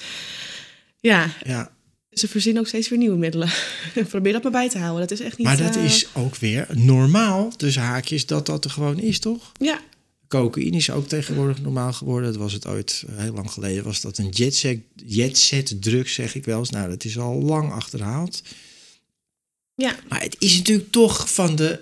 Ja, 1.00 1.30
Ja, 1.44 1.70
ze 2.12 2.28
verzinnen 2.28 2.62
ook 2.62 2.68
steeds 2.68 2.88
weer 2.88 2.98
nieuwe 2.98 3.16
middelen. 3.16 3.50
Probeer 4.08 4.32
dat 4.32 4.42
maar 4.42 4.52
bij 4.52 4.68
te 4.68 4.78
houden. 4.78 5.08
Dat 5.08 5.18
is 5.18 5.24
echt 5.24 5.38
niet... 5.38 5.46
maar 5.46 5.56
dat 5.56 5.76
eh, 5.76 5.84
is 5.84 6.06
ook 6.14 6.36
weer 6.36 6.66
normaal, 6.72 7.56
tussen 7.56 7.82
haakjes, 7.82 8.26
dat 8.26 8.46
dat 8.46 8.64
er 8.64 8.70
gewoon 8.70 8.98
is, 9.00 9.18
toch? 9.18 9.52
Ja, 9.58 9.80
Cocaïne 10.30 10.76
is 10.76 10.90
ook 10.90 11.08
tegenwoordig 11.08 11.60
normaal 11.60 11.92
geworden. 11.92 12.32
Dat 12.32 12.40
was 12.40 12.52
het 12.52 12.66
ooit, 12.66 13.04
eh, 13.08 13.18
heel 13.18 13.32
lang 13.32 13.50
geleden, 13.50 13.84
was 13.84 14.00
dat 14.00 14.18
een 14.18 14.28
jetset, 14.28 14.78
jetset 15.06 15.82
drug, 15.82 16.08
zeg 16.08 16.34
ik 16.34 16.44
wel 16.44 16.58
eens. 16.58 16.70
Nou, 16.70 16.88
dat 16.88 17.04
is 17.04 17.18
al 17.18 17.42
lang 17.42 17.72
achterhaald. 17.72 18.42
ja. 19.74 19.96
Maar 20.08 20.22
het 20.22 20.36
is 20.38 20.56
natuurlijk 20.56 20.90
toch 20.90 21.32
van 21.32 21.56
de 21.56 21.80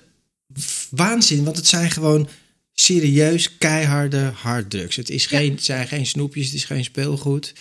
waanzin, 0.90 1.44
want 1.44 1.56
het 1.56 1.66
zijn 1.66 1.90
gewoon 1.90 2.28
serieus 2.74 3.56
keiharde 3.58 4.30
harddrugs. 4.34 4.96
Het, 4.96 5.10
is 5.10 5.26
geen, 5.26 5.50
het 5.50 5.64
zijn 5.64 5.88
geen 5.88 6.06
snoepjes, 6.06 6.46
het 6.46 6.54
is 6.54 6.64
geen 6.64 6.84
speelgoed. 6.84 7.52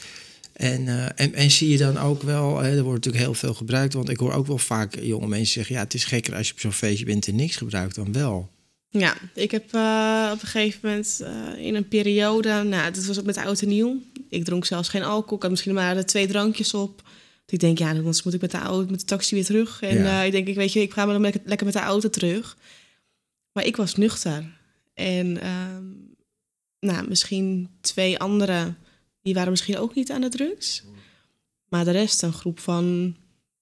En, 0.58 0.88
eh, 0.88 1.06
en, 1.16 1.34
en 1.34 1.52
zie 1.52 1.70
je 1.70 1.78
dan 1.78 1.98
ook 1.98 2.22
wel, 2.22 2.58
hè, 2.60 2.78
er 2.78 2.84
wordt 2.84 3.06
natuurlijk 3.06 3.24
heel 3.24 3.34
veel 3.34 3.54
gebruikt, 3.54 3.94
want 3.94 4.10
ik 4.10 4.18
hoor 4.18 4.34
ook 4.34 4.48
wel 4.48 4.58
vaak 4.58 5.00
jonge 5.02 5.28
mensen 5.28 5.54
zeggen, 5.54 5.76
ja, 5.76 5.82
het 5.82 5.94
is 5.94 6.06
gekker 6.06 6.36
als 6.36 6.48
je 6.48 6.54
op 6.54 6.60
zo'n 6.60 6.72
feestje 6.72 7.06
bent 7.06 7.28
en 7.28 7.36
niks 7.36 7.56
gebruikt 7.56 7.96
dan 7.96 8.14
wel. 8.14 8.50
Ja, 8.90 9.18
ik 9.34 9.52
heb 9.52 9.74
eh, 9.74 10.30
op 10.34 10.42
een 10.42 10.48
gegeven 10.48 10.80
moment 10.84 11.22
eh, 11.24 11.66
in 11.66 11.76
een 11.76 11.88
periode, 11.88 12.64
nou, 12.64 12.92
dat 12.92 13.06
was 13.06 13.20
ook 13.20 13.26
met 13.26 13.38
oud 13.38 13.62
en 13.62 13.68
nieuw. 13.68 14.02
Ik 14.30 14.44
dronk 14.44 14.66
zelfs 14.66 14.90
geen 14.90 15.04
alcohol, 15.04 15.36
ik 15.36 15.42
had 15.42 15.52
misschien 15.52 15.74
maar 15.74 15.96
de 15.96 16.06
twee 16.06 16.28
drankjes 16.28 16.74
op. 16.74 17.02
Ik 17.48 17.60
denk, 17.60 17.78
ja, 17.78 17.90
anders 17.90 18.24
moet 18.24 18.34
ik 18.34 18.42
met 18.42 18.52
de, 18.52 18.58
auto, 18.58 18.90
met 18.92 19.00
de 19.00 19.06
taxi 19.06 19.36
weer 19.36 19.46
terug. 19.46 19.82
En 19.82 19.98
Ja. 19.98 20.22
ik 20.22 20.32
denk, 20.32 20.48
ik 20.48 20.56
weet 20.56 20.74
je, 20.74 20.82
ik 20.82 20.94
ga 20.94 21.04
maar 21.04 21.14
dan 21.14 21.22
lekker, 21.22 21.42
lekker 21.46 21.66
met 21.66 21.76
de 21.76 21.82
auto 21.82 22.10
terug. 22.10 22.58
Maar 23.52 23.66
ik 23.66 23.76
was 23.76 23.96
nuchter. 23.96 24.46
En 24.94 25.42
ehm, 25.42 25.84
nou, 26.80 27.08
misschien 27.08 27.70
twee 27.82 28.20
anderen, 28.20 28.78
die 29.28 29.36
waren 29.36 29.52
misschien 29.52 29.78
ook 29.78 29.96
niet 29.96 30.12
aan 30.12 30.22
de 30.22 30.30
drugs. 30.30 30.84
Maar 31.70 31.86
de 31.86 31.92
rest, 31.92 32.22
een 32.24 32.34
groep 32.34 32.60
van 32.60 33.16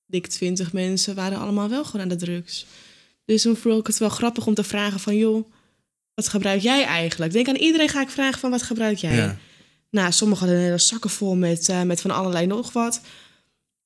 dik 0.06 0.28
twintig 0.28 0.74
mensen, 0.74 1.16
waren 1.16 1.38
allemaal 1.38 1.70
wel 1.70 1.86
gewoon 1.86 2.02
aan 2.02 2.18
de 2.18 2.26
drugs. 2.26 2.66
Dus 3.26 3.42
toen 3.42 3.56
vond 3.56 3.80
ik 3.80 3.88
het 3.88 3.98
wel 3.98 4.10
grappig 4.10 4.48
om 4.48 4.54
te 4.54 4.64
vragen 4.64 5.00
van... 5.00 5.18
joh, 5.18 5.52
wat 6.14 6.28
gebruik 6.28 6.62
jij 6.62 6.84
eigenlijk? 6.84 7.32
Denk 7.34 7.48
aan 7.48 7.56
iedereen 7.56 7.90
ga 7.90 8.02
ik 8.02 8.10
vragen 8.10 8.40
van 8.40 8.52
wat 8.52 8.62
gebruik 8.64 8.98
jij? 8.98 9.16
Ja. 9.16 9.38
Nou, 9.90 10.12
sommigen 10.12 10.46
hadden 10.46 10.64
hele 10.66 10.78
zakken 10.78 11.10
vol 11.10 11.36
met, 11.36 11.70
eh, 11.70 11.82
met 11.82 12.02
van 12.02 12.12
allerlei 12.12 12.46
nog 12.46 12.72
wat. 12.74 13.02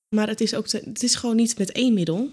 Maar 0.09 0.27
het 0.27 0.41
is, 0.41 0.53
ook 0.55 0.67
te- 0.67 0.81
het 0.85 1.03
is 1.03 1.15
gewoon 1.15 1.35
niet 1.35 1.57
met 1.57 1.71
één 1.71 1.93
middel. 1.93 2.31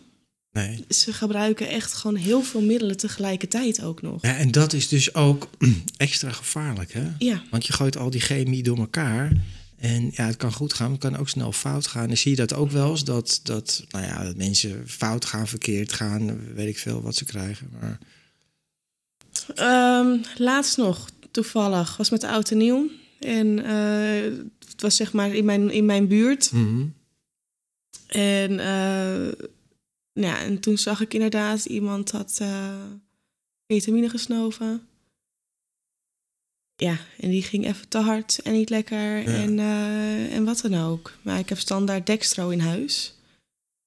Nee. 0.57 0.85
Ze 0.89 1.13
gebruiken 1.13 1.69
echt 1.69 1.93
gewoon 1.93 2.17
heel 2.17 2.43
veel 2.43 2.61
middelen 2.61 2.97
tegelijkertijd 2.97 3.83
ook 3.83 4.03
nog. 4.03 4.23
Ja, 4.23 4.37
en 4.37 4.51
dat 4.51 4.73
is 4.73 4.89
dus 4.89 5.15
ook 5.15 5.49
extra 5.97 6.33
gevaarlijk, 6.33 6.93
hè? 6.93 7.09
Ja, 7.19 7.43
Want 7.51 7.67
je 7.67 7.73
gooit 7.73 7.97
al 7.97 8.11
die 8.11 8.21
chemie 8.21 8.63
door 8.63 8.79
elkaar. 8.79 9.33
En 9.79 10.11
ja, 10.15 10.27
het 10.27 10.37
kan 10.37 10.53
goed 10.53 10.73
gaan, 10.73 10.91
maar 10.91 10.99
het 11.01 11.11
kan 11.11 11.21
ook 11.21 11.29
snel 11.29 11.53
fout 11.53 11.87
gaan. 11.87 12.11
En 12.11 12.19
zie 12.19 12.31
je 12.31 12.37
dat 12.37 12.55
ook 12.55 12.71
wel 12.71 12.91
eens, 12.91 13.05
dat, 13.05 13.41
dat, 13.43 13.85
nou 13.89 14.05
ja, 14.05 14.25
dat 14.25 14.37
mensen 14.37 14.83
fout 14.87 15.25
gaan, 15.25 15.49
verkeerd 15.49 15.93
gaan, 15.93 16.55
weet 16.55 16.69
ik 16.69 16.79
veel 16.79 17.03
wat 17.03 17.17
ze 17.17 17.25
krijgen. 17.25 17.71
Maar 17.81 17.99
Ehm, 19.55 20.17
laatst 20.37 20.77
nog, 20.77 21.09
toevallig, 21.31 21.97
was 21.97 22.11
met 22.11 22.25
oud 22.25 22.51
en 22.51 22.57
nieuw. 22.57 22.91
En 23.21 23.65
eh, 23.65 24.33
het 24.69 24.81
was 24.81 24.97
zeg 24.97 25.13
maar 25.13 25.35
in 25.35 25.45
mijn, 25.45 25.71
in 25.71 25.85
mijn 25.85 26.09
buurt. 26.09 26.51
En, 28.07 28.61
eh, 28.61 29.47
ja, 30.25 30.39
en 30.41 30.61
toen 30.61 30.79
zag 30.79 31.01
ik 31.01 31.15
inderdaad 31.15 31.65
iemand 31.65 32.11
had 32.11 32.37
eh 32.41 32.69
ketamine 33.67 34.09
gesnoven. 34.09 34.81
Ja, 36.77 36.97
en 37.21 37.31
die 37.31 37.43
ging 37.43 37.67
even 37.67 37.89
te 37.89 37.99
hard 37.99 38.39
en 38.45 38.53
niet 38.53 38.71
lekker 38.71 39.25
en, 39.27 39.59
eh, 39.59 40.35
en 40.35 40.45
wat 40.45 40.61
dan 40.61 40.75
ook. 40.85 41.13
Maar 41.23 41.39
ik 41.39 41.49
heb 41.49 41.59
standaard 41.59 42.07
dextro 42.07 42.49
in 42.49 42.61
huis. 42.61 43.15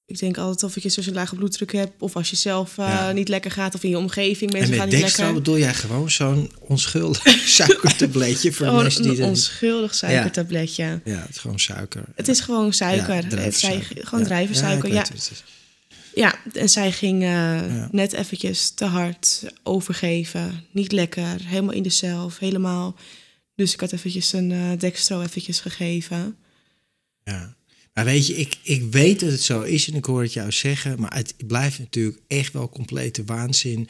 Ik 0.06 0.18
denk 0.18 0.38
altijd 0.38 0.62
of 0.76 0.82
je 0.82 0.88
zo'n 0.88 1.14
lage 1.14 1.34
bloeddruk 1.34 1.72
hebt... 1.72 1.92
of 2.02 2.16
als 2.16 2.30
je 2.30 2.36
zelf 2.36 2.78
eh, 2.78 2.86
Ja. 2.88 3.12
niet 3.12 3.28
lekker 3.28 3.50
gaat 3.50 3.74
of 3.74 3.82
in 3.84 3.90
je 3.90 3.98
omgeving 3.98 4.50
en 4.52 4.56
mensen 4.58 4.76
gaan 4.76 4.84
met 4.84 4.92
niet 4.94 5.02
dextro 5.02 5.24
lekker. 5.24 5.42
bedoel 5.42 5.58
jij 5.58 5.74
gewoon 5.74 6.10
zo'n 6.10 6.50
onschuldig 6.60 7.38
suikertabletje 7.58 8.52
voor 8.52 8.66
Gewoon 8.66 8.82
mensen 8.82 9.02
die... 9.02 9.18
een 9.22 9.28
onschuldig 9.28 9.94
suikertabletje. 9.94 11.00
ja, 11.04 11.18
het 11.20 11.28
is 11.30 11.38
gewoon 11.38 11.58
suiker. 11.60 12.04
Het 12.14 12.28
is 12.28 12.40
gewoon 12.40 12.72
suiker. 12.72 13.14
Ja, 13.14 13.20
gewoon 13.92 14.20
Ja. 14.20 14.26
druivensuiker, 14.26 14.88
ik 14.88 14.94
ja. 14.94 15.04
Ja, 16.14 16.38
en 16.52 16.68
zij 16.68 16.92
ging 16.92 17.22
eh, 17.22 17.28
Ja. 17.28 17.88
net 17.92 18.12
eventjes 18.12 18.70
te 18.70 18.84
hard 18.84 19.44
overgeven. 19.62 20.64
Niet 20.72 20.92
lekker, 20.92 21.36
helemaal 21.46 21.74
in 21.74 21.82
de 21.82 21.88
zelf, 21.90 22.38
helemaal. 22.38 22.96
Dus 23.54 23.72
ik 23.72 23.80
had 23.80 23.92
eventjes 23.92 24.32
een 24.32 24.52
eh 24.52 24.78
dextro 24.78 25.22
eventjes 25.22 25.60
gegeven. 25.60 26.36
Ja. 27.24 27.54
Maar 27.94 28.04
weet 28.04 28.26
je, 28.26 28.34
ik, 28.36 28.58
ik 28.62 28.82
weet 28.90 29.20
dat 29.20 29.30
het 29.30 29.42
zo 29.42 29.62
is 29.62 29.88
en 29.88 29.94
ik 29.94 30.04
hoor 30.04 30.22
het 30.22 30.32
jou 30.32 30.52
zeggen, 30.52 31.00
maar 31.00 31.14
het 31.14 31.34
blijft 31.46 31.78
natuurlijk 31.78 32.18
echt 32.26 32.52
wel 32.52 32.68
complete 32.68 33.24
waanzin 33.24 33.88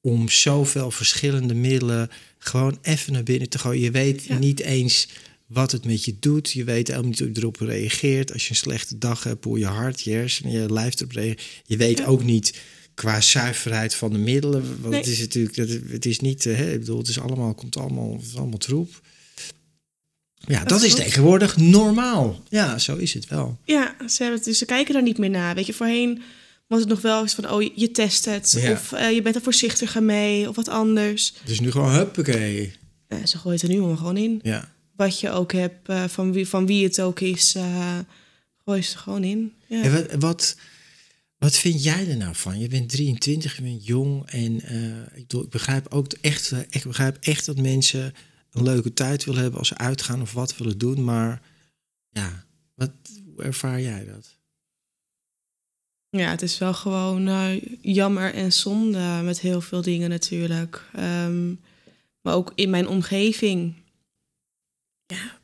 om 0.00 0.28
zoveel 0.28 0.90
verschillende 0.90 1.54
middelen 1.54 2.10
gewoon 2.38 2.78
even 2.82 3.12
naar 3.12 3.22
binnen 3.22 3.48
te 3.48 3.58
gooien. 3.58 3.82
Je 3.82 3.90
weet 3.90 4.24
Ja. 4.24 4.38
niet 4.38 4.60
eens 4.60 5.08
wat 5.52 5.72
het 5.72 5.84
met 5.84 6.04
je 6.04 6.16
doet. 6.20 6.50
Je 6.50 6.64
weet 6.64 6.88
helemaal 6.88 7.08
niet 7.10 7.18
hoe 7.18 7.28
je 7.32 7.38
erop 7.38 7.56
reageert. 7.60 8.32
Als 8.32 8.44
je 8.44 8.50
een 8.50 8.56
slechte 8.56 8.98
dag 8.98 9.24
hebt, 9.24 9.44
hoe 9.44 9.58
je 9.58 9.66
hart, 9.66 10.00
je 10.00 10.10
hersenen, 10.10 10.52
je 10.52 10.72
lijf 10.72 10.94
erop 11.00 11.12
reageert. 11.12 11.42
Je 11.66 11.76
weet 11.76 11.98
Ja. 11.98 12.04
ook 12.04 12.22
niet 12.24 12.58
qua 12.94 13.20
zuiverheid 13.20 13.94
van 13.94 14.12
de 14.12 14.18
middelen. 14.18 14.62
Want 14.80 14.90
Nee. 14.94 15.00
het 15.00 15.08
is 15.10 15.18
natuurlijk, 15.18 15.56
het 15.92 16.06
is 16.06 16.20
niet, 16.20 16.46
eh, 16.46 16.56
hè, 16.56 16.72
ik 16.72 16.78
bedoel, 16.78 16.98
het 16.98 17.08
is 17.08 17.20
allemaal, 17.20 17.54
komt 17.54 17.76
allemaal, 17.76 18.18
het 18.22 18.36
allemaal 18.36 18.58
troep. 18.58 19.00
Ja, 20.46 20.58
dat, 20.58 20.68
Dat 20.68 20.82
is 20.82 20.94
tegenwoordig 20.94 21.56
normaal. 21.56 22.42
Ja, 22.48 22.78
zo 22.78 22.96
is 22.96 23.14
het 23.14 23.28
wel. 23.28 23.58
Ja, 23.64 23.94
ze, 24.08 24.16
hebben 24.22 24.36
het, 24.36 24.44
dus 24.48 24.58
ze 24.58 24.64
kijken 24.64 24.92
daar 24.94 25.02
niet 25.02 25.18
meer 25.18 25.30
naar. 25.30 25.54
Weet 25.54 25.66
je, 25.66 25.72
voorheen 25.72 26.22
was 26.66 26.80
het 26.80 26.88
nog 26.88 27.00
wel 27.00 27.22
eens 27.22 27.34
van, 27.34 27.50
oh, 27.50 27.62
je 27.74 27.90
test 27.90 28.24
het. 28.24 28.56
Ja. 28.60 28.72
Of 28.72 28.92
eh, 28.92 29.10
je 29.12 29.22
bent 29.22 29.34
er 29.34 29.42
voorzichtiger 29.42 30.02
mee, 30.02 30.48
of 30.48 30.56
wat 30.56 30.68
anders. 30.68 31.34
Dus 31.44 31.60
nu 31.60 31.70
gewoon 31.70 31.90
huppakee. 31.92 32.72
Eh, 33.08 33.18
ze 33.24 33.38
gooien 33.38 33.60
het 33.60 33.62
er 33.62 33.74
nu 33.74 33.78
allemaal 33.78 33.96
gewoon 33.96 34.16
in. 34.16 34.40
Ja. 34.42 34.71
Wat 34.96 35.20
je 35.20 35.30
ook 35.30 35.52
hebt, 35.52 35.88
eh, 35.88 36.04
van, 36.04 36.32
wie, 36.32 36.48
van 36.48 36.66
wie 36.66 36.84
het 36.84 37.00
ook 37.00 37.20
is, 37.20 37.54
eh 37.54 37.98
gooi 38.64 38.82
ze 38.82 38.94
er 38.94 38.98
gewoon 38.98 39.24
in. 39.24 39.52
Ja. 39.66 39.82
En 39.82 39.92
wat, 39.92 40.14
wat, 40.18 40.56
wat 41.38 41.56
vind 41.56 41.82
jij 41.82 42.08
er 42.08 42.16
nou 42.16 42.34
van? 42.34 42.58
Je 42.58 42.68
bent 42.68 42.88
23, 42.88 43.56
je 43.56 43.62
bent 43.62 43.86
jong 43.86 44.26
en 44.26 44.60
eh, 44.60 45.18
ik, 45.18 45.32
ik 45.32 45.50
begrijp 45.50 45.86
ook 45.92 46.12
echt, 46.20 46.52
ik 46.68 46.82
begrijp 46.82 47.16
echt 47.20 47.46
dat 47.46 47.56
mensen 47.56 48.14
een 48.52 48.62
leuke 48.62 48.92
tijd 48.92 49.24
willen 49.24 49.40
hebben 49.40 49.58
als 49.58 49.68
ze 49.68 49.78
uitgaan 49.78 50.22
of 50.22 50.32
wat 50.32 50.56
willen 50.56 50.78
doen. 50.78 51.04
Maar 51.04 51.42
ja, 52.08 52.44
wat, 52.74 52.90
hoe 53.24 53.42
ervaar 53.42 53.80
jij 53.80 54.04
dat? 54.04 54.36
Ja, 56.10 56.30
het 56.30 56.42
is 56.42 56.58
wel 56.58 56.74
gewoon 56.74 57.60
jammer 57.80 58.34
en 58.34 58.52
zonde 58.52 59.20
met 59.24 59.40
heel 59.40 59.60
veel 59.60 59.82
dingen 59.82 60.10
natuurlijk. 60.10 60.84
Ehm, 60.94 61.48
maar 62.20 62.34
ook 62.34 62.52
in 62.54 62.70
mijn 62.70 62.88
omgeving. 62.88 63.74
Ja, 65.12 65.38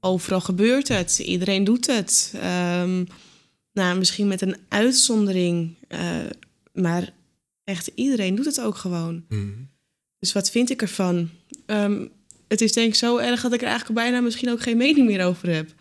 overal 0.00 0.40
gebeurt 0.40 0.88
het. 0.88 1.18
Iedereen 1.18 1.64
doet 1.64 1.86
het. 1.86 2.32
Ehm, 2.40 3.04
nou, 3.72 3.98
misschien 3.98 4.28
met 4.28 4.40
een 4.40 4.56
uitzondering. 4.68 5.74
eh, 5.88 6.16
maar 6.72 7.12
echt 7.64 7.90
iedereen 7.94 8.34
doet 8.34 8.44
het 8.44 8.60
ook 8.60 8.76
gewoon. 8.76 9.24
Dus 10.18 10.32
wat 10.32 10.50
vind 10.50 10.70
ik 10.70 10.82
ervan? 10.82 11.30
Ehm, 11.66 12.06
het 12.48 12.60
is 12.60 12.72
denk 12.72 12.88
ik 12.88 12.94
zo 12.94 13.16
erg 13.16 13.42
dat 13.42 13.52
ik 13.52 13.60
er 13.60 13.66
eigenlijk 13.68 14.00
bijna 14.00 14.20
misschien 14.20 14.50
ook 14.50 14.62
geen 14.62 14.76
mening 14.76 15.06
meer 15.06 15.24
over 15.24 15.48
heb. 15.54 15.74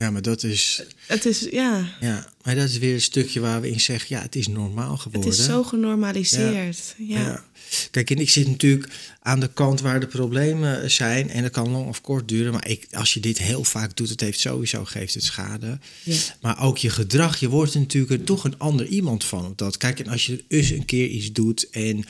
Ja, 0.00 0.10
maar 0.10 0.22
dat 0.22 0.42
is, 0.42 0.82
Het 1.06 1.24
is, 1.24 1.46
ja, 1.50 1.96
ja, 2.00 2.32
maar 2.42 2.54
dat 2.54 2.68
is 2.68 2.78
weer 2.78 2.94
een 2.94 3.00
stukje 3.00 3.40
waar 3.40 3.60
we 3.60 3.70
in 3.70 3.80
zeggen, 3.80 4.16
ja, 4.16 4.22
het 4.22 4.36
is 4.36 4.48
normaal 4.48 4.92
het 4.92 5.00
geworden. 5.00 5.30
is 5.30 5.44
zo 5.44 5.62
genormaliseerd. 5.62 6.94
Ja. 6.98 7.18
Ja. 7.20 7.44
Kijk, 7.90 8.10
en 8.10 8.18
ik 8.18 8.30
zit 8.30 8.46
natuurlijk 8.48 8.92
aan 9.20 9.40
de 9.40 9.52
kant 9.52 9.80
waar 9.80 10.00
de 10.00 10.06
problemen 10.06 10.90
zijn. 10.90 11.30
En 11.30 11.42
dat 11.42 11.50
kan 11.50 11.70
lang 11.70 11.86
of 11.86 12.00
kort 12.00 12.28
duren. 12.28 12.52
Maar 12.52 12.68
ik, 12.68 12.86
als 12.92 13.14
je 13.14 13.20
dit 13.20 13.38
heel 13.38 13.64
vaak 13.64 13.96
doet, 13.96 14.08
het 14.08 14.20
heeft 14.20 14.40
sowieso 14.40 14.84
geeft 14.84 15.14
het 15.14 15.24
schade. 15.24 15.78
Ja. 16.02 16.16
Maar 16.40 16.62
ook 16.62 16.78
je 16.78 16.90
gedrag, 16.90 17.40
je 17.40 17.48
wordt 17.48 17.74
er 17.74 17.80
natuurlijk 17.80 18.12
er 18.12 18.24
toch 18.24 18.44
een 18.44 18.58
ander 18.58 18.86
iemand 18.86 19.24
van. 19.24 19.46
Op 19.46 19.58
dat. 19.58 19.76
Kijk, 19.76 20.00
en 20.00 20.08
als 20.08 20.26
je 20.26 20.44
eens 20.48 20.70
een 20.70 20.84
keer 20.84 21.06
iets 21.06 21.32
doet 21.32 21.70
en 21.70 22.04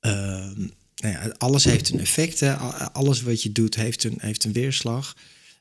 ehm, 0.00 0.60
nou 0.96 1.14
ja, 1.14 1.34
alles 1.38 1.64
heeft 1.64 1.88
een 1.88 2.00
effect. 2.00 2.40
Hè. 2.40 2.54
Alles 2.92 3.22
wat 3.22 3.42
je 3.42 3.52
doet 3.52 3.74
heeft 3.74 4.04
een, 4.04 4.16
heeft 4.20 4.44
een 4.44 4.52
weerslag. 4.52 5.16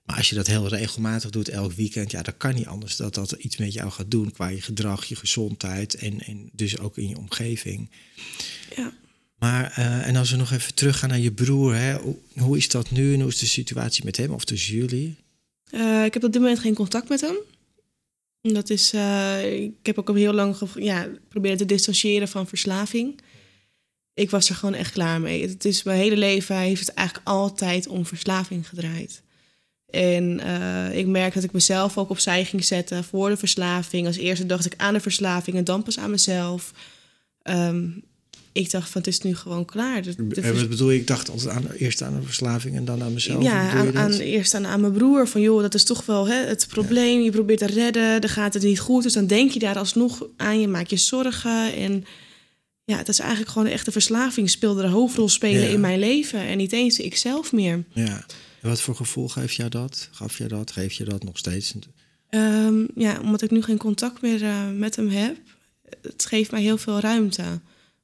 Maar 0.07 0.15
als 0.17 0.29
je 0.29 0.35
dat 0.35 0.47
heel 0.47 0.67
regelmatig 0.67 1.29
doet, 1.29 1.49
elk 1.49 1.73
weekend, 1.73 2.11
ja, 2.11 2.21
dan 2.21 2.37
kan 2.37 2.55
niet 2.55 2.65
anders 2.65 2.95
dat 2.95 3.15
dat 3.15 3.31
iets 3.31 3.57
met 3.57 3.73
jou 3.73 3.91
gaat 3.91 4.11
doen 4.11 4.31
qua 4.31 4.47
je 4.47 4.61
gedrag, 4.61 5.05
je 5.05 5.15
gezondheid 5.15 5.95
en, 5.95 6.21
en 6.21 6.49
dus 6.53 6.79
ook 6.79 6.97
in 6.97 7.09
je 7.09 7.17
omgeving. 7.17 7.89
Ja. 8.75 8.93
Maar, 9.37 9.71
eh, 9.75 10.07
en 10.07 10.15
als 10.15 10.31
we 10.31 10.37
nog 10.37 10.51
even 10.51 10.73
teruggaan 10.73 11.09
naar 11.09 11.19
je 11.19 11.31
broer, 11.31 11.75
hè, 11.75 11.97
hoe, 11.97 12.15
hoe 12.37 12.57
is 12.57 12.69
dat 12.69 12.91
nu 12.91 13.13
en 13.13 13.19
hoe 13.19 13.29
is 13.29 13.39
de 13.39 13.45
situatie 13.45 14.05
met 14.05 14.17
hem 14.17 14.31
of 14.31 14.45
tussen 14.45 14.75
jullie? 14.75 15.15
Eh, 15.69 16.05
ik 16.05 16.13
heb 16.13 16.23
op 16.23 16.31
dit 16.31 16.41
moment 16.41 16.59
geen 16.59 16.73
contact 16.73 17.09
met 17.09 17.21
hem. 17.21 17.35
Dat 18.41 18.69
is, 18.69 18.93
eh, 18.93 19.61
ik 19.61 19.85
heb 19.85 19.99
ook 19.99 20.09
al 20.09 20.15
heel 20.15 20.33
lang 20.33 20.57
ja, 20.75 21.07
proberen 21.29 21.57
te 21.57 21.65
distancieren 21.65 22.27
van 22.27 22.47
verslaving. 22.47 23.19
Ik 24.13 24.29
was 24.29 24.49
er 24.49 24.55
gewoon 24.55 24.75
echt 24.75 24.91
klaar 24.91 25.21
mee. 25.21 25.41
Het 25.41 25.65
is 25.65 25.83
mijn 25.83 25.99
hele 25.99 26.17
leven 26.17 26.57
heeft 26.57 26.85
het 26.85 26.95
eigenlijk 26.95 27.27
altijd 27.27 27.87
om 27.87 28.05
verslaving 28.05 28.69
gedraaid. 28.69 29.21
En 29.89 30.39
eh, 30.39 30.97
ik 30.97 31.05
merk 31.07 31.33
dat 31.33 31.43
ik 31.43 31.51
mezelf 31.51 31.97
ook 31.97 32.09
opzij 32.09 32.45
ging 32.45 32.65
zetten 32.65 33.03
voor 33.03 33.29
de 33.29 33.37
verslaving. 33.37 34.07
Als 34.07 34.17
eerste 34.17 34.45
dacht 34.45 34.65
ik 34.65 34.73
aan 34.77 34.93
de 34.93 34.99
verslaving 34.99 35.57
en 35.57 35.63
dan 35.63 35.83
pas 35.83 35.99
aan 35.99 36.11
mezelf. 36.11 36.71
Ehm, 37.41 37.85
ik 38.51 38.71
dacht 38.71 38.89
van 38.89 39.01
het 39.01 39.09
is 39.09 39.19
nu 39.19 39.35
gewoon 39.35 39.65
klaar. 39.65 40.01
De, 40.01 40.27
de 40.27 40.41
Eh, 40.41 40.51
wat 40.51 40.69
bedoel 40.69 40.89
je? 40.91 40.99
Ik 40.99 41.07
dacht 41.07 41.29
altijd 41.29 41.49
aan, 41.49 41.71
eerst 41.71 42.01
aan 42.01 42.15
de 42.19 42.25
verslaving 42.25 42.75
en 42.75 42.85
dan 42.85 43.03
aan 43.03 43.13
mezelf. 43.13 43.43
Ja, 43.43 43.69
aan, 43.69 43.85
dat? 43.85 43.95
aan, 43.95 44.11
eerst 44.13 44.53
aan, 44.53 44.65
aan 44.65 44.81
mijn 44.81 44.93
broer. 44.93 45.27
Van 45.27 45.41
joh, 45.41 45.61
dat 45.61 45.73
is 45.73 45.83
toch 45.83 46.05
wel 46.05 46.27
hè, 46.27 46.45
het 46.45 46.67
probleem. 46.69 47.21
Je 47.21 47.31
probeert 47.31 47.59
te 47.59 47.65
redden, 47.65 48.21
dan 48.21 48.29
gaat 48.29 48.53
het 48.53 48.63
niet 48.63 48.79
goed. 48.79 49.03
Dus 49.03 49.13
dan 49.13 49.27
denk 49.27 49.51
je 49.51 49.59
daar 49.59 49.77
alsnog 49.77 50.25
aan. 50.37 50.59
Je 50.59 50.67
maakt 50.67 50.89
je 50.89 50.97
zorgen. 50.97 51.73
En 51.75 52.05
ja, 52.83 52.97
het 52.97 53.07
is 53.09 53.19
eigenlijk 53.19 53.51
gewoon 53.51 53.67
echt 53.67 53.85
de 53.85 53.91
verslaving 53.91 54.49
speelde 54.49 54.81
de 54.81 54.87
hoofdrol 54.87 55.29
spelen 55.29 55.61
Ja. 55.61 55.67
in 55.69 55.79
mijn 55.79 55.99
leven. 55.99 56.39
En 56.39 56.57
niet 56.57 56.71
eens 56.71 56.99
ikzelf 56.99 57.51
meer. 57.51 57.83
Ja. 57.93 58.25
En 58.61 58.69
wat 58.69 58.81
voor 58.81 58.95
gevoel 58.95 59.27
geeft 59.27 59.55
jou 59.55 59.69
dat? 59.69 60.09
Gaf 60.11 60.37
je 60.37 60.47
dat? 60.47 60.71
Geef 60.71 60.93
je 60.93 61.03
dat 61.03 61.23
nog 61.23 61.37
steeds? 61.37 61.73
Ehm, 62.29 62.85
ja, 62.95 63.19
omdat 63.21 63.41
ik 63.41 63.51
nu 63.51 63.61
geen 63.61 63.77
contact 63.77 64.21
meer 64.21 64.43
eh, 64.43 64.69
met 64.69 64.95
hem 64.95 65.09
heb. 65.09 65.37
Het 66.01 66.25
geeft 66.25 66.51
mij 66.51 66.61
heel 66.61 66.77
veel 66.77 66.99
ruimte. 66.99 67.59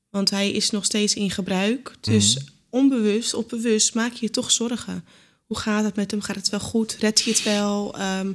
Want 0.10 0.30
hij 0.30 0.52
is 0.52 0.70
nog 0.70 0.86
steeds 0.86 1.14
in 1.14 1.32
gebruik. 1.32 1.96
Dus 2.02 2.38
onbewust 2.70 3.34
of 3.34 3.48
bewust 3.48 3.94
maak 3.94 4.14
je 4.14 4.26
je 4.26 4.32
toch 4.32 4.52
zorgen. 4.52 5.06
Hoe 5.46 5.58
gaat 5.58 5.84
het 5.84 5.96
met 5.96 6.12
hem? 6.12 6.22
Gaat 6.22 6.36
het 6.36 6.50
wel 6.50 6.60
goed? 6.60 6.98
Red 7.00 7.22
je 7.22 7.32
het 7.32 7.44
wel? 7.44 7.98
Ehm, 7.98 8.34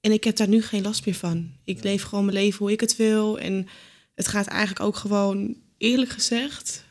en 0.00 0.12
ik 0.12 0.24
heb 0.24 0.36
daar 0.36 0.48
nu 0.48 0.62
geen 0.62 0.82
last 0.82 1.06
meer 1.06 1.14
van. 1.14 1.50
Ik 1.64 1.82
leef 1.82 2.02
gewoon 2.02 2.24
mijn 2.24 2.36
leven 2.36 2.58
hoe 2.58 2.72
ik 2.72 2.80
het 2.80 2.96
wil. 2.96 3.38
En 3.38 3.68
het 4.14 4.28
gaat 4.28 4.46
eigenlijk 4.46 4.80
ook 4.80 4.96
gewoon, 4.96 5.56
eerlijk 5.78 6.10
gezegd, 6.10 6.84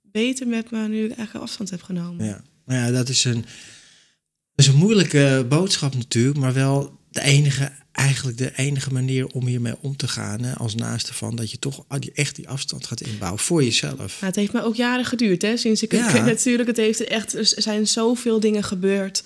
beter 0.00 0.46
met 0.46 0.70
me 0.70 0.88
nu 0.88 1.04
ik 1.04 1.16
eigenlijk 1.16 1.44
afstand 1.44 1.70
heb 1.70 1.82
genomen. 1.82 2.26
Ja. 2.26 2.42
Nou 2.64 2.80
ja, 2.80 2.90
dat 2.90 3.08
is 3.08 3.24
een, 3.24 3.44
is 4.62 4.68
een 4.68 4.78
moeilijke 4.78 5.46
boodschap 5.48 5.94
natuurlijk, 5.94 6.38
maar 6.38 6.52
wel 6.52 6.98
de 7.10 7.22
enige, 7.22 7.72
eigenlijk 7.92 8.38
de 8.38 8.52
enige 8.56 8.92
manier 8.92 9.26
om 9.26 9.46
hiermee 9.46 9.74
om 9.80 9.96
te 9.96 10.08
gaan. 10.08 10.42
Hè, 10.42 10.54
als 10.54 10.74
naaste 10.74 11.14
van 11.14 11.36
dat 11.36 11.50
je 11.50 11.58
toch 11.58 11.84
echt 12.14 12.36
die 12.36 12.48
afstand 12.48 12.86
gaat 12.86 13.00
inbouwen 13.00 13.40
voor 13.40 13.64
jezelf. 13.64 14.20
Het 14.20 14.36
heeft 14.36 14.52
mij 14.52 14.62
ook 14.62 14.74
jaren 14.74 15.04
geduurd, 15.04 15.42
hè, 15.42 15.56
sinds 15.56 15.82
ik 15.82 15.92
Ja. 15.92 16.24
natuurlijk. 16.24 16.68
Het 16.68 16.76
heeft 16.76 17.04
echt, 17.04 17.34
er 17.34 17.62
zijn 17.62 17.86
zoveel 17.88 18.40
dingen 18.40 18.64
gebeurd. 18.64 19.22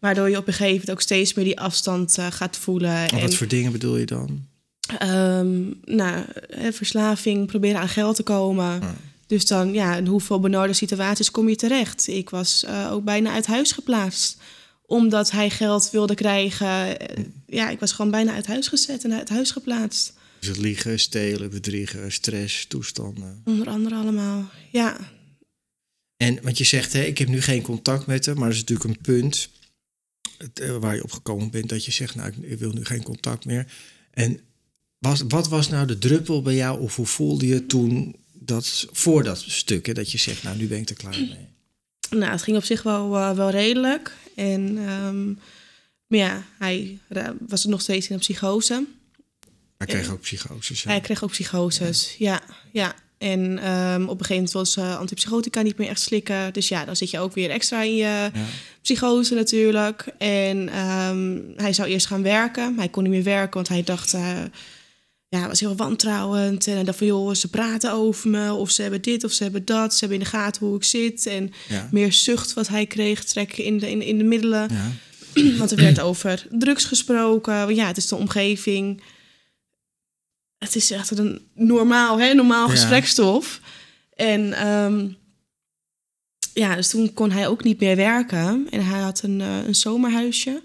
Waardoor 0.00 0.30
je 0.30 0.36
op 0.36 0.46
een 0.46 0.52
gegeven 0.52 0.72
moment 0.72 0.90
ook 0.90 1.00
steeds 1.00 1.34
meer 1.34 1.44
die 1.44 1.60
afstand 1.60 2.18
eh, 2.18 2.26
gaat 2.30 2.56
voelen. 2.56 3.08
En 3.10 3.20
wat 3.20 3.34
voor 3.34 3.48
dingen 3.48 3.72
bedoel 3.72 3.96
je 3.96 4.06
dan? 4.06 4.46
ehm, 4.98 5.60
nou, 5.84 6.24
verslaving, 6.70 7.46
proberen 7.46 7.80
aan 7.80 7.88
geld 7.88 8.16
te 8.16 8.22
komen. 8.22 8.80
Ja. 8.80 8.94
Dus 9.26 9.46
dan, 9.46 9.72
ja, 9.72 9.96
in 9.96 10.06
hoeveel 10.06 10.40
benarde 10.40 10.72
situaties 10.72 11.30
kom 11.30 11.48
je 11.48 11.56
terecht? 11.56 12.08
Ik 12.08 12.30
was 12.30 12.64
eh, 12.64 12.92
ook 12.92 13.04
bijna 13.04 13.32
uit 13.32 13.46
huis 13.46 13.72
geplaatst. 13.72 14.36
Omdat 14.92 15.30
hij 15.30 15.50
geld 15.50 15.90
wilde 15.90 16.14
krijgen. 16.14 16.98
Eh, 16.98 17.24
Ja, 17.46 17.70
ik 17.70 17.80
was 17.80 17.92
gewoon 17.92 18.10
bijna 18.10 18.32
uit 18.32 18.46
huis 18.46 18.68
gezet 18.68 19.04
en 19.04 19.12
uit 19.12 19.28
huis 19.28 19.50
geplaatst. 19.50 20.12
Dus 20.38 20.48
het 20.48 20.58
liegen, 20.58 20.98
stelen, 20.98 21.50
bedriegen, 21.50 22.12
stress, 22.12 22.66
toestanden. 22.66 23.42
Onder 23.44 23.68
andere 23.68 23.94
allemaal. 23.94 24.50
Ja, 24.70 24.96
En 26.16 26.38
want 26.42 26.58
je 26.58 26.64
zegt, 26.64 26.92
hè, 26.92 27.02
ik 27.02 27.18
heb 27.18 27.28
nu 27.28 27.42
geen 27.42 27.62
contact 27.62 28.06
met 28.06 28.26
hem, 28.26 28.34
maar 28.34 28.48
dat 28.48 28.54
is 28.54 28.60
natuurlijk 28.60 28.90
een 28.90 29.00
punt 29.02 29.48
eh, 30.54 30.76
waar 30.76 30.94
je 30.94 31.02
op 31.02 31.12
gekomen 31.12 31.50
bent 31.50 31.68
dat 31.68 31.84
je 31.84 31.90
zegt, 31.90 32.14
nou, 32.14 32.32
ik, 32.40 32.58
wil 32.58 32.72
nu 32.72 32.84
geen 32.84 33.02
contact 33.02 33.44
meer. 33.44 33.66
En 34.10 34.40
was, 34.98 35.22
wat 35.28 35.48
was 35.48 35.68
nou 35.68 35.86
de 35.86 35.98
druppel 35.98 36.42
bij 36.42 36.54
jou, 36.54 36.80
of 36.80 36.96
hoe 36.96 37.06
voelde 37.06 37.46
je 37.46 37.66
toen 37.66 38.16
dat 38.32 38.88
voor 38.92 39.22
dat 39.24 39.44
stuk, 39.46 39.86
hè, 39.86 39.92
dat 39.92 40.10
je 40.10 40.18
zegt, 40.18 40.42
nou, 40.42 40.56
nu 40.56 40.66
ben 40.66 40.78
ik 40.78 40.88
er 40.90 40.96
klaar 40.96 41.18
mee? 41.18 41.48
Nou, 42.10 42.32
het 42.32 42.42
ging 42.42 42.56
op 42.56 42.64
zich 42.64 42.82
wel, 42.82 43.16
eh, 43.16 43.32
wel 43.36 43.50
redelijk. 43.50 44.16
En, 44.34 44.78
ehm, 44.78 45.26
maar 46.06 46.18
ja, 46.18 46.42
hij 46.58 46.98
was 47.48 47.64
nog 47.64 47.80
steeds 47.80 48.08
in 48.08 48.14
een 48.14 48.20
psychose. 48.20 48.84
Hij 49.76 49.86
kreeg 49.86 50.10
ook 50.10 50.20
psychoses. 50.20 50.84
Hij 50.84 51.00
kreeg 51.00 51.22
ook 51.24 51.30
psychoses, 51.30 52.14
ja. 52.18 52.40
ja. 52.72 52.94
En 53.18 53.58
ehm, 53.58 54.02
op 54.02 54.20
een 54.20 54.26
gegeven 54.26 54.34
moment 54.34 54.52
was 54.52 54.76
eh, 54.76 54.98
antipsychotica 54.98 55.62
niet 55.62 55.78
meer 55.78 55.88
echt 55.88 56.00
slikken. 56.00 56.52
Dus 56.52 56.68
ja, 56.68 56.84
dan 56.84 56.96
zit 56.96 57.10
je 57.10 57.18
ook 57.18 57.34
weer 57.34 57.50
extra 57.50 57.82
in 57.82 57.94
je 57.94 58.02
Ja. 58.02 58.30
psychose 58.82 59.34
natuurlijk. 59.34 60.06
En 60.18 60.68
ehm, 60.68 61.38
hij 61.56 61.72
zou 61.72 61.88
eerst 61.88 62.06
gaan 62.06 62.22
werken. 62.22 62.78
Hij 62.78 62.88
kon 62.88 63.02
niet 63.02 63.12
meer 63.12 63.22
werken, 63.22 63.54
want 63.54 63.68
hij 63.68 63.82
dacht... 63.82 64.14
eh, 64.14 64.38
ja, 65.38 65.46
was 65.48 65.60
heel 65.60 65.76
wantrouwend. 65.76 66.66
En 66.66 66.84
dacht 66.84 66.98
van, 66.98 67.06
joh, 67.06 67.34
ze 67.34 67.48
praten 67.48 67.92
over 67.92 68.30
me. 68.30 68.52
Of 68.52 68.70
ze 68.70 68.82
hebben 68.82 69.02
dit, 69.02 69.24
of 69.24 69.32
ze 69.32 69.42
hebben 69.42 69.64
dat. 69.64 69.92
Ze 69.94 69.98
hebben 70.00 70.18
in 70.18 70.24
de 70.24 70.30
gaten 70.30 70.66
hoe 70.66 70.76
ik 70.76 70.84
zit. 70.84 71.26
En 71.26 71.52
Ja. 71.68 71.88
meer 71.90 72.12
zucht 72.12 72.52
wat 72.52 72.68
hij 72.68 72.86
kreeg, 72.86 73.24
trekken 73.24 73.64
in 73.64 73.78
de, 73.78 73.90
in, 73.90 74.02
in 74.02 74.18
de 74.18 74.24
middelen. 74.24 74.68
Ja. 74.72 74.90
Want 75.58 75.70
er 75.70 75.76
werd 75.76 76.00
over 76.00 76.46
drugs 76.50 76.84
gesproken. 76.84 77.74
Ja, 77.74 77.86
het 77.86 77.96
is 77.96 78.06
de 78.08 78.16
omgeving. 78.16 79.02
Het 80.58 80.76
is 80.76 80.90
echt 80.90 81.18
een 81.18 81.40
normaal, 81.54 82.18
hè, 82.20 82.34
normaal 82.34 82.66
Ja. 82.66 82.72
gesprekstof. 82.72 83.60
En 84.14 84.52
ehm, 84.52 85.08
ja, 86.54 86.74
dus 86.76 86.88
toen 86.90 87.12
kon 87.14 87.30
hij 87.30 87.48
ook 87.48 87.64
niet 87.64 87.80
meer 87.80 87.96
werken. 87.96 88.66
En 88.70 88.84
hij 88.86 89.00
had 89.00 89.22
een, 89.22 89.40
eh, 89.40 89.66
een 89.66 89.74
zomerhuisje 89.74 90.62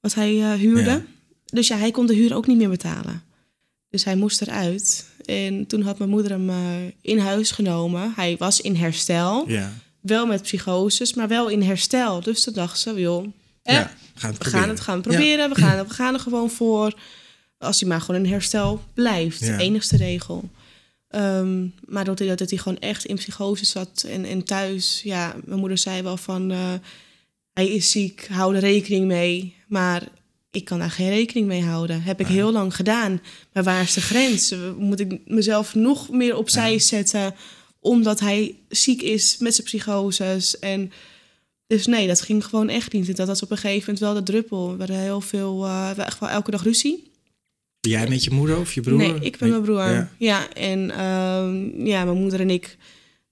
wat 0.00 0.14
hij 0.14 0.40
eh, 0.42 0.52
huurde. 0.52 1.04
Dus 1.44 1.68
ja, 1.68 1.76
hij 1.76 1.90
kon 1.90 2.06
de 2.06 2.14
huur 2.14 2.34
ook 2.34 2.46
niet 2.46 2.56
meer 2.56 2.68
betalen. 2.68 3.22
Dus 3.94 4.04
hij 4.04 4.16
moest 4.16 4.40
eruit. 4.40 5.06
En 5.24 5.66
toen 5.66 5.82
had 5.82 5.98
mijn 5.98 6.10
moeder 6.10 6.30
hem 6.30 6.50
eh, 6.50 6.56
in 7.00 7.18
huis 7.18 7.50
genomen. 7.50 8.12
Hij 8.16 8.36
was 8.38 8.60
in 8.60 8.74
herstel. 8.74 9.48
Ja. 9.48 9.72
Wel 10.00 10.26
met 10.26 10.42
psychoses, 10.42 11.14
maar 11.14 11.28
wel 11.28 11.48
in 11.48 11.62
herstel. 11.62 12.20
Dus 12.20 12.42
toen 12.42 12.54
dacht 12.54 12.78
ze, 12.78 13.00
joh, 13.00 13.26
ja. 13.62 13.92
Gaan 14.14 14.34
we 14.38 14.44
gaan 14.44 14.68
het 14.68 14.80
gaan 14.80 15.00
proberen. 15.00 15.48
We, 15.48 15.54
gaan, 15.54 15.86
we 15.86 15.94
gaan 15.94 16.14
er 16.14 16.20
gewoon 16.20 16.50
voor. 16.50 16.98
Als 17.58 17.80
hij 17.80 17.88
maar 17.88 18.00
gewoon 18.00 18.24
in 18.24 18.30
herstel 18.30 18.82
blijft. 18.94 19.40
Ja. 19.40 19.58
Enigste 19.58 19.96
regel. 19.96 20.48
Ehm, 21.08 21.66
maar 21.86 22.04
doordat 22.04 22.38
dat 22.38 22.50
hij 22.50 22.58
gewoon 22.58 22.78
echt 22.78 23.04
in 23.04 23.16
psychose 23.16 23.64
zat 23.64 24.06
en, 24.08 24.24
en 24.24 24.44
thuis... 24.44 25.00
Ja, 25.04 25.34
mijn 25.44 25.60
moeder 25.60 25.78
zei 25.78 26.02
wel 26.02 26.16
van... 26.16 26.50
eh, 26.50 26.72
hij 27.52 27.68
is 27.68 27.90
ziek, 27.90 28.26
hou 28.30 28.54
er 28.54 28.60
rekening 28.60 29.06
mee. 29.06 29.54
Maar 29.66 30.02
ik 30.54 30.64
kan 30.64 30.78
daar 30.78 30.90
geen 30.90 31.08
rekening 31.08 31.46
mee 31.46 31.62
houden. 31.62 32.02
Heb 32.02 32.20
ik 32.20 32.26
heel 32.26 32.52
lang 32.52 32.76
gedaan. 32.76 33.20
Maar 33.52 33.62
waar 33.62 33.82
is 33.82 33.94
de 33.94 34.00
grens? 34.00 34.54
Moet 34.78 35.00
ik 35.00 35.18
mezelf 35.26 35.74
nog 35.74 36.10
meer 36.10 36.36
opzij 36.36 36.78
zetten... 36.78 37.34
omdat 37.80 38.20
hij 38.20 38.54
ziek 38.68 39.02
is 39.02 39.36
met 39.38 39.54
zijn 39.54 39.66
psychoses 39.66 40.58
en... 40.58 40.92
Dus 41.66 41.86
nee, 41.86 42.06
dat 42.06 42.20
ging 42.20 42.44
gewoon 42.44 42.68
echt 42.68 42.92
niet. 42.92 43.16
Dat 43.16 43.26
was 43.26 43.42
op 43.42 43.50
een 43.50 43.56
gegeven 43.56 43.80
moment 43.80 43.98
wel 43.98 44.14
de 44.14 44.32
druppel. 44.32 44.72
We 44.72 44.78
hadden 44.78 44.98
heel 44.98 45.20
veel, 45.20 45.64
eh, 45.64 45.90
we 45.90 46.02
echt 46.02 46.18
wel 46.20 46.28
elke 46.28 46.50
dag 46.50 46.62
ruzie. 46.62 47.10
Jij 47.80 48.08
met 48.08 48.24
je 48.24 48.30
moeder 48.30 48.58
of 48.58 48.74
je 48.74 48.80
broer? 48.80 48.98
Nee, 48.98 49.14
ik 49.20 49.38
ben 49.38 49.48
mijn 49.48 49.62
broer. 49.62 49.90
Ja. 49.90 50.10
Ja, 50.18 50.52
en 50.52 50.90
ehm, 50.90 51.86
ja, 51.86 52.04
mijn 52.04 52.18
moeder 52.18 52.40
en 52.40 52.50
ik 52.50 52.76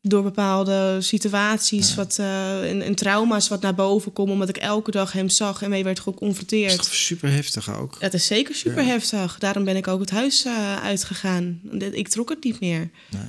door 0.02 0.22
bepaalde 0.22 0.96
situaties 1.00 1.94
wat, 1.94 2.18
eh, 2.18 2.70
en, 2.70 2.82
en 2.82 2.94
trauma's 2.94 3.48
wat 3.48 3.60
naar 3.60 3.74
boven 3.74 4.12
komen... 4.12 4.32
omdat 4.32 4.48
ik 4.48 4.56
elke 4.56 4.90
dag 4.90 5.12
hem 5.12 5.28
zag 5.28 5.62
en 5.62 5.70
mee 5.70 5.84
werd 5.84 5.96
Dat 5.96 6.06
is 6.06 6.12
geconfronteerd. 6.12 6.76
toch 6.76 6.94
super 6.94 7.30
heftig 7.30 7.76
ook. 7.78 7.96
Het 7.98 8.14
is 8.14 8.26
zeker 8.26 8.54
super 8.54 8.84
heftig. 8.84 9.38
Daarom 9.38 9.64
ben 9.64 9.76
ik 9.76 9.88
ook 9.88 10.00
het 10.00 10.10
huis 10.10 10.44
eh, 10.44 10.82
uitgegaan. 10.82 11.60
Ik 11.92 12.08
trok 12.08 12.28
het 12.28 12.44
niet 12.44 12.60
meer. 12.60 12.90
Nee. 13.10 13.22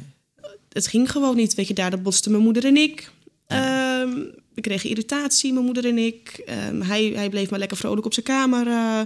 Het 0.70 0.88
ging 0.88 1.12
gewoon 1.12 1.36
niet. 1.36 1.54
Weet 1.54 1.68
je, 1.68 1.74
daar 1.74 2.02
botsten 2.02 2.32
mijn 2.32 2.44
moeder 2.44 2.66
en 2.66 2.78
ik. 2.78 3.12
Ehm, 3.48 4.12
we 4.56 4.62
kregen 4.62 4.90
irritatie, 4.90 5.54
mijn 5.54 5.66
moeder 5.66 5.86
en 5.86 5.98
ik. 5.98 6.42
Ehm, 6.46 6.82
hij, 6.82 7.12
hij 7.16 7.30
bleef 7.30 7.50
maar 7.50 7.60
lekker 7.60 7.78
vrolijk 7.78 8.06
op 8.06 8.14
zijn 8.14 8.26
kamer 8.26 8.68
eh, 8.68 9.00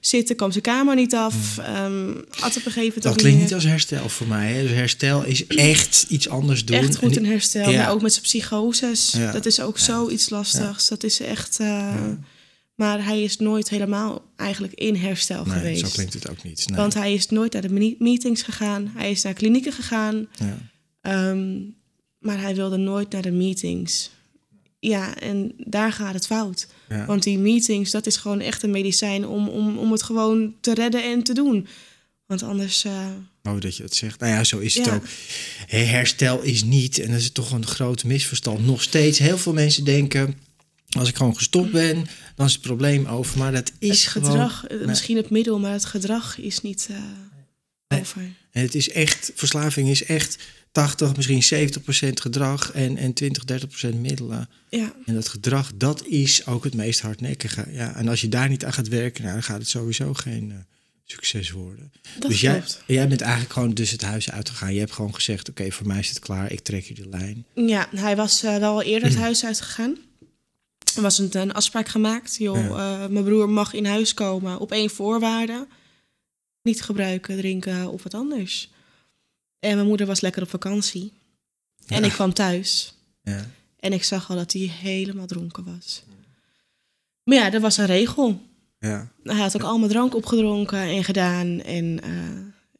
zitten, 0.00 0.36
kwam 0.36 0.50
zijn 0.50 0.62
kamer 0.62 0.94
niet 0.94 1.14
af. 1.14 1.58
Ehm 1.58 2.08
had 2.30 2.56
op 2.56 2.66
een 2.66 2.72
gegeven 2.72 2.82
moment 2.82 3.02
Dat 3.02 3.16
klinkt 3.16 3.40
niet 3.40 3.54
als 3.54 3.64
herstel 3.64 4.08
voor 4.08 4.26
mij. 4.26 4.52
Hè? 4.52 4.62
Dus 4.62 4.70
herstel 4.70 5.24
is 5.24 5.46
echt 5.46 6.06
iets 6.08 6.28
anders 6.28 6.64
doen. 6.64 6.76
echt 6.76 6.96
goed 6.96 7.16
En 7.16 7.24
in 7.24 7.30
herstel. 7.30 7.70
Ja. 7.70 7.82
Maar 7.82 7.90
ook 7.92 8.02
met 8.02 8.12
zijn 8.12 8.24
psychoses. 8.24 9.12
Ja. 9.16 9.32
Dat 9.32 9.46
is 9.46 9.60
ook 9.60 9.78
zoiets 9.78 10.30
lastigs. 10.30 10.88
Dat 10.88 11.02
is 11.04 11.20
echt... 11.20 11.60
eh, 11.60 11.94
Maar 12.74 13.04
hij 13.04 13.22
is 13.22 13.36
nooit 13.38 13.68
helemaal 13.68 14.22
eigenlijk 14.36 14.74
in 14.74 14.94
herstel 14.96 15.44
Nee, 15.44 15.54
geweest. 15.56 15.80
zo 15.80 15.88
klinkt 15.92 16.12
het 16.14 16.30
ook 16.30 16.42
niet. 16.42 16.64
Nee. 16.68 16.76
Want 16.78 16.94
hij 16.94 17.12
is 17.14 17.28
nooit 17.28 17.52
naar 17.52 17.62
de 17.62 17.72
me- 17.72 17.96
meetings 17.98 18.42
gegaan. 18.42 18.92
Hij 18.96 19.10
is 19.10 19.22
naar 19.22 19.32
klinieken 19.32 19.72
gegaan. 19.72 20.26
ja. 20.38 20.58
Ehm, 21.00 21.52
maar 22.18 22.40
hij 22.40 22.54
wilde 22.54 22.76
nooit 22.76 23.10
naar 23.12 23.22
de 23.22 23.30
meetings. 23.30 24.10
Ja, 24.88 25.16
en 25.18 25.52
daar 25.56 25.92
gaat 25.92 26.14
het 26.14 26.26
fout. 26.26 26.66
Ja. 26.88 27.06
Want 27.06 27.22
die 27.22 27.38
meetings, 27.38 27.90
dat 27.90 28.06
is 28.06 28.16
gewoon 28.16 28.40
echt 28.40 28.62
een 28.62 28.70
medicijn 28.70 29.26
om, 29.26 29.48
om, 29.48 29.78
om 29.78 29.92
het 29.92 30.02
gewoon 30.02 30.54
te 30.60 30.74
redden 30.74 31.02
en 31.04 31.22
te 31.22 31.34
doen. 31.34 31.66
Want 32.26 32.42
anders... 32.42 32.84
Mooi 33.42 33.60
dat 33.60 33.76
je 33.76 33.82
dat 33.82 33.94
zegt. 33.94 34.20
Nou 34.20 34.32
ja, 34.32 34.44
zo 34.44 34.58
is 34.58 34.74
het 34.74 34.84
Ja. 34.86 34.94
ook. 34.94 35.04
Herstel 35.66 36.40
is 36.42 36.64
niet, 36.64 36.98
en 36.98 37.10
dat 37.10 37.20
is 37.20 37.30
toch 37.32 37.50
een 37.52 37.66
groot 37.66 38.04
misverstand. 38.04 38.66
Nog 38.66 38.82
steeds, 38.82 39.18
heel 39.18 39.38
veel 39.38 39.52
mensen 39.52 39.84
denken... 39.84 40.34
als 40.88 41.08
ik 41.08 41.16
gewoon 41.16 41.36
gestopt 41.36 41.72
ben, 41.72 42.06
dan 42.36 42.46
is 42.46 42.52
het 42.52 42.60
probleem 42.62 43.06
over. 43.06 43.38
Maar 43.38 43.52
dat 43.52 43.72
is 43.78 44.00
het 44.04 44.08
gewoon... 44.12 44.30
gedrag, 44.30 44.66
eh, 44.66 44.76
Nee. 44.78 44.86
misschien 44.86 45.16
het 45.16 45.30
middel, 45.30 45.58
maar 45.58 45.72
het 45.72 45.84
gedrag 45.84 46.38
is 46.38 46.60
niet 46.60 46.86
eh, 46.90 46.96
Nee. 47.88 48.00
over. 48.00 48.20
En 48.50 48.62
het 48.62 48.74
is 48.74 48.90
echt, 48.90 49.32
verslaving 49.34 49.88
is 49.88 50.04
echt 50.04 50.38
80, 50.72 51.16
misschien 51.16 51.42
70 51.42 51.82
procent 51.82 52.20
gedrag 52.20 52.72
en, 52.72 52.96
en 52.96 53.12
20, 53.12 53.44
30 53.44 53.68
procent 53.68 53.94
middelen. 54.00 54.48
Ja, 54.68 54.92
En 55.06 55.14
dat 55.14 55.28
gedrag, 55.28 55.72
dat 55.74 56.06
is 56.06 56.46
ook 56.46 56.64
het 56.64 56.74
meest 56.74 57.00
hardnekkige. 57.00 57.66
Ja, 57.70 57.94
en 57.96 58.08
als 58.08 58.20
je 58.20 58.28
daar 58.28 58.48
niet 58.48 58.64
aan 58.64 58.72
gaat 58.72 58.88
werken, 58.88 59.22
nou, 59.22 59.34
dan 59.34 59.42
gaat 59.42 59.58
het 59.58 59.68
sowieso 59.68 60.14
geen 60.14 60.50
eh, 60.50 60.56
succes 61.04 61.50
worden. 61.50 61.92
dat 62.18 62.30
dus 62.30 62.40
jij, 62.40 62.52
klopt. 62.58 62.82
jij 62.86 63.08
bent 63.08 63.20
eigenlijk 63.20 63.52
gewoon 63.52 63.74
dus 63.74 63.90
het 63.90 64.02
huis 64.02 64.30
uitgegaan. 64.30 64.72
Je 64.74 64.78
hebt 64.78 64.92
gewoon 64.92 65.14
gezegd, 65.14 65.48
oké, 65.48 65.70
voor 65.70 65.86
mij 65.86 65.98
is 65.98 66.08
het 66.08 66.18
klaar. 66.18 66.52
Ik 66.52 66.60
trek 66.60 66.84
je 66.84 66.94
de 66.94 67.08
lijn. 67.08 67.44
Ja, 67.54 67.88
hij 67.94 68.16
was 68.16 68.42
eh, 68.42 68.56
wel 68.56 68.82
eerder 68.82 69.08
het 69.08 69.18
huis 69.18 69.44
uitgegaan. 69.44 69.96
Er 70.96 71.02
was 71.02 71.18
een, 71.18 71.28
een 71.38 71.52
afspraak 71.52 71.88
gemaakt. 71.88 72.36
Joh, 72.36 72.56
Ja. 72.56 73.02
eh, 73.02 73.08
mijn 73.10 73.24
broer 73.24 73.48
mag 73.48 73.72
in 73.72 73.84
huis 73.86 74.14
komen 74.14 74.58
op 74.58 74.72
één 74.72 74.90
voorwaarde. 74.90 75.66
Niet 76.62 76.82
gebruiken, 76.82 77.36
drinken 77.36 77.88
of 77.90 78.02
wat 78.02 78.14
anders. 78.14 78.70
En 79.62 79.74
mijn 79.74 79.86
moeder 79.86 80.06
was 80.06 80.20
lekker 80.20 80.42
op 80.42 80.48
vakantie. 80.48 81.12
En 81.86 82.04
ik 82.04 82.10
kwam 82.10 82.32
thuis. 82.32 82.94
Ja. 83.22 83.46
En 83.80 83.92
ik 83.92 84.04
zag 84.04 84.30
al 84.30 84.36
dat 84.36 84.52
hij 84.52 84.62
helemaal 84.62 85.26
dronken 85.26 85.64
was. 85.64 86.02
Maar 87.22 87.36
ja, 87.36 87.50
dat 87.50 87.60
was 87.60 87.76
een 87.76 87.86
regel. 87.86 88.40
Ja. 88.78 89.08
Hij 89.22 89.36
had 89.36 89.56
ook 89.56 89.62
allemaal 89.62 89.88
drank 89.88 90.14
opgedronken 90.14 90.78
en 90.78 91.04
gedaan. 91.04 91.60
En 91.60 92.00
eh, 92.02 92.12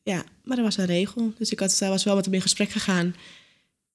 ja, 0.03 0.24
maar 0.45 0.57
dat 0.57 0.64
was 0.64 0.76
een 0.76 0.85
regel. 0.87 1.33
Dus 1.39 1.51
ik 1.51 1.61
had, 1.61 1.78
was 1.78 2.05
wel 2.05 2.14
met 2.14 2.24
hem 2.24 2.35
in 2.35 2.43
gesprek 2.43 2.70
gegaan. 2.70 3.07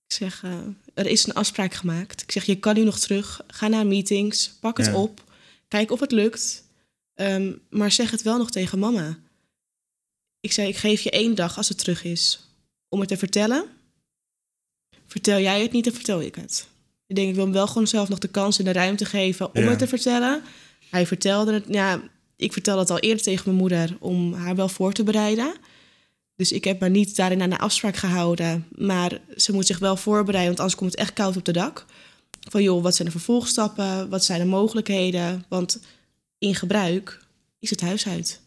Ik 0.07 0.13
zeg, 0.13 0.43
eh, 0.43 0.57
er 0.93 1.05
is 1.05 1.27
een 1.27 1.33
afspraak 1.33 1.73
gemaakt. 1.73 2.21
Ik 2.21 2.31
zeg, 2.31 2.43
je 2.43 2.55
kan 2.55 2.75
nu 2.75 2.83
nog 2.83 2.99
terug. 2.99 3.43
Ga 3.47 3.67
naar 3.67 3.87
meetings, 3.87 4.51
pak 4.59 4.77
het 4.77 4.93
op. 4.93 5.23
Kijk 5.67 5.91
of 5.91 5.99
het 5.99 6.11
lukt. 6.11 6.63
Ehm, 7.13 7.53
maar 7.69 7.91
zeg 7.91 8.11
het 8.11 8.21
wel 8.21 8.37
nog 8.37 8.51
tegen 8.51 8.79
mama. 8.79 9.17
Ik 10.39 10.51
zei, 10.51 10.67
ik 10.67 10.77
geef 10.77 11.01
je 11.01 11.11
één 11.11 11.35
dag 11.35 11.57
als 11.57 11.69
het 11.69 11.77
terug 11.77 12.03
is. 12.03 12.46
Om 12.89 12.99
het 12.99 13.09
te 13.09 13.17
vertellen. 13.17 13.65
Vertel 15.07 15.39
jij 15.39 15.61
het 15.61 15.71
niet, 15.71 15.83
dan 15.83 15.93
vertel 15.93 16.21
ik 16.21 16.35
het. 16.35 16.67
Ik 17.07 17.15
denk, 17.15 17.29
ik 17.29 17.35
wil 17.35 17.43
hem 17.43 17.53
wel 17.53 17.67
gewoon 17.67 17.87
zelf 17.87 18.09
nog 18.09 18.19
de 18.19 18.27
kans 18.27 18.59
en 18.59 18.65
de 18.65 18.71
ruimte 18.71 19.05
geven 19.05 19.55
om 19.55 19.61
Ja. 19.63 19.69
het 19.69 19.79
te 19.79 19.87
vertellen. 19.87 20.41
Hij 20.89 21.05
vertelde 21.07 21.53
het, 21.53 21.65
ja, 21.69 22.01
ik 22.35 22.53
vertelde 22.53 22.81
het 22.81 22.89
al 22.89 22.99
eerder 22.99 23.23
tegen 23.23 23.43
mijn 23.45 23.57
moeder 23.57 23.97
om 23.99 24.33
haar 24.33 24.55
wel 24.55 24.69
voor 24.69 24.93
te 24.93 25.03
bereiden. 25.03 25.53
Dus 26.35 26.51
ik 26.51 26.63
heb 26.63 26.79
maar 26.79 26.89
niet 26.89 27.15
daarin 27.15 27.41
aan 27.41 27.49
de 27.49 27.57
afspraak 27.57 27.95
gehouden. 27.95 28.67
Maar 28.71 29.19
ze 29.37 29.53
moet 29.53 29.65
zich 29.65 29.79
wel 29.79 29.97
voorbereiden, 29.97 30.45
want 30.47 30.59
anders 30.59 30.75
komt 30.79 30.91
het 30.91 30.99
echt 30.99 31.13
koud 31.13 31.37
op 31.37 31.45
de 31.45 31.51
dak. 31.51 31.85
Van 32.49 32.63
joh, 32.63 32.83
wat 32.83 32.95
zijn 32.95 33.07
de 33.07 33.13
vervolgstappen? 33.13 34.09
Wat 34.09 34.23
zijn 34.25 34.39
de 34.39 34.45
mogelijkheden? 34.45 35.45
Want 35.47 35.79
in 36.37 36.55
gebruik 36.55 37.19
is 37.59 37.69
het 37.69 37.81
huis 37.81 38.07
uit. 38.07 38.41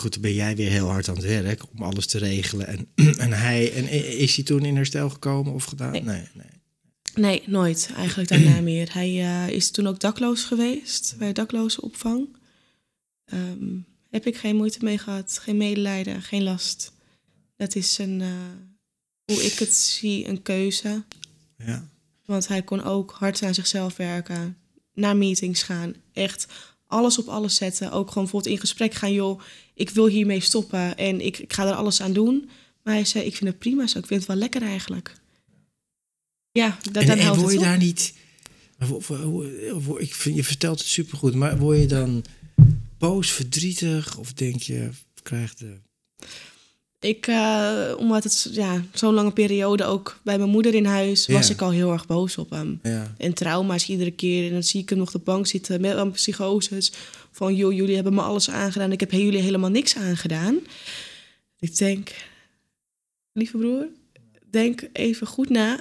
Goed, 0.00 0.12
dan 0.12 0.22
ben 0.22 0.34
jij 0.34 0.56
weer 0.56 0.70
heel 0.70 0.88
hard 0.88 1.08
aan 1.08 1.16
het 1.16 1.24
werk 1.24 1.62
om 1.72 1.82
alles 1.82 2.06
te 2.06 2.18
regelen. 2.18 2.66
En, 2.66 2.88
en 3.24 3.32
hij, 3.32 3.72
en 3.72 3.88
is 4.18 4.36
hij 4.36 4.44
toen 4.44 4.64
in 4.64 4.76
herstel 4.76 5.10
gekomen 5.10 5.52
of 5.52 5.64
gedaan? 5.64 5.92
Nee. 5.92 6.02
nee. 6.02 6.28
nee. 6.34 6.46
Nee, 7.14 7.42
nooit 7.46 7.90
eigenlijk 7.96 8.28
daarna 8.28 8.60
meer. 8.70 8.92
Hij 8.92 9.20
eh, 9.20 9.54
is 9.54 9.70
toen 9.70 9.86
ook 9.86 10.00
dakloos 10.00 10.44
geweest 10.44 11.14
bij 11.18 11.32
daklozenopvang. 11.32 12.36
Ehm 13.24 13.78
heb 14.10 14.26
ik 14.26 14.36
geen 14.36 14.56
moeite 14.56 14.84
mee 14.84 14.98
gehad, 14.98 15.38
geen 15.42 15.56
medelijden, 15.56 16.22
geen 16.22 16.42
last. 16.42 16.92
Dat 17.56 17.74
is 17.74 17.98
een, 17.98 18.20
eh, 18.20 18.28
hoe 19.24 19.44
ik 19.44 19.58
het 19.58 19.74
zie, 19.74 20.28
een 20.28 20.42
keuze. 20.42 21.04
Ja. 21.56 21.88
Want 22.24 22.48
hij 22.48 22.62
kon 22.62 22.82
ook 22.82 23.10
hard 23.10 23.42
aan 23.42 23.54
zichzelf 23.54 23.96
werken, 23.96 24.56
naar 24.94 25.16
meetings 25.16 25.62
gaan, 25.62 25.94
echt 26.12 26.46
alles 26.90 27.18
op 27.18 27.28
alles 27.28 27.56
zetten. 27.56 27.92
Ook 27.92 28.08
gewoon 28.08 28.22
bijvoorbeeld 28.22 28.54
in 28.54 28.60
gesprek 28.60 28.94
gaan, 28.94 29.12
joh, 29.12 29.40
ik 29.74 29.90
wil 29.90 30.06
hiermee 30.06 30.40
stoppen 30.40 30.96
en 30.96 31.20
ik, 31.20 31.38
ik 31.38 31.52
ga 31.52 31.66
er 31.66 31.74
alles 31.74 32.02
aan 32.02 32.12
doen. 32.12 32.50
Maar 32.82 32.94
hij 32.94 33.04
zei, 33.04 33.24
ik 33.24 33.36
vind 33.36 33.50
het 33.50 33.58
prima 33.58 33.86
zo, 33.86 33.98
ik 33.98 34.06
vind 34.06 34.20
het 34.20 34.28
wel 34.28 34.38
lekker 34.38 34.62
eigenlijk. 34.62 35.14
Ja, 36.52 36.78
dat, 36.92 37.02
en 37.02 37.08
dan 37.08 37.18
en 37.18 37.36
word 37.36 37.52
je 37.52 37.58
op. 37.58 37.64
daar 37.64 37.78
niet... 37.78 38.14
Ik 39.98 40.14
vind, 40.14 40.36
je 40.36 40.44
vertelt 40.44 40.78
het 40.78 40.88
supergoed, 40.88 41.34
maar 41.34 41.58
word 41.58 41.78
je 41.78 41.86
dan 41.86 42.24
boos, 42.98 43.30
verdrietig? 43.30 44.18
Of 44.18 44.32
denk 44.32 44.62
je, 44.62 44.90
krijg 45.22 45.54
de... 45.54 45.76
Ik, 47.00 47.26
eh, 47.26 47.94
omdat 47.96 48.24
het 48.24 48.48
ja, 48.52 48.82
zo'n 48.94 49.14
lange 49.14 49.32
periode 49.32 49.84
ook 49.84 50.20
bij 50.22 50.38
mijn 50.38 50.50
moeder 50.50 50.74
in 50.74 50.84
huis, 50.84 51.26
was 51.26 51.50
ik 51.50 51.60
al 51.60 51.70
heel 51.70 51.92
erg 51.92 52.06
boos 52.06 52.38
op 52.38 52.50
hem. 52.50 52.80
En 53.18 53.34
trauma's 53.34 53.88
iedere 53.88 54.10
keer. 54.10 54.46
En 54.46 54.52
dan 54.52 54.62
zie 54.62 54.80
ik 54.80 54.88
hem 54.88 54.98
nog 54.98 55.06
op 55.06 55.12
de 55.12 55.18
bank 55.18 55.46
zitten 55.46 55.80
met 55.80 55.96
een 55.96 56.10
psychoses. 56.10 56.92
Van, 57.30 57.54
joh, 57.54 57.72
jullie 57.72 57.94
hebben 57.94 58.14
me 58.14 58.20
alles 58.20 58.50
aangedaan. 58.50 58.92
Ik 58.92 59.00
heb 59.00 59.10
jullie 59.10 59.40
helemaal 59.40 59.70
niks 59.70 59.96
aangedaan. 59.96 60.58
Ik 61.58 61.76
denk, 61.76 62.10
lieve 63.32 63.56
broer, 63.56 63.86
denk 64.50 64.88
even 64.92 65.26
goed 65.26 65.48
na 65.48 65.80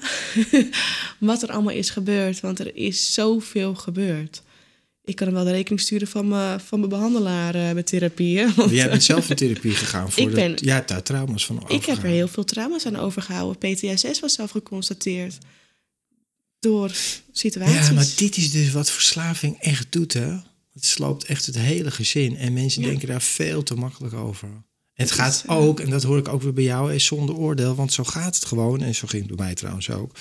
wat 1.19 1.43
er 1.43 1.51
allemaal 1.51 1.73
is 1.73 1.89
gebeurd. 1.89 2.39
Want 2.39 2.59
er 2.59 2.75
is 2.75 3.13
zoveel 3.13 3.75
gebeurd. 3.75 4.41
Ik 5.09 5.15
kan 5.15 5.27
hem 5.27 5.35
wel 5.35 5.45
de 5.45 5.51
rekening 5.51 5.81
sturen 5.81 6.07
van 6.07 6.27
mijn, 6.27 6.59
van 6.59 6.79
mijn 6.79 6.91
behandelaar 6.91 7.55
uh, 7.55 7.71
met 7.71 7.85
therapieën. 7.85 8.53
Jij 8.69 8.89
bent 8.89 9.03
zelf 9.03 9.29
in 9.29 9.35
therapie 9.35 9.71
gegaan 9.71 10.11
voor 10.11 10.23
ik 10.23 10.33
ben, 10.33 10.55
de, 10.55 10.65
ja, 10.65 10.83
daar 10.85 11.03
trauma's 11.03 11.45
van 11.45 11.63
Ik 11.67 11.85
heb 11.85 11.97
er 11.97 12.09
heel 12.09 12.27
veel 12.27 12.43
trauma's 12.43 12.85
aan 12.85 12.95
overgehouden. 12.95 13.57
PTSS 13.57 14.19
was 14.19 14.33
zelf 14.33 14.51
geconstateerd 14.51 15.37
door 16.59 16.91
situaties. 17.31 17.87
Ja, 17.87 17.93
maar 17.93 18.07
dit 18.15 18.37
is 18.37 18.51
dus 18.51 18.71
wat 18.71 18.91
verslaving 18.91 19.57
echt 19.59 19.87
doet, 19.89 20.13
hè? 20.13 20.29
Het 20.73 20.85
sloopt 20.85 21.25
echt 21.25 21.45
het 21.45 21.57
hele 21.57 21.91
gezin. 21.91 22.37
En 22.37 22.53
mensen 22.53 22.81
denken 22.81 23.07
daar 23.07 23.21
veel 23.21 23.63
te 23.63 23.75
makkelijk 23.75 24.13
over. 24.13 24.49
Het 24.99 25.11
gaat 25.11 25.43
eh, 25.47 25.57
ook, 25.57 25.79
en 25.79 25.89
dat 25.89 26.03
hoor 26.03 26.17
ik 26.17 26.27
ook 26.27 26.41
weer 26.41 26.53
bij 26.53 26.63
jou, 26.63 26.93
is 26.93 27.05
zonder 27.05 27.35
oordeel, 27.35 27.75
want 27.75 27.93
zo 27.93 28.03
gaat 28.03 28.35
het 28.35 28.45
gewoon. 28.45 28.81
En 28.81 28.95
zo 28.95 29.07
ging 29.07 29.27
het 29.27 29.35
bij 29.35 29.45
mij 29.45 29.55
trouwens 29.55 29.89
ook. 29.89 30.15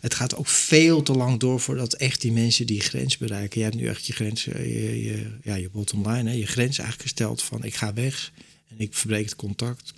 Het 0.00 0.14
gaat 0.14 0.36
ook 0.36 0.46
veel 0.46 1.02
te 1.02 1.12
lang 1.12 1.38
door 1.40 1.60
voordat 1.60 1.92
echt 1.92 2.20
die 2.20 2.32
mensen 2.32 2.66
die 2.66 2.80
grens 2.80 3.16
bereiken. 3.16 3.58
Je 3.58 3.64
hebt 3.64 3.76
nu 3.76 3.86
echt 3.86 4.06
je 4.06 4.12
grens, 4.12 4.44
je, 4.44 5.02
je, 5.02 5.26
ja, 5.42 5.54
je 5.54 5.70
bottom 5.70 6.08
line, 6.08 6.30
hè, 6.30 6.36
je 6.36 6.46
grens 6.46 6.78
eigenlijk 6.78 7.08
gesteld 7.08 7.42
van 7.42 7.64
ik 7.64 7.74
ga 7.74 7.92
weg 7.94 8.32
en 8.68 8.76
ik 8.78 8.94
verbreek 8.94 9.24
het 9.24 9.36
contact. 9.36 9.92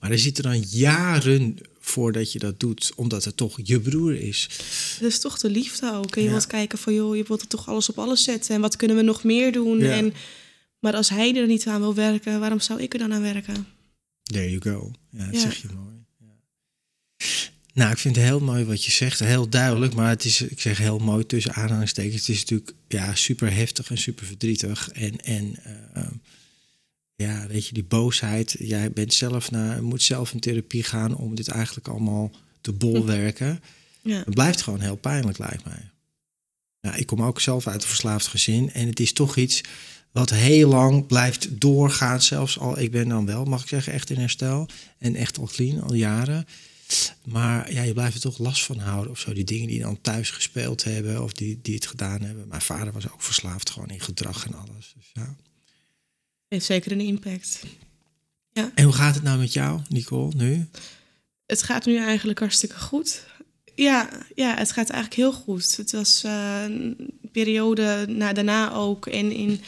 Maar 0.00 0.10
er 0.10 0.18
zitten 0.18 0.44
dan 0.44 0.60
jaren 0.60 1.58
voordat 1.80 2.32
je 2.32 2.38
dat 2.38 2.60
doet, 2.60 2.92
omdat 2.96 3.24
het 3.24 3.36
toch 3.36 3.60
je 3.62 3.80
broer 3.80 4.14
is. 4.14 4.48
Het 4.94 5.12
is 5.12 5.18
toch 5.20 5.38
de 5.38 5.50
liefde 5.50 5.92
ook. 5.94 6.16
En 6.16 6.22
je 6.22 6.30
wilt 6.30 6.46
kijken 6.46 6.78
van 6.78 6.94
joh, 6.94 7.16
je 7.16 7.24
wilt 7.26 7.40
er 7.40 7.48
toch 7.48 7.68
alles 7.68 7.88
op 7.88 7.98
alles 7.98 8.22
zetten. 8.22 8.54
En 8.54 8.60
wat 8.60 8.76
kunnen 8.76 8.96
we 8.96 9.02
nog 9.02 9.24
meer 9.24 9.52
doen? 9.52 9.80
En 9.80 10.14
maar 10.84 10.94
als 10.94 11.08
hij 11.08 11.36
er 11.36 11.46
niet 11.46 11.66
aan 11.66 11.80
wil 11.80 11.94
werken, 11.94 12.40
waarom 12.40 12.60
zou 12.60 12.82
ik 12.82 12.92
er 12.92 12.98
dan 12.98 13.12
aan 13.12 13.22
werken? 13.22 13.66
There 14.22 14.50
you 14.50 14.60
go. 14.60 14.92
Ja, 15.10 15.26
dat 15.30 15.40
zeg 15.40 15.56
je 15.56 15.68
mooi. 15.74 16.04
Ja. 16.18 16.26
Nou, 17.72 17.90
ik 17.90 17.98
vind 17.98 18.16
het 18.16 18.24
heel 18.24 18.40
mooi 18.40 18.64
wat 18.64 18.84
je 18.84 18.90
zegt. 18.90 19.18
Heel 19.18 19.48
duidelijk, 19.48 19.94
maar 19.94 20.08
het 20.08 20.24
is, 20.24 20.40
ik 20.40 20.60
zeg 20.60 20.78
heel 20.78 20.98
mooi 20.98 21.26
tussen 21.26 21.54
aanhalingstekens. 21.54 22.26
Het 22.26 22.28
is 22.28 22.40
natuurlijk 22.40 22.72
ja, 22.88 23.14
super 23.14 23.54
heftig 23.54 23.90
en 23.90 23.98
super 23.98 24.26
verdrietig. 24.26 24.88
En, 24.88 25.20
en 25.20 25.56
uh, 25.96 26.02
ja, 27.14 27.46
weet 27.46 27.66
je, 27.66 27.74
die 27.74 27.84
boosheid. 27.84 28.56
Jij 28.58 28.92
bent 28.92 29.14
zelf 29.14 29.50
naar, 29.50 29.82
moet 29.82 30.02
zelf 30.02 30.32
in 30.32 30.40
therapie 30.40 30.82
gaan 30.82 31.16
om 31.16 31.34
dit 31.34 31.48
eigenlijk 31.48 31.88
allemaal 31.88 32.30
te 32.60 32.72
bolwerken. 32.72 33.60
Ja. 34.06 34.22
Het 34.24 34.34
blijft 34.34 34.62
gewoon 34.62 34.80
heel 34.80 34.96
pijnlijk, 34.96 35.38
lijkt 35.38 35.64
mij. 35.64 35.90
Ja, 36.80 36.94
ik 36.94 37.06
kom 37.06 37.22
ook 37.22 37.40
zelf 37.40 37.66
uit 37.66 37.82
een 37.82 37.88
verslaafd 37.88 38.26
gezin. 38.26 38.72
En 38.72 38.86
het 38.86 39.00
is 39.00 39.12
toch 39.12 39.36
iets 39.36 39.62
wat 40.14 40.30
heel 40.30 40.68
lang 40.68 41.06
blijft 41.06 41.60
doorgaan. 41.60 42.22
Zelfs 42.22 42.58
al, 42.58 42.78
ik 42.78 42.90
ben 42.90 43.08
dan 43.08 43.26
wel, 43.26 43.44
mag 43.44 43.62
ik 43.62 43.68
zeggen, 43.68 43.92
echt 43.92 44.10
in 44.10 44.18
herstel. 44.18 44.68
En 44.98 45.14
echt 45.14 45.38
al 45.38 45.46
clean, 45.46 45.82
al 45.82 45.94
jaren. 45.94 46.46
Maar 47.24 47.72
ja, 47.72 47.82
je 47.82 47.92
blijft 47.92 48.14
er 48.14 48.20
toch 48.20 48.38
last 48.38 48.64
van 48.64 48.78
houden 48.78 49.10
of 49.10 49.18
zo. 49.18 49.32
Die 49.32 49.44
dingen 49.44 49.68
die 49.68 49.80
dan 49.80 50.00
thuis 50.00 50.30
gespeeld 50.30 50.84
hebben 50.84 51.22
of 51.22 51.32
die, 51.32 51.58
die 51.62 51.74
het 51.74 51.86
gedaan 51.86 52.20
hebben. 52.20 52.48
Mijn 52.48 52.60
vader 52.60 52.92
was 52.92 53.12
ook 53.12 53.22
verslaafd 53.22 53.70
gewoon 53.70 53.88
in 53.88 54.00
gedrag 54.00 54.46
en 54.46 54.54
alles. 54.54 54.94
Dus 54.96 55.10
ja. 55.12 55.36
Heeft 56.48 56.64
zeker 56.64 56.92
een 56.92 57.00
impact. 57.00 57.62
Ja. 58.52 58.70
En 58.74 58.84
hoe 58.84 58.92
gaat 58.92 59.14
het 59.14 59.22
nou 59.22 59.38
met 59.38 59.52
jou, 59.52 59.80
Nicole, 59.88 60.32
nu? 60.36 60.68
Het 61.46 61.62
gaat 61.62 61.86
nu 61.86 61.96
eigenlijk 61.96 62.38
hartstikke 62.38 62.78
goed. 62.78 63.26
Ja, 63.74 64.08
ja 64.34 64.56
het 64.56 64.72
gaat 64.72 64.90
eigenlijk 64.90 65.20
heel 65.20 65.32
goed. 65.32 65.76
Het 65.76 65.92
was 65.92 66.22
uh, 66.26 66.62
een 66.62 66.96
periode 67.32 68.06
na, 68.08 68.32
daarna 68.32 68.72
ook. 68.72 69.06
En 69.06 69.32
in 69.32 69.60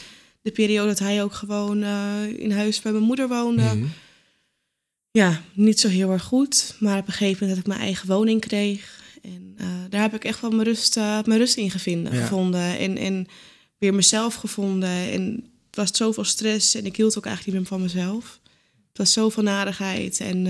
de 0.46 0.52
periode 0.52 0.88
dat 0.88 0.98
hij 0.98 1.22
ook 1.22 1.34
gewoon 1.34 1.82
uh, 1.82 2.38
in 2.38 2.50
huis 2.50 2.80
bij 2.80 2.92
mijn 2.92 3.04
moeder 3.04 3.28
woonde. 3.28 3.62
Mhm. 3.62 3.86
Ja, 5.10 5.42
niet 5.52 5.80
zo 5.80 5.88
heel 5.88 6.10
erg 6.10 6.22
goed. 6.22 6.76
Maar 6.78 6.98
op 6.98 7.06
een 7.06 7.12
gegeven 7.12 7.38
moment 7.40 7.48
dat 7.50 7.58
ik 7.58 7.66
mijn 7.66 7.80
eigen 7.80 8.08
woning 8.08 8.40
kreeg. 8.40 9.00
En 9.22 9.56
uh, 9.60 9.66
daar 9.90 10.00
heb 10.00 10.14
ik 10.14 10.24
echt 10.24 10.40
wel 10.40 10.50
mijn 10.50 10.62
rust, 10.62 10.96
uh, 10.96 11.22
mijn 11.24 11.38
rust 11.38 11.56
in 11.56 11.70
gevonden. 11.70 12.12
Ja. 12.12 12.20
gevonden. 12.20 12.78
En, 12.78 12.96
en 12.96 13.26
weer 13.78 13.94
mezelf 13.94 14.34
gevonden. 14.34 14.88
En 14.88 15.44
het 15.66 15.76
was 15.76 15.96
zoveel 15.96 16.24
stress. 16.24 16.74
En 16.74 16.86
ik 16.86 16.96
hield 16.96 17.18
ook 17.18 17.26
eigenlijk 17.26 17.58
niet 17.58 17.70
meer 17.70 17.78
van 17.78 17.86
mezelf. 17.86 18.40
Het 18.88 18.98
was 18.98 19.12
zoveel 19.12 19.42
narigheid. 19.42 20.20
En 20.20 20.46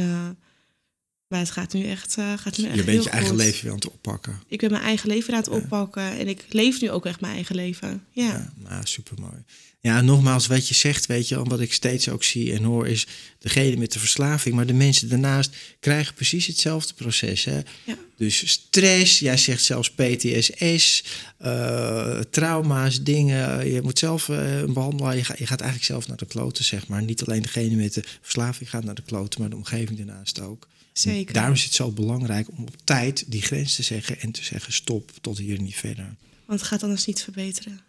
maar 1.28 1.38
het 1.38 1.50
gaat 1.50 1.72
nu 1.72 1.84
echt, 1.84 2.16
uh, 2.18 2.32
gaat 2.36 2.58
nu 2.58 2.64
echt 2.66 2.76
Je 2.76 2.84
bent 2.84 3.04
je 3.04 3.10
eigen 3.10 3.36
leven 3.36 3.62
weer 3.62 3.70
aan 3.70 3.78
het 3.78 3.90
oppakken. 3.90 4.40
Ik 4.48 4.60
ben 4.60 4.70
mijn 4.70 4.82
eigen 4.82 5.08
leven 5.08 5.32
aan 5.32 5.38
het 5.38 5.48
oppakken. 5.48 6.18
En 6.18 6.28
ik 6.28 6.44
leef 6.48 6.80
nu 6.80 6.90
ook 6.90 7.06
echt 7.06 7.20
mijn 7.20 7.34
eigen 7.34 7.54
leven. 7.54 8.04
Ja, 8.10 8.24
ja 8.24 8.52
nou, 8.68 8.86
supermooi. 8.86 9.44
Ja, 9.80 10.00
nogmaals, 10.00 10.46
wat 10.46 10.68
je 10.68 10.74
zegt, 10.74 11.06
weet 11.06 11.28
je, 11.28 11.42
wat 11.42 11.60
ik 11.60 11.72
steeds 11.72 12.08
ook 12.08 12.24
zie 12.24 12.52
en 12.52 12.62
hoor, 12.62 12.88
is 12.88 13.06
degene 13.38 13.76
met 13.76 13.92
de 13.92 13.98
verslaving, 13.98 14.54
maar 14.54 14.66
de 14.66 14.72
mensen 14.72 15.08
daarnaast 15.08 15.56
krijgen 15.80 16.14
precies 16.14 16.46
hetzelfde 16.46 16.94
proces. 16.94 17.44
Hè? 17.44 17.60
Ja. 17.84 17.98
Dus 18.16 18.48
stress, 18.50 19.18
jij 19.18 19.36
zegt 19.36 19.62
zelfs 19.62 19.90
PTSS, 19.90 21.04
uh, 21.44 22.18
trauma's, 22.18 23.02
dingen. 23.02 23.72
Je 23.72 23.82
moet 23.82 23.98
zelf 23.98 24.28
uh, 24.28 24.58
een 24.58 24.72
behandelaar, 24.72 25.16
je, 25.16 25.24
gaat, 25.24 25.38
je 25.38 25.46
gaat 25.46 25.60
eigenlijk 25.60 25.90
zelf 25.90 26.08
naar 26.08 26.16
de 26.16 26.26
kloten, 26.26 26.64
zeg 26.64 26.86
maar. 26.86 27.02
Niet 27.02 27.24
alleen 27.24 27.42
degene 27.42 27.76
met 27.76 27.94
de 27.94 28.04
verslaving 28.20 28.70
gaat 28.70 28.84
naar 28.84 28.94
de 28.94 29.02
kloten, 29.02 29.40
maar 29.40 29.50
de 29.50 29.56
omgeving 29.56 29.98
daarnaast 29.98 30.40
ook. 30.40 30.68
Zeker. 30.98 31.34
Daarom 31.34 31.54
is 31.54 31.64
het 31.64 31.72
zo 31.72 31.90
belangrijk 31.90 32.48
om 32.50 32.62
op 32.62 32.76
tijd 32.84 33.24
die 33.26 33.42
grens 33.42 33.74
te 33.74 33.82
zeggen 33.82 34.20
en 34.20 34.30
te 34.30 34.44
zeggen 34.44 34.72
stop, 34.72 35.12
tot 35.20 35.38
hier 35.38 35.60
niet 35.60 35.76
verder. 35.76 36.16
Want 36.46 36.60
het 36.60 36.68
gaat 36.68 36.82
anders 36.82 37.06
niet 37.06 37.22
verbeteren. 37.22 37.80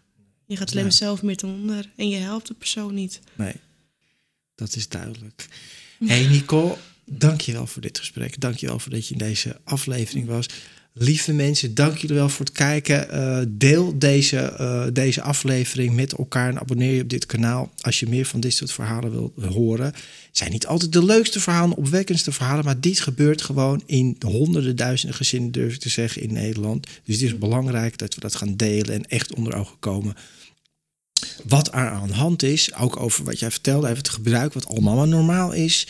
Je 0.46 0.56
gaat 0.56 0.70
alleen 0.70 0.92
zelf 0.92 1.22
meer 1.22 1.36
ten 1.36 1.48
onder 1.48 1.90
en 1.96 2.08
je 2.08 2.16
helpt 2.16 2.46
de 2.46 2.54
persoon 2.54 2.94
niet. 2.94 3.20
Nee, 3.34 3.54
dat 4.54 4.76
is 4.76 4.88
duidelijk. 4.88 5.46
Hey 6.04 6.26
Nicole, 6.26 6.76
dank 7.04 7.40
je 7.40 7.52
wel 7.52 7.66
voor 7.66 7.82
dit 7.82 7.98
gesprek. 7.98 8.40
Dank 8.40 8.56
je 8.56 8.66
wel 8.66 8.78
voor 8.78 8.92
dat 8.92 9.06
je 9.06 9.12
in 9.12 9.18
deze 9.18 9.60
aflevering 9.64 10.26
was. 10.26 10.46
Lieve 10.98 11.32
mensen, 11.32 11.74
dank 11.74 11.96
jullie 11.96 12.16
wel 12.16 12.28
voor 12.28 12.44
het 12.44 12.54
kijken. 12.54 13.14
Uh, 13.14 13.40
deel 13.48 13.98
deze, 13.98 14.56
uh, 14.60 14.86
deze 14.92 15.22
aflevering 15.22 15.94
met 15.94 16.12
elkaar 16.12 16.48
en 16.48 16.60
abonneer 16.60 16.94
je 16.94 17.02
op 17.02 17.08
dit 17.08 17.26
kanaal 17.26 17.72
als 17.80 18.00
je 18.00 18.08
meer 18.08 18.24
van 18.24 18.40
dit 18.40 18.54
soort 18.54 18.72
verhalen 18.72 19.10
wilt 19.10 19.54
horen. 19.54 19.86
Het 19.86 19.96
zijn 20.30 20.50
niet 20.50 20.66
altijd 20.66 20.92
de 20.92 21.04
leukste 21.04 21.40
verhalen, 21.40 21.76
opwekkendste 21.76 22.32
verhalen, 22.32 22.64
maar 22.64 22.80
dit 22.80 23.00
gebeurt 23.00 23.42
gewoon 23.42 23.82
in 23.86 24.16
honderden, 24.26 24.76
duizenden 24.76 25.16
gezinnen, 25.16 25.52
durf 25.52 25.74
ik 25.74 25.80
te 25.80 25.88
zeggen, 25.88 26.22
in 26.22 26.32
Nederland. 26.32 26.86
Dus 27.04 27.14
het 27.14 27.24
is 27.24 27.38
belangrijk 27.38 27.98
dat 27.98 28.14
we 28.14 28.20
dat 28.20 28.34
gaan 28.34 28.56
delen 28.56 28.94
en 28.94 29.04
echt 29.08 29.34
onder 29.34 29.54
ogen 29.54 29.76
komen 29.78 30.14
wat 31.44 31.68
er 31.68 31.74
aan 31.74 32.08
de 32.08 32.14
hand 32.14 32.42
is. 32.42 32.74
Ook 32.74 32.96
over 32.96 33.24
wat 33.24 33.38
jij 33.38 33.50
vertelde, 33.50 33.86
even 33.86 33.98
het 33.98 34.08
gebruik, 34.08 34.52
wat 34.52 34.66
allemaal 34.66 35.06
normaal 35.06 35.52
is. 35.52 35.86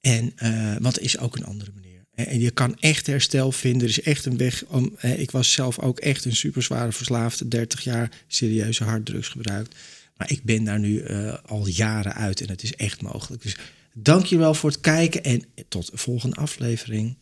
En 0.00 0.32
uh, 0.42 0.76
wat 0.80 0.98
is 0.98 1.18
ook 1.18 1.36
een 1.36 1.44
andere 1.44 1.70
manier. 1.74 1.91
En 2.14 2.40
je 2.40 2.50
kan 2.50 2.76
echt 2.80 3.06
herstel 3.06 3.52
vinden. 3.52 3.82
Er 3.82 3.88
is 3.88 4.02
echt 4.02 4.26
een 4.26 4.36
weg. 4.36 4.64
Om, 4.68 4.96
ik 5.00 5.30
was 5.30 5.52
zelf 5.52 5.78
ook 5.78 5.98
echt 5.98 6.24
een 6.24 6.36
super 6.36 6.62
zware 6.62 6.92
verslaafde. 6.92 7.48
30 7.48 7.84
jaar 7.84 8.10
serieuze 8.26 8.84
harddrugs 8.84 9.28
gebruikt. 9.28 9.74
Maar 10.16 10.30
ik 10.30 10.44
ben 10.44 10.64
daar 10.64 10.78
nu 10.78 11.02
uh, 11.02 11.34
al 11.46 11.66
jaren 11.66 12.14
uit 12.14 12.40
en 12.40 12.48
het 12.48 12.62
is 12.62 12.74
echt 12.74 13.02
mogelijk. 13.02 13.42
Dus 13.42 13.56
dank 13.92 14.24
je 14.24 14.38
wel 14.38 14.54
voor 14.54 14.70
het 14.70 14.80
kijken 14.80 15.22
en 15.22 15.44
tot 15.68 15.90
de 15.90 15.96
volgende 15.96 16.36
aflevering. 16.36 17.16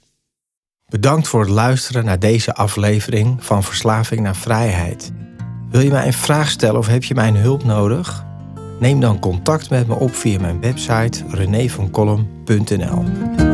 Bedankt 0.89 1.29
voor 1.29 1.41
het 1.41 1.51
luisteren 1.51 2.05
naar 2.05 2.19
deze 2.19 2.55
aflevering 2.55 3.45
van 3.45 3.65
Verslaving 3.65 4.21
naar 4.21 4.37
Vrijheid. 4.37 5.13
Wil 5.71 5.81
je 5.81 5.91
mij 5.91 6.07
een 6.07 6.13
vraag 6.13 6.51
stellen 6.51 6.79
of 6.79 6.87
heb 6.87 7.05
je 7.05 7.15
mijn 7.15 7.37
hulp 7.37 7.65
nodig? 7.65 8.25
Neem 8.81 9.01
dan 9.01 9.19
contact 9.19 9.71
met 9.71 9.87
me 9.87 9.95
op 9.95 10.15
via 10.15 10.41
mijn 10.41 10.61
website 10.61 11.25
renévancolum.nl. 11.29 13.50